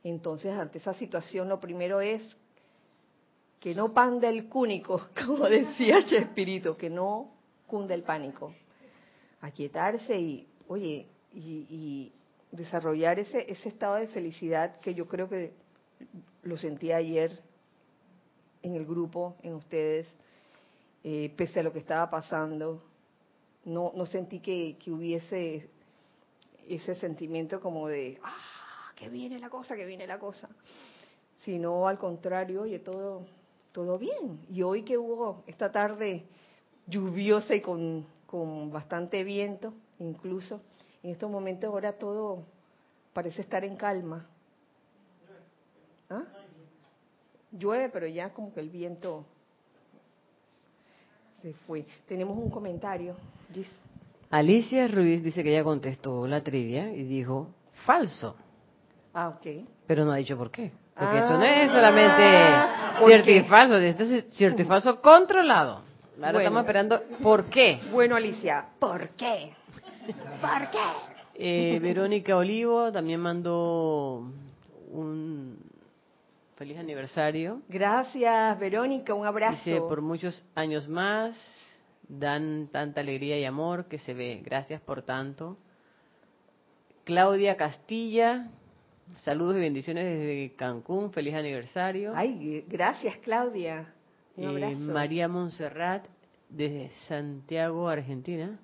Entonces, 0.03 0.53
ante 0.53 0.77
esa 0.77 0.93
situación, 0.93 1.49
lo 1.49 1.59
primero 1.59 1.99
es 1.99 2.21
que 3.59 3.73
no 3.73 3.91
pande 3.91 4.29
el 4.29 4.47
cúnico, 4.47 5.09
como 5.25 5.47
decía 5.47 5.97
Espíritu, 5.97 6.77
que 6.77 6.89
no 6.89 7.31
cunde 7.65 7.95
el 7.95 8.03
pánico. 8.03 8.53
Aquietarse 9.41 10.15
y, 10.19 10.47
oye, 10.67 11.07
y, 11.33 12.11
desarrollar 12.51 13.17
ese, 13.17 13.49
ese 13.49 13.69
estado 13.69 13.95
de 13.95 14.07
felicidad 14.07 14.77
que 14.81 14.93
yo 14.93 15.07
creo 15.07 15.29
que 15.29 15.53
lo 16.43 16.57
sentí 16.57 16.91
ayer 16.91 17.39
en 18.61 18.75
el 18.75 18.85
grupo, 18.85 19.35
en 19.43 19.53
ustedes, 19.53 20.07
eh, 21.03 21.33
pese 21.35 21.59
a 21.59 21.63
lo 21.63 21.73
que 21.73 21.79
estaba 21.79 22.09
pasando. 22.09 22.83
No, 23.65 23.91
no 23.95 24.05
sentí 24.05 24.39
que, 24.39 24.77
que 24.77 24.91
hubiese 24.91 25.69
ese 26.67 26.95
sentimiento 26.95 27.59
como 27.59 27.87
de, 27.87 28.19
ah, 28.23 28.91
que 28.95 29.09
viene 29.09 29.39
la 29.39 29.49
cosa, 29.49 29.75
que 29.75 29.85
viene 29.85 30.07
la 30.07 30.19
cosa. 30.19 30.49
Sino 31.43 31.87
al 31.87 31.97
contrario, 31.97 32.61
oye, 32.61 32.79
todo, 32.79 33.25
todo 33.71 33.97
bien. 33.97 34.45
Y 34.49 34.61
hoy 34.61 34.83
que 34.83 34.97
hubo 34.97 35.43
esta 35.47 35.71
tarde 35.71 36.23
lluviosa 36.87 37.55
y 37.55 37.61
con, 37.61 38.05
con 38.25 38.71
bastante 38.71 39.23
viento, 39.23 39.73
incluso, 39.99 40.61
en 41.03 41.11
estos 41.11 41.31
momentos 41.31 41.69
ahora 41.69 41.93
todo 41.93 42.43
parece 43.13 43.41
estar 43.41 43.63
en 43.63 43.75
calma. 43.75 44.27
¿Ah? 46.11 46.23
Llueve, 47.51 47.89
pero 47.89 48.07
ya 48.07 48.29
como 48.29 48.53
que 48.53 48.59
el 48.59 48.69
viento 48.69 49.25
se 51.41 51.53
fue. 51.53 51.85
Tenemos 52.07 52.37
un 52.37 52.49
comentario. 52.49 53.15
Alicia 54.29 54.87
Ruiz 54.87 55.23
dice 55.23 55.43
que 55.43 55.51
ella 55.51 55.63
contestó 55.63 56.27
la 56.27 56.41
trivia 56.41 56.91
y 56.93 57.03
dijo 57.03 57.49
falso. 57.85 58.35
Ah, 59.13 59.29
ok. 59.29 59.65
Pero 59.87 60.05
no 60.05 60.11
ha 60.11 60.17
dicho 60.17 60.37
por 60.37 60.51
qué. 60.51 60.71
Porque 60.95 61.17
esto 61.17 61.37
no 61.37 61.43
es 61.43 61.71
solamente 61.71 62.21
ah, 62.21 63.01
cierto 63.05 63.31
y 63.31 63.41
falso, 63.43 63.77
esto 63.77 64.03
es 64.03 64.25
cierto 64.35 64.61
y 64.61 64.65
falso 64.65 65.01
controlado. 65.01 65.81
Ahora 66.21 66.37
estamos 66.37 66.61
esperando 66.61 67.01
por 67.23 67.45
qué. 67.45 67.79
Bueno, 67.91 68.15
Alicia, 68.15 68.65
¿por 68.77 69.09
qué? 69.09 69.53
¿Por 70.05 70.69
qué? 70.69 70.79
Eh, 71.33 71.79
Verónica 71.81 72.37
Olivo 72.37 72.91
también 72.91 73.19
mandó 73.19 74.27
un 74.91 75.70
feliz 76.61 76.77
aniversario. 76.77 77.63
Gracias, 77.69 78.59
Verónica, 78.59 79.15
un 79.15 79.25
abrazo. 79.25 79.57
Dice, 79.65 79.79
por 79.79 80.03
muchos 80.03 80.45
años 80.53 80.87
más, 80.87 81.35
dan 82.07 82.67
tanta 82.71 83.01
alegría 83.01 83.39
y 83.39 83.45
amor 83.45 83.85
que 83.85 83.97
se 83.97 84.13
ve. 84.13 84.43
Gracias 84.45 84.79
por 84.79 85.01
tanto. 85.01 85.57
Claudia 87.03 87.57
Castilla, 87.57 88.51
Saludos 89.23 89.57
y 89.57 89.59
bendiciones 89.59 90.05
desde 90.05 90.53
Cancún. 90.55 91.11
Feliz 91.11 91.33
aniversario. 91.33 92.13
Ay, 92.15 92.63
gracias 92.67 93.17
Claudia. 93.17 93.91
Eh, 94.37 94.75
María 94.75 95.27
Montserrat 95.27 96.05
desde 96.47 96.91
Santiago, 97.07 97.87
Argentina. 97.87 98.59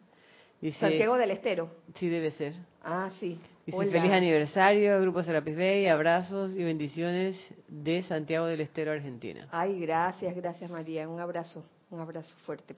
Dice, 0.61 0.79
Santiago 0.79 1.17
del 1.17 1.31
Estero. 1.31 1.71
Sí, 1.95 2.07
debe 2.09 2.29
ser. 2.29 2.53
Ah, 2.83 3.09
sí. 3.19 3.39
Dice 3.67 3.91
feliz 3.91 4.11
aniversario, 4.11 4.99
Grupo 5.01 5.21
Serapis 5.21 5.55
Bay, 5.55 5.87
abrazos 5.87 6.53
y 6.55 6.63
bendiciones 6.63 7.37
de 7.67 8.01
Santiago 8.01 8.47
del 8.47 8.61
Estero, 8.61 8.91
Argentina. 8.91 9.47
Ay, 9.51 9.79
gracias, 9.79 10.35
gracias 10.35 10.71
María. 10.71 11.07
Un 11.07 11.19
abrazo, 11.19 11.63
un 11.91 11.99
abrazo 11.99 12.33
fuerte. 12.45 12.75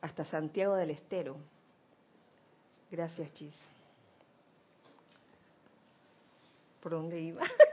Hasta 0.00 0.24
Santiago 0.24 0.76
del 0.76 0.90
Estero. 0.90 1.36
Gracias, 2.90 3.34
Chis. 3.34 3.54
por 6.80 6.92
dónde 6.92 7.20
iba. 7.20 7.42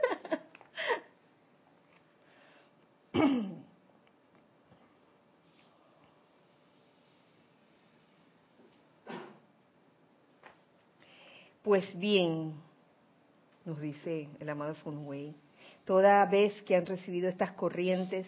Pues 11.68 11.98
bien, 11.98 12.54
nos 13.66 13.78
dice 13.78 14.30
el 14.40 14.48
amado 14.48 14.74
Funway, 14.76 15.34
toda 15.84 16.24
vez 16.24 16.62
que 16.62 16.74
han 16.74 16.86
recibido 16.86 17.28
estas 17.28 17.52
corrientes, 17.52 18.26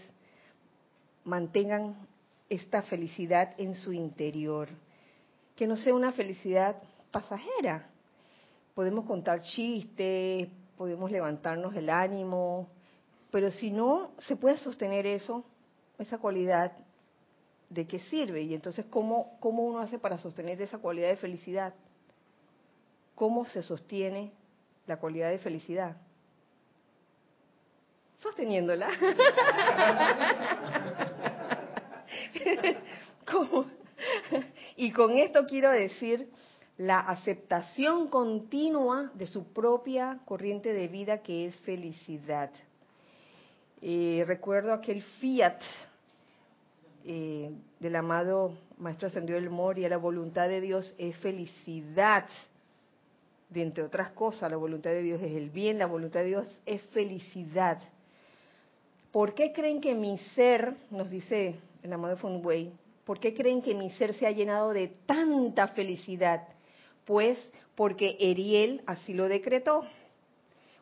mantengan 1.25 2.07
esta 2.51 2.83
felicidad 2.83 3.55
en 3.57 3.75
su 3.77 3.95
interior, 3.95 4.69
que 5.57 5.67
no 5.67 5.77
sea 5.77 5.95
una 5.95 6.13
felicidad 6.13 6.83
pasajera. 7.11 7.89
Podemos 8.75 9.07
contar 9.07 9.41
chistes, 9.41 10.51
podemos 10.77 11.11
levantarnos 11.11 11.75
el 11.75 11.89
ánimo, 11.89 12.69
pero 13.31 13.51
si 13.51 13.71
no 13.71 14.11
se 14.19 14.37
puede 14.37 14.59
sostener 14.59 15.07
eso, 15.07 15.47
esa 15.99 16.19
cualidad, 16.19 16.73
¿de 17.71 17.87
qué 17.87 18.01
sirve? 18.01 18.43
Y 18.43 18.53
entonces, 18.53 18.85
¿cómo, 18.91 19.39
cómo 19.41 19.63
uno 19.63 19.79
hace 19.79 19.99
para 19.99 20.19
sostener 20.19 20.61
esa 20.61 20.77
cualidad 20.77 21.09
de 21.09 21.17
felicidad? 21.17 21.73
¿Cómo 23.21 23.45
se 23.45 23.63
sostiene 23.63 24.33
la 24.87 24.97
cualidad 24.97 25.29
de 25.29 25.37
felicidad? 25.37 25.95
sosteniéndola. 28.23 28.89
y 34.77 34.91
con 34.93 35.19
esto 35.19 35.45
quiero 35.47 35.71
decir 35.71 36.31
la 36.79 37.01
aceptación 37.01 38.09
continua 38.09 39.11
de 39.13 39.27
su 39.27 39.53
propia 39.53 40.21
corriente 40.25 40.73
de 40.73 40.89
vida 40.89 41.19
que 41.19 41.45
es 41.45 41.55
felicidad. 41.61 42.51
Eh, 43.83 44.25
recuerdo 44.27 44.73
aquel 44.73 45.03
fiat 45.03 45.61
eh, 47.05 47.51
del 47.79 47.97
amado 47.97 48.57
Maestro 48.79 49.09
Ascendido 49.09 49.39
del 49.39 49.51
Mori, 49.51 49.87
la 49.87 49.99
voluntad 49.99 50.49
de 50.49 50.63
Dios 50.63 50.95
es 50.97 51.15
felicidad. 51.19 52.25
De 53.51 53.63
entre 53.63 53.83
otras 53.83 54.13
cosas, 54.13 54.51
la 54.51 54.57
voluntad 54.57 54.91
de 54.91 55.03
Dios 55.03 55.21
es 55.21 55.33
el 55.33 55.51
bien, 55.51 55.79
la 55.79 55.87
voluntad 55.87 56.21
de 56.21 56.27
Dios 56.27 56.61
es 56.67 56.81
felicidad. 56.93 57.79
¿Por 59.11 59.35
qué 59.35 59.53
creen 59.53 59.81
que 59.81 59.95
mi 59.95 60.19
ser, 60.37 60.75
nos 60.91 61.11
dice 61.11 61.57
el 61.83 61.93
amado 61.93 62.17
Funway, 62.17 62.73
por 63.05 63.19
qué 63.19 63.35
creen 63.35 63.61
que 63.61 63.75
mi 63.75 63.91
ser 63.91 64.15
se 64.15 64.27
ha 64.27 64.31
llenado 64.31 64.73
de 64.73 64.89
tanta 65.05 65.67
felicidad? 65.69 66.47
Pues 67.05 67.39
porque 67.75 68.17
Eriel 68.21 68.83
así 68.87 69.15
lo 69.15 69.27
decretó 69.27 69.85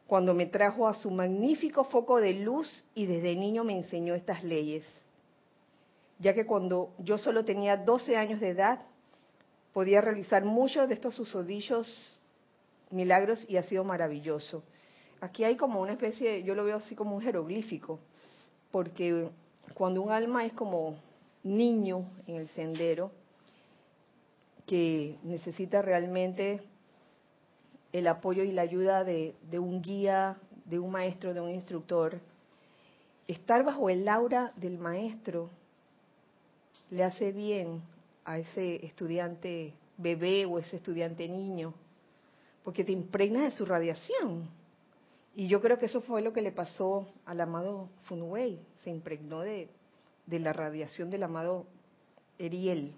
cuando 0.06 0.34
me 0.34 0.44
trajo 0.44 0.88
a 0.88 0.94
su 0.94 1.10
magnífico 1.10 1.84
foco 1.84 2.20
de 2.20 2.34
luz 2.34 2.84
y 2.94 3.06
desde 3.06 3.34
niño 3.34 3.64
me 3.64 3.76
enseñó 3.76 4.14
estas 4.14 4.44
leyes. 4.44 4.84
Ya 6.18 6.34
que 6.34 6.44
cuando 6.44 6.92
yo 6.98 7.16
solo 7.16 7.44
tenía 7.44 7.78
12 7.78 8.16
años 8.16 8.40
de 8.40 8.50
edad, 8.50 8.80
podía 9.72 10.00
realizar 10.00 10.44
muchos 10.44 10.88
de 10.88 10.94
estos 10.94 11.14
susodillos 11.14 12.17
milagros 12.90 13.44
y 13.48 13.56
ha 13.56 13.62
sido 13.62 13.84
maravilloso. 13.84 14.62
Aquí 15.20 15.44
hay 15.44 15.56
como 15.56 15.80
una 15.80 15.92
especie, 15.92 16.42
yo 16.42 16.54
lo 16.54 16.64
veo 16.64 16.76
así 16.76 16.94
como 16.94 17.16
un 17.16 17.22
jeroglífico, 17.22 17.98
porque 18.70 19.28
cuando 19.74 20.02
un 20.02 20.10
alma 20.10 20.44
es 20.44 20.52
como 20.52 20.96
niño 21.42 22.04
en 22.26 22.36
el 22.36 22.48
sendero, 22.48 23.10
que 24.66 25.16
necesita 25.22 25.80
realmente 25.80 26.60
el 27.92 28.06
apoyo 28.06 28.42
y 28.44 28.52
la 28.52 28.62
ayuda 28.62 29.02
de, 29.02 29.34
un 29.52 29.80
guía, 29.80 30.36
de 30.66 30.78
un 30.78 30.92
maestro, 30.92 31.32
de 31.32 31.40
un 31.40 31.50
instructor, 31.50 32.20
estar 33.26 33.64
bajo 33.64 33.88
el 33.88 34.06
aura 34.08 34.52
del 34.56 34.78
maestro 34.78 35.48
le 36.90 37.02
hace 37.02 37.32
bien 37.32 37.82
a 38.24 38.38
ese 38.38 38.84
estudiante 38.84 39.72
bebé 39.96 40.44
o 40.44 40.58
ese 40.58 40.76
estudiante 40.76 41.28
niño, 41.28 41.74
porque 42.68 42.84
te 42.84 42.92
impregna 42.92 43.44
de 43.44 43.50
su 43.52 43.64
radiación. 43.64 44.46
Y 45.34 45.48
yo 45.48 45.62
creo 45.62 45.78
que 45.78 45.86
eso 45.86 46.02
fue 46.02 46.20
lo 46.20 46.34
que 46.34 46.42
le 46.42 46.52
pasó 46.52 47.10
al 47.24 47.40
amado 47.40 47.88
Funwei, 48.02 48.60
se 48.84 48.90
impregnó 48.90 49.40
de, 49.40 49.70
de 50.26 50.38
la 50.38 50.52
radiación 50.52 51.08
del 51.08 51.22
amado 51.22 51.64
Eriel. 52.38 52.92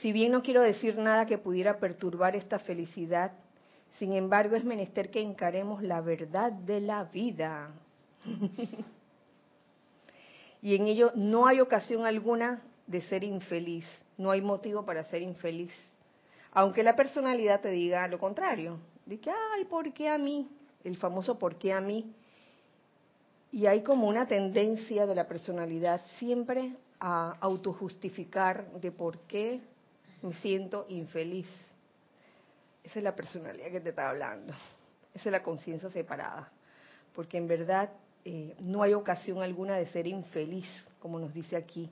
Si 0.00 0.12
bien 0.12 0.32
no 0.32 0.40
quiero 0.40 0.62
decir 0.62 0.96
nada 0.96 1.26
que 1.26 1.36
pudiera 1.36 1.76
perturbar 1.76 2.36
esta 2.36 2.58
felicidad, 2.58 3.32
sin 3.98 4.14
embargo 4.14 4.56
es 4.56 4.64
menester 4.64 5.10
que 5.10 5.20
encaremos 5.20 5.82
la 5.82 6.00
verdad 6.00 6.52
de 6.52 6.80
la 6.80 7.04
vida. 7.04 7.70
y 10.62 10.74
en 10.74 10.86
ello 10.86 11.12
no 11.16 11.46
hay 11.46 11.60
ocasión 11.60 12.06
alguna 12.06 12.62
de 12.86 13.02
ser 13.02 13.24
infeliz, 13.24 13.84
no 14.16 14.30
hay 14.30 14.40
motivo 14.40 14.86
para 14.86 15.04
ser 15.04 15.20
infeliz. 15.20 15.70
Aunque 16.52 16.82
la 16.82 16.94
personalidad 16.94 17.60
te 17.60 17.70
diga 17.70 18.06
lo 18.08 18.18
contrario, 18.18 18.78
de 19.06 19.18
que, 19.18 19.30
ay, 19.30 19.64
¿por 19.64 19.92
qué 19.92 20.08
a 20.08 20.18
mí? 20.18 20.48
El 20.84 20.96
famoso 20.96 21.38
¿por 21.38 21.56
qué 21.56 21.72
a 21.72 21.80
mí? 21.80 22.14
Y 23.50 23.66
hay 23.66 23.82
como 23.82 24.08
una 24.08 24.26
tendencia 24.26 25.06
de 25.06 25.14
la 25.14 25.26
personalidad 25.26 26.00
siempre 26.18 26.74
a 27.00 27.36
autojustificar 27.40 28.70
de 28.80 28.92
por 28.92 29.18
qué 29.20 29.60
me 30.22 30.34
siento 30.34 30.86
infeliz. 30.88 31.46
Esa 32.84 32.98
es 32.98 33.04
la 33.04 33.14
personalidad 33.14 33.70
que 33.70 33.80
te 33.80 33.90
está 33.90 34.10
hablando. 34.10 34.52
Esa 35.14 35.28
es 35.28 35.32
la 35.32 35.42
conciencia 35.42 35.90
separada. 35.90 36.50
Porque 37.14 37.36
en 37.36 37.46
verdad 37.46 37.90
eh, 38.24 38.54
no 38.60 38.82
hay 38.82 38.94
ocasión 38.94 39.42
alguna 39.42 39.76
de 39.76 39.86
ser 39.86 40.06
infeliz, 40.06 40.68
como 41.00 41.18
nos 41.18 41.32
dice 41.34 41.56
aquí 41.56 41.90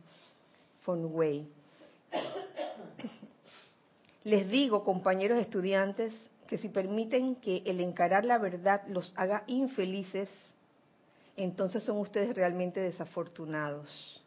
Von 0.85 1.15
Wei. 1.15 1.49
Les 4.25 4.49
digo, 4.51 4.85
compañeros 4.85 5.39
estudiantes, 5.39 6.15
que 6.47 6.59
si 6.59 6.69
permiten 6.69 7.37
que 7.37 7.63
el 7.65 7.81
encarar 7.81 8.25
la 8.25 8.37
verdad 8.37 8.83
los 8.89 9.13
haga 9.17 9.45
infelices, 9.47 10.29
entonces 11.37 11.83
son 11.85 11.99
ustedes 11.99 12.35
realmente 12.35 12.81
desafortunados. 12.81 14.23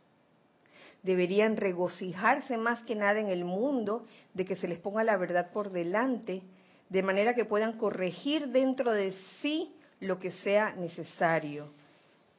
Deberían 1.03 1.57
regocijarse 1.57 2.57
más 2.57 2.81
que 2.83 2.95
nada 2.95 3.19
en 3.19 3.27
el 3.27 3.43
mundo 3.43 4.05
de 4.33 4.45
que 4.45 4.55
se 4.55 4.67
les 4.67 4.79
ponga 4.79 5.03
la 5.03 5.17
verdad 5.17 5.51
por 5.51 5.69
delante, 5.69 6.41
de 6.89 7.03
manera 7.03 7.35
que 7.35 7.45
puedan 7.45 7.77
corregir 7.77 8.47
dentro 8.47 8.91
de 8.91 9.11
sí 9.41 9.75
lo 9.99 10.17
que 10.17 10.31
sea 10.31 10.73
necesario. 10.75 11.67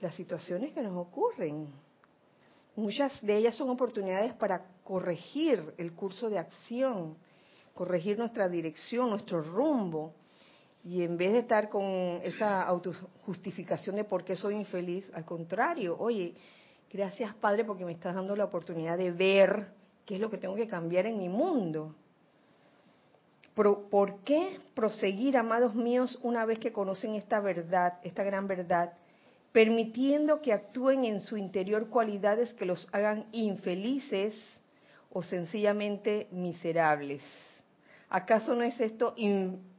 Las 0.00 0.14
situaciones 0.14 0.72
que 0.72 0.82
nos 0.82 0.96
ocurren, 0.96 1.68
muchas 2.74 3.20
de 3.20 3.36
ellas 3.36 3.54
son 3.54 3.70
oportunidades 3.70 4.32
para 4.34 4.64
corregir 4.82 5.74
el 5.76 5.92
curso 5.92 6.28
de 6.28 6.38
acción, 6.38 7.16
corregir 7.74 8.18
nuestra 8.18 8.48
dirección, 8.48 9.10
nuestro 9.10 9.42
rumbo. 9.42 10.14
Y 10.84 11.02
en 11.02 11.16
vez 11.16 11.32
de 11.32 11.38
estar 11.40 11.68
con 11.68 11.84
esa 12.22 12.62
autojustificación 12.62 13.96
de 13.96 14.04
por 14.04 14.24
qué 14.24 14.36
soy 14.36 14.54
infeliz, 14.54 15.04
al 15.14 15.24
contrario, 15.24 15.96
oye, 15.98 16.34
gracias 16.92 17.34
Padre 17.34 17.64
porque 17.64 17.84
me 17.84 17.92
estás 17.92 18.14
dando 18.14 18.36
la 18.36 18.44
oportunidad 18.44 18.98
de 18.98 19.10
ver 19.10 19.68
qué 20.04 20.16
es 20.16 20.20
lo 20.20 20.30
que 20.30 20.36
tengo 20.36 20.54
que 20.54 20.68
cambiar 20.68 21.06
en 21.06 21.18
mi 21.18 21.28
mundo. 21.28 21.94
¿Por 23.54 24.18
qué 24.24 24.58
proseguir, 24.74 25.36
amados 25.36 25.74
míos, 25.74 26.18
una 26.22 26.44
vez 26.44 26.58
que 26.58 26.72
conocen 26.72 27.14
esta 27.14 27.40
verdad, 27.40 27.94
esta 28.02 28.24
gran 28.24 28.48
verdad, 28.48 28.92
permitiendo 29.52 30.42
que 30.42 30.52
actúen 30.52 31.04
en 31.04 31.20
su 31.20 31.36
interior 31.36 31.88
cualidades 31.88 32.52
que 32.54 32.66
los 32.66 32.88
hagan 32.92 33.26
infelices 33.30 34.34
o 35.12 35.22
sencillamente 35.22 36.26
miserables? 36.32 37.22
¿Acaso 38.14 38.54
no 38.54 38.62
es 38.62 38.78
esto 38.80 39.12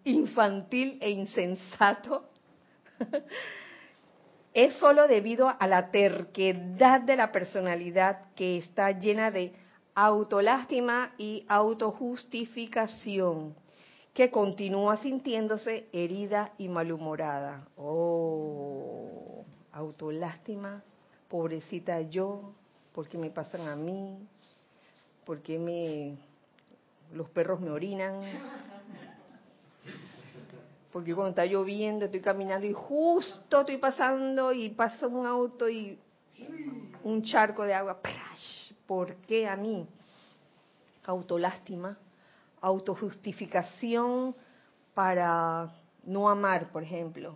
infantil 0.04 0.98
e 1.00 1.10
insensato? 1.10 2.28
es 4.54 4.74
solo 4.74 5.08
debido 5.08 5.48
a 5.58 5.66
la 5.68 5.90
terquedad 5.90 7.00
de 7.00 7.16
la 7.16 7.32
personalidad 7.32 8.34
que 8.36 8.58
está 8.58 8.92
llena 8.92 9.32
de 9.32 9.54
autolástima 9.94 11.14
y 11.18 11.46
autojustificación, 11.48 13.56
que 14.14 14.30
continúa 14.30 14.98
sintiéndose 14.98 15.88
herida 15.94 16.52
y 16.58 16.68
malhumorada. 16.68 17.66
Oh, 17.78 19.46
autolástima, 19.72 20.84
pobrecita 21.30 22.02
yo, 22.02 22.54
¿por 22.92 23.08
qué 23.08 23.18
me 23.18 23.30
pasan 23.30 23.70
a 23.70 23.78
mí? 23.78 24.28
¿Por 25.24 25.42
qué 25.42 25.58
me 25.58 26.18
los 27.14 27.30
perros 27.30 27.60
me 27.60 27.72
orinan. 27.72 28.22
Porque 30.92 31.14
cuando 31.14 31.32
está 31.32 31.46
lloviendo 31.46 32.06
estoy 32.06 32.22
caminando 32.22 32.66
y 32.66 32.74
justo 32.74 33.60
estoy 33.60 33.78
pasando 33.78 34.54
y 34.54 34.70
pasa 34.70 35.08
un 35.08 35.26
auto 35.26 35.68
y 35.70 36.00
un 37.04 37.24
charco 37.24 37.64
de 37.64 37.74
agua. 37.74 38.00
¿Por 38.86 39.16
qué 39.28 39.48
a 39.48 39.56
mí? 39.56 39.88
Autolástima, 41.06 41.98
autojustificación 42.62 44.36
para 44.94 45.70
no 46.06 46.30
amar, 46.30 46.72
por 46.72 46.84
ejemplo. 46.84 47.36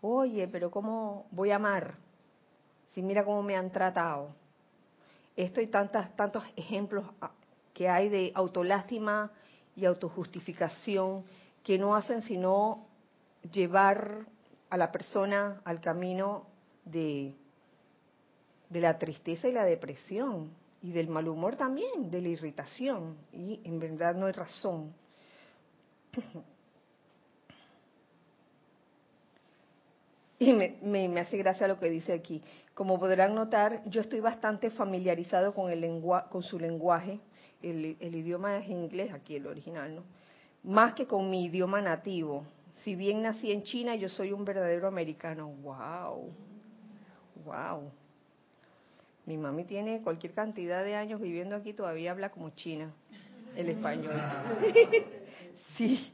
Oye, 0.00 0.48
pero 0.48 0.70
¿cómo 0.70 1.26
voy 1.30 1.50
a 1.50 1.56
amar? 1.56 1.94
Si 2.92 3.02
mira 3.02 3.24
cómo 3.24 3.42
me 3.42 3.56
han 3.56 3.70
tratado. 3.70 4.30
Esto 5.36 5.60
y 5.60 5.66
tantas, 5.66 6.14
tantos 6.16 6.44
ejemplos 6.56 7.06
que 7.76 7.90
hay 7.90 8.08
de 8.08 8.32
autolástima 8.34 9.30
y 9.76 9.84
autojustificación 9.84 11.24
que 11.62 11.76
no 11.76 11.94
hacen 11.94 12.22
sino 12.22 12.86
llevar 13.52 14.24
a 14.70 14.78
la 14.78 14.90
persona 14.90 15.60
al 15.62 15.78
camino 15.82 16.46
de, 16.86 17.34
la 18.70 18.96
tristeza 18.98 19.46
y 19.48 19.52
la 19.52 19.66
depresión 19.66 20.52
y 20.80 20.90
del 20.90 21.08
mal 21.08 21.28
humor 21.28 21.56
también, 21.56 22.10
de 22.10 22.22
la 22.22 22.28
irritación. 22.28 23.18
Y 23.30 23.60
en 23.64 23.78
verdad 23.78 24.14
no 24.14 24.24
hay 24.24 24.32
razón. 24.32 24.94
Y 30.38 30.52
me, 30.52 30.76
me, 30.82 31.18
hace 31.18 31.38
gracia 31.38 31.66
lo 31.66 31.80
que 31.80 31.88
dice 31.88 32.12
aquí. 32.12 32.42
Como 32.74 33.00
podrán 33.00 33.34
notar, 33.34 33.82
yo 33.86 34.02
estoy 34.02 34.20
bastante 34.20 34.70
familiarizado 34.70 35.54
con, 35.54 35.70
el 35.70 36.02
con 36.28 36.42
su 36.42 36.58
lenguaje 36.58 37.20
el, 37.62 37.96
idioma 38.14 38.58
es 38.58 38.68
inglés 38.68 39.12
aquí, 39.12 39.36
el 39.36 39.46
original, 39.46 39.94
¿no? 39.96 40.02
Más 40.62 40.94
que 40.94 41.06
con 41.06 41.30
mi 41.30 41.44
idioma 41.44 41.80
nativo. 41.80 42.44
Si 42.82 42.94
bien 42.94 43.22
nací 43.22 43.52
en 43.52 43.62
China, 43.62 43.94
yo 43.94 44.08
soy 44.08 44.32
un 44.32 44.44
verdadero 44.44 44.88
americano. 44.88 45.48
¡Wow! 45.62 46.32
¡Wow! 47.44 47.90
Mi 49.26 49.36
mami 49.36 49.64
tiene 49.64 50.02
cualquier 50.02 50.32
cantidad 50.32 50.84
de 50.84 50.94
años 50.94 51.20
viviendo 51.20 51.56
aquí, 51.56 51.72
todavía 51.72 52.10
habla 52.10 52.30
como 52.30 52.50
china 52.50 52.92
el 53.56 53.70
español. 53.70 54.14
sí. 55.76 56.12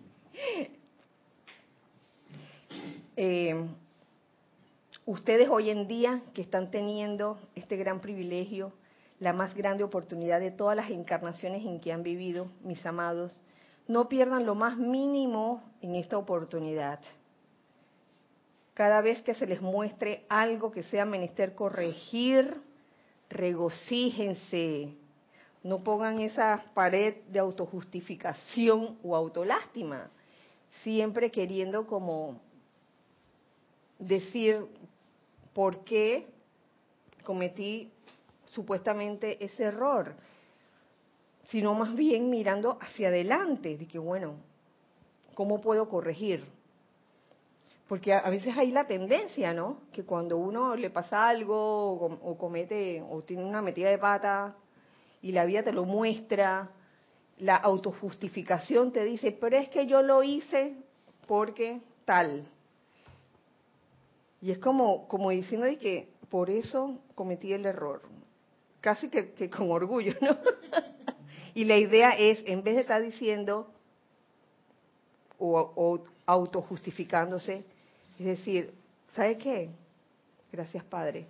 Eh, 3.16 3.54
ustedes 5.04 5.48
hoy 5.48 5.70
en 5.70 5.86
día 5.86 6.22
que 6.32 6.42
están 6.42 6.70
teniendo 6.70 7.38
este 7.54 7.76
gran 7.76 8.00
privilegio, 8.00 8.72
la 9.22 9.32
más 9.32 9.54
grande 9.54 9.84
oportunidad 9.84 10.40
de 10.40 10.50
todas 10.50 10.76
las 10.76 10.90
encarnaciones 10.90 11.64
en 11.64 11.78
que 11.78 11.92
han 11.92 12.02
vivido, 12.02 12.48
mis 12.64 12.84
amados, 12.84 13.40
no 13.86 14.08
pierdan 14.08 14.44
lo 14.44 14.56
más 14.56 14.76
mínimo 14.76 15.62
en 15.80 15.94
esta 15.94 16.18
oportunidad. 16.18 16.98
Cada 18.74 19.00
vez 19.00 19.22
que 19.22 19.34
se 19.34 19.46
les 19.46 19.62
muestre 19.62 20.24
algo 20.28 20.72
que 20.72 20.82
sea 20.82 21.04
menester 21.04 21.54
corregir, 21.54 22.60
regocíjense. 23.30 24.92
No 25.62 25.78
pongan 25.84 26.20
esa 26.20 26.60
pared 26.74 27.14
de 27.28 27.38
autojustificación 27.38 28.98
o 29.04 29.14
autolástima, 29.14 30.10
siempre 30.82 31.30
queriendo 31.30 31.86
como 31.86 32.40
decir 34.00 34.66
por 35.54 35.84
qué 35.84 36.26
cometí 37.22 37.88
supuestamente 38.52 39.42
ese 39.42 39.64
error, 39.64 40.14
sino 41.44 41.74
más 41.74 41.94
bien 41.94 42.28
mirando 42.28 42.78
hacia 42.80 43.08
adelante, 43.08 43.76
de 43.76 43.86
que 43.86 43.98
bueno, 43.98 44.34
¿cómo 45.34 45.60
puedo 45.60 45.88
corregir? 45.88 46.44
Porque 47.88 48.12
a 48.12 48.28
veces 48.30 48.56
hay 48.56 48.70
la 48.70 48.86
tendencia, 48.86 49.52
¿no? 49.52 49.80
Que 49.92 50.04
cuando 50.04 50.36
uno 50.36 50.76
le 50.76 50.90
pasa 50.90 51.28
algo 51.28 51.92
o, 51.92 52.38
comete 52.38 53.02
o 53.02 53.22
tiene 53.22 53.44
una 53.44 53.60
metida 53.60 53.90
de 53.90 53.98
pata 53.98 54.54
y 55.20 55.32
la 55.32 55.44
vida 55.44 55.62
te 55.62 55.72
lo 55.72 55.84
muestra, 55.84 56.70
la 57.38 57.56
autojustificación 57.56 58.92
te 58.92 59.04
dice, 59.04 59.32
pero 59.32 59.56
es 59.56 59.68
que 59.68 59.86
yo 59.86 60.02
lo 60.02 60.22
hice 60.22 60.76
porque 61.26 61.80
tal. 62.04 62.46
Y 64.40 64.50
es 64.50 64.58
como, 64.58 65.08
como 65.08 65.30
diciendo 65.30 65.66
de 65.66 65.78
que 65.78 66.08
por 66.30 66.50
eso 66.50 66.98
cometí 67.14 67.52
el 67.52 67.66
error. 67.66 68.11
Casi 68.82 69.08
que, 69.08 69.48
con 69.48 69.70
orgullo, 69.70 70.12
¿no? 70.20 70.36
y 71.54 71.64
la 71.64 71.78
idea 71.78 72.10
es, 72.10 72.42
en 72.46 72.64
vez 72.64 72.74
de 72.74 72.80
estar 72.80 73.00
diciendo 73.00 73.72
o, 75.38 75.72
o 75.76 76.04
autojustificándose, 76.26 77.64
es 78.18 78.26
decir, 78.26 78.74
¿sabe 79.14 79.38
qué? 79.38 79.70
Gracias 80.50 80.82
Padre, 80.84 81.26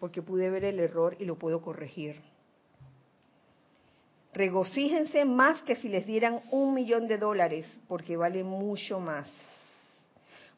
porque 0.00 0.22
pude 0.22 0.48
ver 0.48 0.64
el 0.64 0.80
error 0.80 1.14
y 1.20 1.26
lo 1.26 1.36
puedo 1.36 1.60
corregir. 1.60 2.16
Regocíjense 4.32 5.26
más 5.26 5.60
que 5.62 5.76
si 5.76 5.88
les 5.90 6.06
dieran 6.06 6.40
un 6.50 6.72
millón 6.72 7.06
de 7.06 7.18
dólares, 7.18 7.66
porque 7.86 8.16
vale 8.16 8.44
mucho 8.44 8.98
más. 8.98 9.28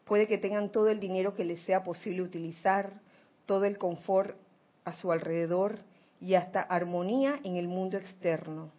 Puede 0.04 0.28
que 0.28 0.38
tengan 0.38 0.70
todo 0.70 0.90
el 0.90 1.00
dinero 1.00 1.34
que 1.34 1.44
les 1.44 1.60
sea 1.62 1.82
posible 1.82 2.22
utilizar, 2.22 2.92
todo 3.46 3.64
el 3.64 3.78
confort 3.78 4.36
a 4.84 4.94
su 4.94 5.10
alrededor 5.12 5.80
y 6.20 6.34
hasta 6.34 6.60
armonía 6.60 7.40
en 7.44 7.56
el 7.56 7.68
mundo 7.68 7.96
externo. 7.96 8.70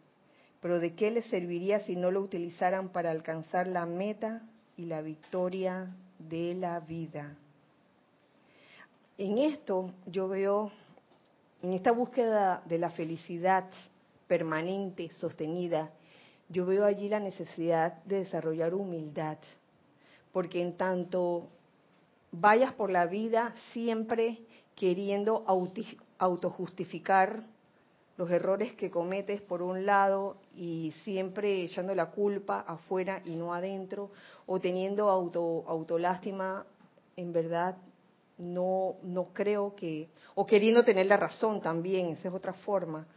Pero 0.62 0.80
¿de 0.80 0.94
qué 0.94 1.12
les 1.12 1.26
serviría 1.28 1.80
si 1.80 1.96
no 1.96 2.12
lo 2.12 2.22
utilizaran 2.22 2.90
para 2.90 3.12
alcanzar 3.12 3.68
la 3.68 3.86
meta 3.86 4.42
y 4.76 4.86
la 4.86 5.02
victoria 5.02 5.96
de 6.18 6.54
la 6.56 6.80
vida? 6.80 7.36
En 9.18 9.38
esto 9.38 9.92
yo 10.06 10.28
veo, 10.28 10.72
en 11.62 11.74
esta 11.74 11.92
búsqueda 11.92 12.62
de 12.66 12.78
la 12.78 12.90
felicidad 12.90 13.66
permanente, 14.28 15.10
sostenida, 15.14 15.92
yo 16.50 16.66
veo 16.66 16.86
allí 16.86 17.10
la 17.10 17.20
necesidad 17.20 18.02
de 18.04 18.20
desarrollar 18.20 18.74
humildad 18.74 19.38
porque 20.32 20.62
en 20.62 20.78
tanto 20.78 21.48
vayas 22.32 22.74
por 22.74 22.92
la 22.92 23.06
vida 23.06 23.54
siempre 23.74 24.40
queriendo 24.76 25.44
autojustificar 26.20 27.42
los 28.18 28.30
errores 28.30 28.74
que 28.74 28.92
cometes 28.92 29.42
por 29.42 29.62
un 29.62 29.86
lado 29.86 30.36
y 30.54 30.94
siempre 31.04 31.64
echando 31.64 31.96
la 31.96 32.12
culpa 32.12 32.66
afuera 32.68 33.22
y 33.24 33.36
no 33.36 33.54
adentro, 33.54 34.12
o 34.46 34.60
teniendo 34.60 35.10
auto, 35.10 35.64
autolástima, 35.68 36.66
en 37.16 37.32
verdad 37.32 37.78
no, 38.38 38.96
no 39.04 39.34
creo 39.34 39.74
que, 39.74 40.10
o 40.36 40.46
queriendo 40.46 40.84
tener 40.84 41.06
la 41.06 41.16
razón 41.16 41.62
también, 41.62 42.10
esa 42.10 42.28
es 42.28 42.34
otra 42.34 42.54
forma, 42.54 43.08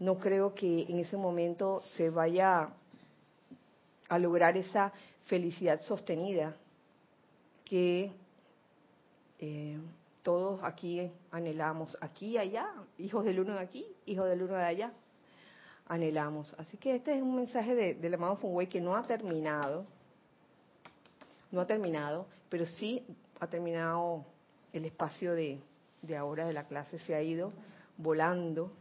no 0.00 0.18
creo 0.18 0.54
que 0.54 0.82
en 0.88 0.98
ese 0.98 1.16
momento 1.16 1.82
se 1.96 2.10
vaya 2.10 2.68
a 4.08 4.18
lograr 4.18 4.56
esa 4.56 4.92
felicidad 5.26 5.80
sostenida 5.80 6.56
que 7.64 8.10
eh, 9.38 9.78
todos 10.22 10.60
aquí 10.62 11.10
anhelamos, 11.30 11.96
aquí 12.00 12.30
y 12.30 12.38
allá, 12.38 12.68
hijos 12.98 13.24
del 13.24 13.40
uno 13.40 13.54
de 13.54 13.60
aquí, 13.60 13.86
hijos 14.06 14.28
del 14.28 14.42
uno 14.42 14.54
de 14.54 14.64
allá, 14.64 14.92
anhelamos. 15.86 16.54
Así 16.58 16.76
que 16.76 16.96
este 16.96 17.16
es 17.16 17.22
un 17.22 17.36
mensaje 17.36 17.74
de, 17.74 17.94
del 17.94 18.14
amado 18.14 18.36
Funway 18.36 18.68
que 18.68 18.80
no 18.80 18.96
ha 18.96 19.02
terminado, 19.02 19.84
no 21.50 21.60
ha 21.60 21.66
terminado, 21.66 22.26
pero 22.48 22.64
sí 22.66 23.04
ha 23.40 23.46
terminado 23.46 24.24
el 24.72 24.84
espacio 24.84 25.34
de, 25.34 25.60
de 26.02 26.16
ahora 26.16 26.46
de 26.46 26.52
la 26.52 26.64
clase, 26.64 26.98
se 27.00 27.14
ha 27.14 27.22
ido 27.22 27.52
volando. 27.96 28.72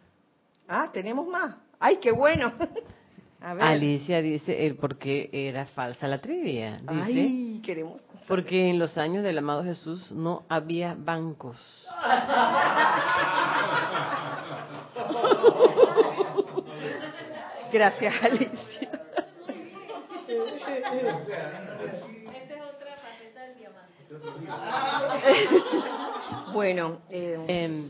Ah, 0.68 0.90
tenemos 0.94 1.28
más. 1.28 1.56
¡Ay, 1.80 1.98
qué 1.98 2.12
bueno! 2.12 2.54
Alicia 3.42 4.22
dice 4.22 4.68
el 4.68 4.76
por 4.76 4.98
qué 4.98 5.30
era 5.34 5.66
falsa 5.66 6.08
la 6.08 6.22
trivia. 6.22 6.80
Dice, 6.80 7.22
Ay, 7.22 7.62
queremos. 7.64 8.00
Porque 8.32 8.70
en 8.70 8.80
los 8.80 8.98
años 8.98 9.26
del 9.26 9.38
amado 9.40 9.62
Jesús 9.62 10.10
no 10.10 10.46
había 10.48 10.96
bancos. 10.98 11.58
Gracias, 17.74 18.14
Alicia. 18.24 18.50
bueno, 26.54 27.00
eh, 27.10 27.38
eh, 27.50 27.90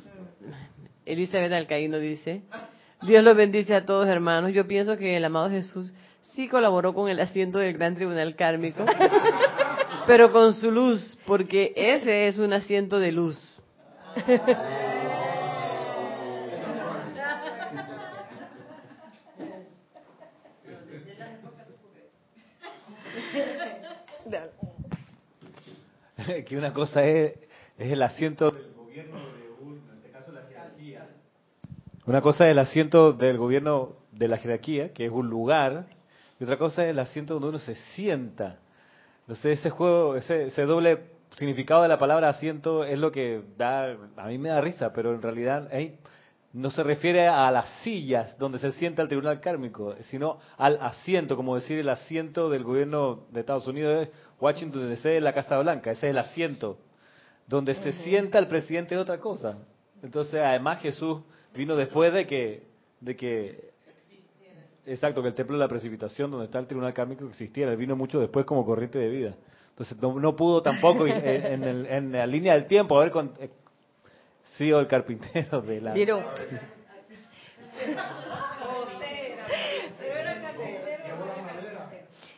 Elizabeth 1.06 1.54
Alcaíno 1.54 2.00
dice, 2.00 2.42
Dios 3.04 3.24
los 3.24 3.38
bendice 3.38 3.76
a 3.76 3.86
todos, 3.86 4.08
hermanos. 4.08 4.54
Yo 4.54 4.68
pienso 4.68 4.98
que 4.98 5.18
el 5.18 5.24
amado 5.24 5.52
Jesús 5.52 5.94
sí 6.34 6.48
colaboró 6.48 6.94
con 6.94 7.10
el 7.10 7.20
asiento 7.20 7.60
del 7.60 7.74
Gran 7.74 7.96
Tribunal 7.96 8.36
Kármico, 8.36 8.86
pero 10.12 10.32
con 10.34 10.53
su 10.55 10.70
luz, 10.70 11.18
porque 11.26 11.72
ese 11.74 12.28
es 12.28 12.38
un 12.38 12.51
asiento 12.51 12.99
de 12.99 13.14
luz. 13.14 13.57
que 26.45 26.57
una 26.57 26.74
cosa 26.74 27.05
es, 27.05 27.36
es 27.78 27.91
el 27.93 28.03
asiento 28.03 28.51
del 28.51 28.74
gobierno 28.74 29.18
una 32.05 32.22
cosa 32.22 32.47
es 32.47 32.51
el 32.51 32.59
asiento 32.59 33.14
del 33.14 33.38
gobierno 33.38 33.95
de 34.12 34.28
la 34.28 34.38
jerarquía, 34.38 34.91
que 34.91 35.05
es 35.05 35.12
un 35.12 35.30
lugar, 35.30 35.86
y 36.38 36.43
otra 36.43 36.57
cosa 36.57 36.84
es 36.84 36.89
el 36.89 36.99
asiento 36.99 37.36
donde 37.36 37.47
uno 37.47 37.59
se 37.59 37.76
sienta. 37.95 38.59
Entonces 39.32 39.60
ese 39.60 39.70
juego, 39.70 40.18
ese, 40.18 40.66
doble 40.66 41.04
significado 41.38 41.84
de 41.84 41.88
la 41.88 41.98
palabra 41.98 42.28
asiento 42.28 42.84
es 42.84 43.00
lo 43.00 43.14
que 43.14 43.42
da, 43.58 43.96
a 44.18 44.28
mí 44.28 44.38
me 44.38 44.50
da 44.50 44.60
risa, 44.60 44.92
pero 44.92 45.16
en 45.16 45.22
realidad 45.22 45.70
no 46.52 46.70
se 46.70 46.84
refiere 46.84 47.30
a 47.30 47.50
las 47.50 47.66
sillas 47.82 48.38
donde 48.38 48.60
se 48.60 48.74
sienta 48.74 49.02
el 49.02 49.08
tribunal 49.08 49.40
kármico, 49.40 49.96
sino 50.02 50.40
al 50.58 50.78
asiento, 50.82 51.38
como 51.38 51.56
decir 51.56 51.80
el 51.80 51.88
asiento 51.88 52.50
del 52.50 52.66
gobierno 52.66 53.24
de 53.32 53.40
Estados 53.40 53.68
Unidos 53.68 54.06
es 54.06 54.10
Washington 54.38 54.90
DC, 54.90 55.22
la 55.22 55.32
Casa 55.32 55.58
Blanca, 55.60 55.92
ese 55.92 56.08
es 56.08 56.12
el 56.12 56.18
asiento 56.18 56.78
donde 57.48 57.74
se 57.76 57.94
sienta 58.04 58.38
el 58.38 58.50
presidente 58.50 58.96
de 58.96 59.02
otra 59.02 59.22
cosa. 59.22 59.60
Entonces, 60.04 60.42
además 60.44 60.82
Jesús 60.82 61.22
vino 61.56 61.78
después 61.78 62.14
de 62.14 62.28
que, 62.28 62.68
de 63.00 63.16
que, 63.16 63.70
exacto, 64.86 65.22
que 65.22 65.30
el 65.30 65.34
templo 65.34 65.56
de 65.56 65.60
la 65.60 65.68
precipitación, 65.68 66.32
donde 66.32 66.46
está 66.46 66.60
el 66.60 66.68
tribunal 66.68 66.94
kármico, 66.94 67.26
existiera. 67.26 67.72
Él 67.72 67.78
vino 67.78 67.96
mucho 67.96 68.20
después 68.20 68.46
como 68.46 68.66
corriente 68.66 69.00
de 69.00 69.10
vida. 69.10 69.36
Entonces, 69.70 69.98
no, 70.02 70.36
pudo 70.36 70.62
tampoco 70.62 71.08
en, 71.08 72.12
la 72.12 72.28
línea 72.28 72.54
del 72.54 72.66
tiempo 72.66 72.98
haber 72.98 73.12
con, 73.12 73.34
eh, 73.40 73.50
sido 74.58 74.80
el 74.80 74.88
carpintero 74.88 75.62
de 75.62 75.82
la. 75.82 75.94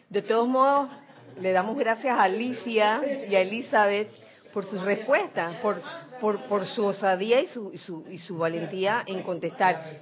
De 0.10 0.22
todos 0.22 0.48
modos, 0.48 0.92
le 1.40 1.52
damos 1.52 1.76
gracias 1.78 2.16
a 2.16 2.24
Alicia 2.24 3.02
y 3.28 3.36
a 3.36 3.42
Elizabeth 3.42 4.10
por 4.54 4.66
sus 4.66 4.80
respuestas, 4.84 5.56
por, 5.58 5.82
por, 6.22 6.40
por 6.44 6.66
su 6.68 6.86
osadía 6.86 7.42
y 7.42 7.48
su, 7.48 7.72
y 7.74 7.78
su, 7.80 8.06
y 8.10 8.20
su 8.20 8.38
valentía 8.38 9.04
en 9.08 9.24
contestar. 9.24 10.00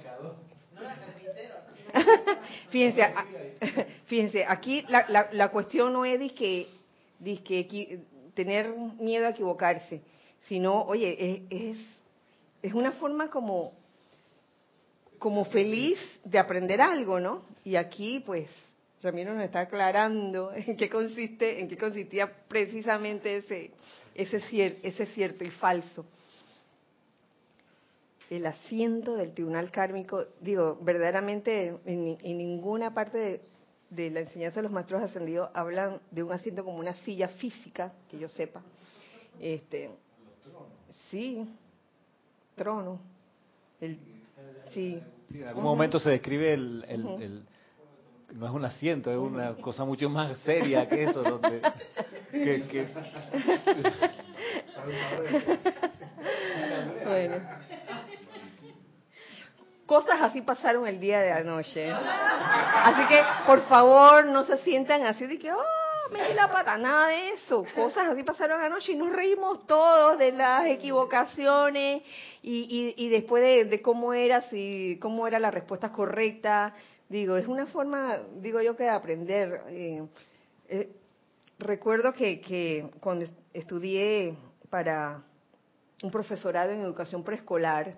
fíjense, 2.70 3.02
fíjense, 4.06 4.44
aquí 4.46 4.84
la, 4.88 5.06
la, 5.08 5.28
la 5.32 5.48
cuestión 5.50 5.92
no 5.92 6.04
es 6.04 6.32
que, 6.32 6.68
que 7.22 8.00
tener 8.34 8.74
miedo 8.98 9.26
a 9.26 9.30
equivocarse, 9.30 10.02
sino, 10.48 10.82
oye, 10.82 11.44
es, 11.50 11.78
es, 12.62 12.74
una 12.74 12.92
forma 12.92 13.28
como, 13.28 13.72
como 15.18 15.44
feliz 15.46 15.98
de 16.24 16.38
aprender 16.38 16.80
algo, 16.80 17.20
¿no? 17.20 17.42
Y 17.64 17.76
aquí, 17.76 18.20
pues, 18.20 18.48
Ramiro 19.02 19.34
nos 19.34 19.44
está 19.44 19.60
aclarando 19.60 20.52
en 20.56 20.76
qué 20.76 20.88
consiste, 20.88 21.60
en 21.60 21.68
qué 21.68 21.76
consistía 21.76 22.32
precisamente 22.48 23.36
ese, 23.36 23.70
ese, 24.14 24.78
ese 24.82 25.06
cierto 25.06 25.44
y 25.44 25.50
falso 25.50 26.06
el 28.36 28.46
asiento 28.46 29.14
del 29.14 29.34
tribunal 29.34 29.70
kármico, 29.70 30.24
digo, 30.40 30.78
verdaderamente 30.80 31.78
en, 31.84 32.16
ninguna 32.38 32.94
parte 32.94 33.42
de, 33.90 34.10
la 34.10 34.20
enseñanza 34.20 34.56
de 34.56 34.62
los 34.62 34.72
maestros 34.72 35.02
ascendidos 35.02 35.50
hablan 35.52 36.00
de 36.10 36.22
un 36.22 36.32
asiento 36.32 36.64
como 36.64 36.78
una 36.78 36.94
silla 37.04 37.28
física, 37.28 37.92
que 38.10 38.18
yo 38.18 38.30
sepa. 38.30 38.62
Este, 39.38 39.90
sí, 41.10 41.46
trono. 42.54 43.00
El, 43.78 43.98
sí. 44.70 44.98
en 45.34 45.48
algún 45.48 45.64
momento 45.64 46.00
se 46.00 46.08
describe 46.08 46.54
el, 46.54 47.44
no 48.32 48.46
es 48.46 48.52
un 48.52 48.64
asiento, 48.64 49.10
es 49.10 49.18
una 49.18 49.56
cosa 49.56 49.84
mucho 49.84 50.08
más 50.08 50.38
seria 50.38 50.88
que 50.88 51.02
eso, 51.02 51.22
donde 51.22 51.60
que, 52.30 52.86
bueno 57.04 57.71
cosas 59.92 60.22
así 60.22 60.40
pasaron 60.40 60.86
el 60.86 60.98
día 60.98 61.20
de 61.20 61.32
anoche. 61.32 61.90
Así 61.90 63.06
que, 63.08 63.20
por 63.44 63.60
favor, 63.66 64.24
no 64.24 64.46
se 64.46 64.56
sientan 64.64 65.04
así 65.04 65.26
de 65.26 65.38
que, 65.38 65.52
oh, 65.52 66.10
me 66.10 66.28
di 66.28 66.32
la 66.32 66.48
pata, 66.50 66.78
nada 66.78 67.08
de 67.08 67.32
eso. 67.32 67.62
Cosas 67.74 68.08
así 68.08 68.22
pasaron 68.22 68.62
anoche 68.62 68.92
y 68.92 68.96
nos 68.96 69.12
reímos 69.12 69.66
todos 69.66 70.18
de 70.18 70.32
las 70.32 70.64
equivocaciones 70.64 72.04
y, 72.40 72.94
y, 72.96 73.08
después 73.10 73.42
de, 73.68 73.82
cómo 73.82 74.14
era, 74.14 74.40
si, 74.48 74.98
cómo 74.98 75.26
era 75.26 75.38
la 75.38 75.50
respuesta 75.50 75.92
correcta. 75.92 76.72
Digo, 77.10 77.36
es 77.36 77.46
una 77.46 77.66
forma, 77.66 78.16
digo 78.40 78.62
yo, 78.62 78.74
que 78.74 78.84
de 78.84 78.88
aprender. 78.88 79.60
Eh, 79.68 80.06
eh, 80.70 80.88
recuerdo 81.58 82.14
que, 82.14 82.40
que 82.40 82.88
cuando 82.98 83.26
estudié 83.52 84.38
para 84.70 85.20
un 86.02 86.10
profesorado 86.10 86.72
en 86.72 86.80
educación 86.80 87.22
preescolar, 87.22 87.94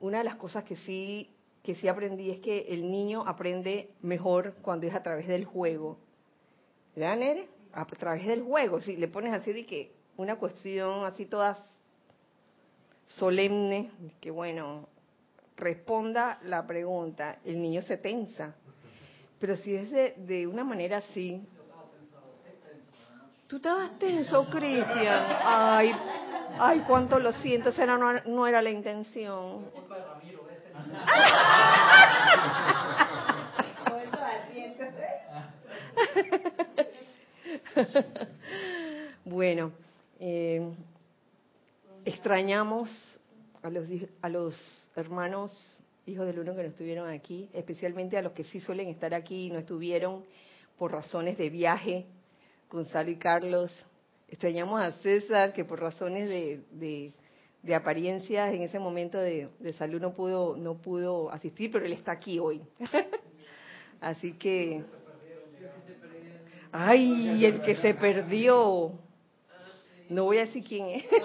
una 0.00 0.18
de 0.18 0.24
las 0.24 0.36
cosas 0.36 0.64
que 0.64 0.76
sí 0.76 1.30
que 1.62 1.74
sí 1.74 1.86
aprendí 1.86 2.30
es 2.30 2.38
que 2.38 2.60
el 2.70 2.90
niño 2.90 3.24
aprende 3.26 3.90
mejor 4.00 4.54
cuando 4.62 4.86
es 4.86 4.94
a 4.94 5.02
través 5.02 5.26
del 5.26 5.44
juego. 5.44 5.98
¿Verdad? 6.96 7.44
A 7.72 7.84
través 7.84 8.26
del 8.26 8.42
juego. 8.42 8.80
Si 8.80 8.96
le 8.96 9.08
pones 9.08 9.34
así 9.34 9.52
de 9.52 9.66
que 9.66 9.92
una 10.16 10.36
cuestión 10.36 11.04
así 11.04 11.26
toda 11.26 11.66
solemne, 13.06 13.90
que 14.18 14.30
bueno, 14.30 14.88
responda 15.56 16.38
la 16.42 16.66
pregunta, 16.66 17.38
el 17.44 17.60
niño 17.60 17.82
se 17.82 17.98
tensa. 17.98 18.54
Pero 19.38 19.54
si 19.56 19.74
es 19.74 19.90
de, 20.26 20.46
una 20.46 20.64
manera 20.64 20.98
así, 20.98 21.42
Tú 23.46 23.56
estabas 23.56 23.98
tenso, 23.98 24.44
Cristian. 24.50 25.26
Ay, 25.42 25.90
ay, 26.60 26.80
cuánto 26.86 27.18
lo 27.18 27.32
siento, 27.32 27.70
esa 27.70 27.86
no, 27.86 28.46
era 28.46 28.62
la 28.62 28.70
intención. 28.70 29.66
bueno, 39.24 39.72
eh, 40.20 40.70
extrañamos 42.04 42.90
a 43.62 43.70
los, 43.70 43.86
a 44.22 44.28
los 44.28 44.90
hermanos 44.96 45.80
hijos 46.06 46.26
del 46.26 46.38
uno 46.38 46.54
que 46.54 46.62
no 46.62 46.68
estuvieron 46.68 47.10
aquí, 47.10 47.48
especialmente 47.52 48.16
a 48.16 48.22
los 48.22 48.32
que 48.32 48.44
sí 48.44 48.60
suelen 48.60 48.88
estar 48.88 49.14
aquí 49.14 49.46
y 49.46 49.50
no 49.50 49.58
estuvieron 49.58 50.24
por 50.78 50.92
razones 50.92 51.36
de 51.36 51.50
viaje 51.50 52.06
Gonzalo 52.70 53.10
y 53.10 53.16
Carlos. 53.16 53.72
Extrañamos 54.28 54.80
a 54.80 54.92
César, 54.92 55.52
que 55.54 55.64
por 55.64 55.80
razones 55.80 56.28
de, 56.28 57.12
de, 57.62 57.74
apariencias 57.74 58.52
en 58.52 58.62
ese 58.62 58.78
momento 58.78 59.18
de, 59.18 59.48
salud 59.78 60.00
no 60.00 60.14
pudo, 60.14 60.56
no 60.56 60.74
pudo 60.74 61.30
asistir, 61.30 61.70
pero 61.72 61.86
él 61.86 61.92
está 61.92 62.12
aquí 62.12 62.38
hoy. 62.38 62.62
Así 64.00 64.34
que... 64.34 64.84
Ay, 66.70 67.46
el 67.46 67.62
que 67.62 67.76
se 67.76 67.94
perdió. 67.94 68.92
No 70.10 70.24
voy 70.24 70.36
a 70.38 70.40
decir 70.42 70.62
quién 70.62 70.88
es. 70.88 71.04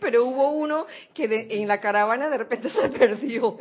Pero 0.00 0.24
hubo 0.24 0.50
uno 0.52 0.86
que 1.12 1.46
en 1.50 1.68
la 1.68 1.80
caravana 1.80 2.30
de 2.30 2.38
repente 2.38 2.70
se 2.70 2.88
perdió. 2.88 3.58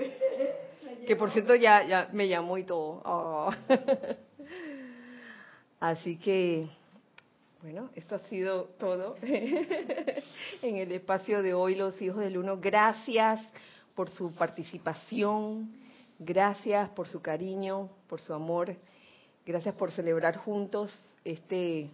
Que 1.06 1.16
por 1.16 1.32
cierto 1.32 1.56
ya, 1.56 1.86
ya 1.86 2.10
me 2.14 2.28
llamó 2.28 2.58
y 2.58 2.64
todo. 2.64 3.02
Oh. 3.06 3.52
Así 5.80 6.18
que, 6.18 6.68
bueno, 7.62 7.90
esto 7.96 8.16
ha 8.16 8.20
sido 8.30 8.64
todo 8.80 9.16
en 9.22 10.78
el 10.78 10.92
espacio 10.92 11.44
de 11.44 11.54
hoy, 11.54 11.76
los 11.76 12.02
hijos 12.02 12.18
del 12.18 12.40
uno. 12.40 12.58
Gracias 12.60 13.40
por 13.94 14.10
su 14.10 14.34
participación, 14.34 15.72
gracias 16.18 16.90
por 16.90 17.08
su 17.08 17.22
cariño, 17.22 17.90
por 18.10 18.22
su 18.22 18.34
amor, 18.34 18.76
gracias 19.46 19.76
por 19.76 19.92
celebrar 19.92 20.38
juntos 20.38 21.00
este 21.24 21.92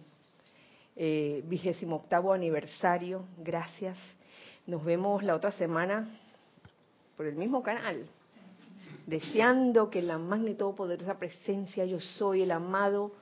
eh, 0.96 1.42
vigésimo 1.44 1.96
octavo 1.96 2.32
aniversario. 2.32 3.26
Gracias. 3.36 3.98
Nos 4.66 4.82
vemos 4.82 5.22
la 5.22 5.34
otra 5.34 5.52
semana 5.52 6.08
por 7.18 7.26
el 7.26 7.34
mismo 7.34 7.62
canal 7.62 8.08
deseando 9.06 9.90
que 9.90 10.00
la 10.00 10.16
magna 10.16 10.48
y 10.48 10.54
presencia 11.18 11.84
yo 11.84 12.00
soy, 12.00 12.40
el 12.40 12.50
amado 12.50 13.12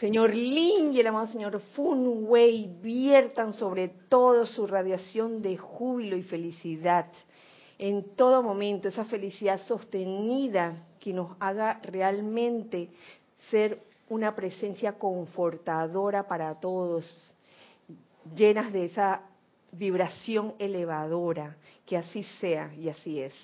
Señor 0.00 0.34
Lin 0.34 0.92
y 0.92 1.00
el 1.00 1.06
amado 1.06 1.26
Señor 1.28 1.58
Fun 1.74 2.26
Wei 2.26 2.68
viertan 2.82 3.54
sobre 3.54 3.88
todo 3.88 4.44
su 4.44 4.66
radiación 4.66 5.40
de 5.40 5.56
júbilo 5.56 6.16
y 6.16 6.22
felicidad 6.22 7.06
en 7.78 8.14
todo 8.14 8.42
momento, 8.42 8.88
esa 8.88 9.04
felicidad 9.04 9.60
sostenida 9.60 10.74
que 10.98 11.12
nos 11.12 11.36
haga 11.40 11.80
realmente 11.82 12.88
ser 13.50 13.80
una 14.08 14.34
presencia 14.34 14.92
confortadora 14.92 16.26
para 16.26 16.58
todos, 16.58 17.34
llenas 18.34 18.72
de 18.72 18.86
esa 18.86 19.22
vibración 19.72 20.54
elevadora, 20.58 21.56
que 21.84 21.96
así 21.96 22.22
sea 22.40 22.72
y 22.74 22.88
así 22.88 23.20
es. 23.20 23.34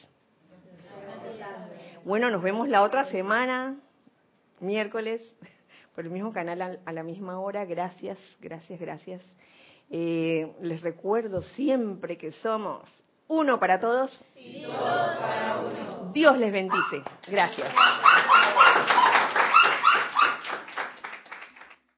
Bueno, 2.05 2.31
nos 2.31 2.43
vemos 2.43 2.69
la 2.69 2.83
otra 2.83 3.05
semana, 3.07 3.79
miércoles, 4.61 5.21
por 5.95 6.05
el 6.05 6.11
mismo 6.11 6.33
canal 6.33 6.81
a 6.85 6.93
la 6.93 7.03
misma 7.03 7.39
hora. 7.41 7.65
Gracias, 7.65 8.19
gracias, 8.41 8.81
gracias. 8.81 9.23
Eh, 9.91 10.51
les 10.61 10.81
recuerdo 10.81 11.43
siempre 11.43 12.17
que 12.17 12.33
somos 12.33 12.89
uno 13.29 13.59
para 13.59 13.81
todos. 13.81 14.19
Dios 16.13 16.39
les 16.39 16.53
bendice. 16.53 17.03
Gracias. 17.29 17.73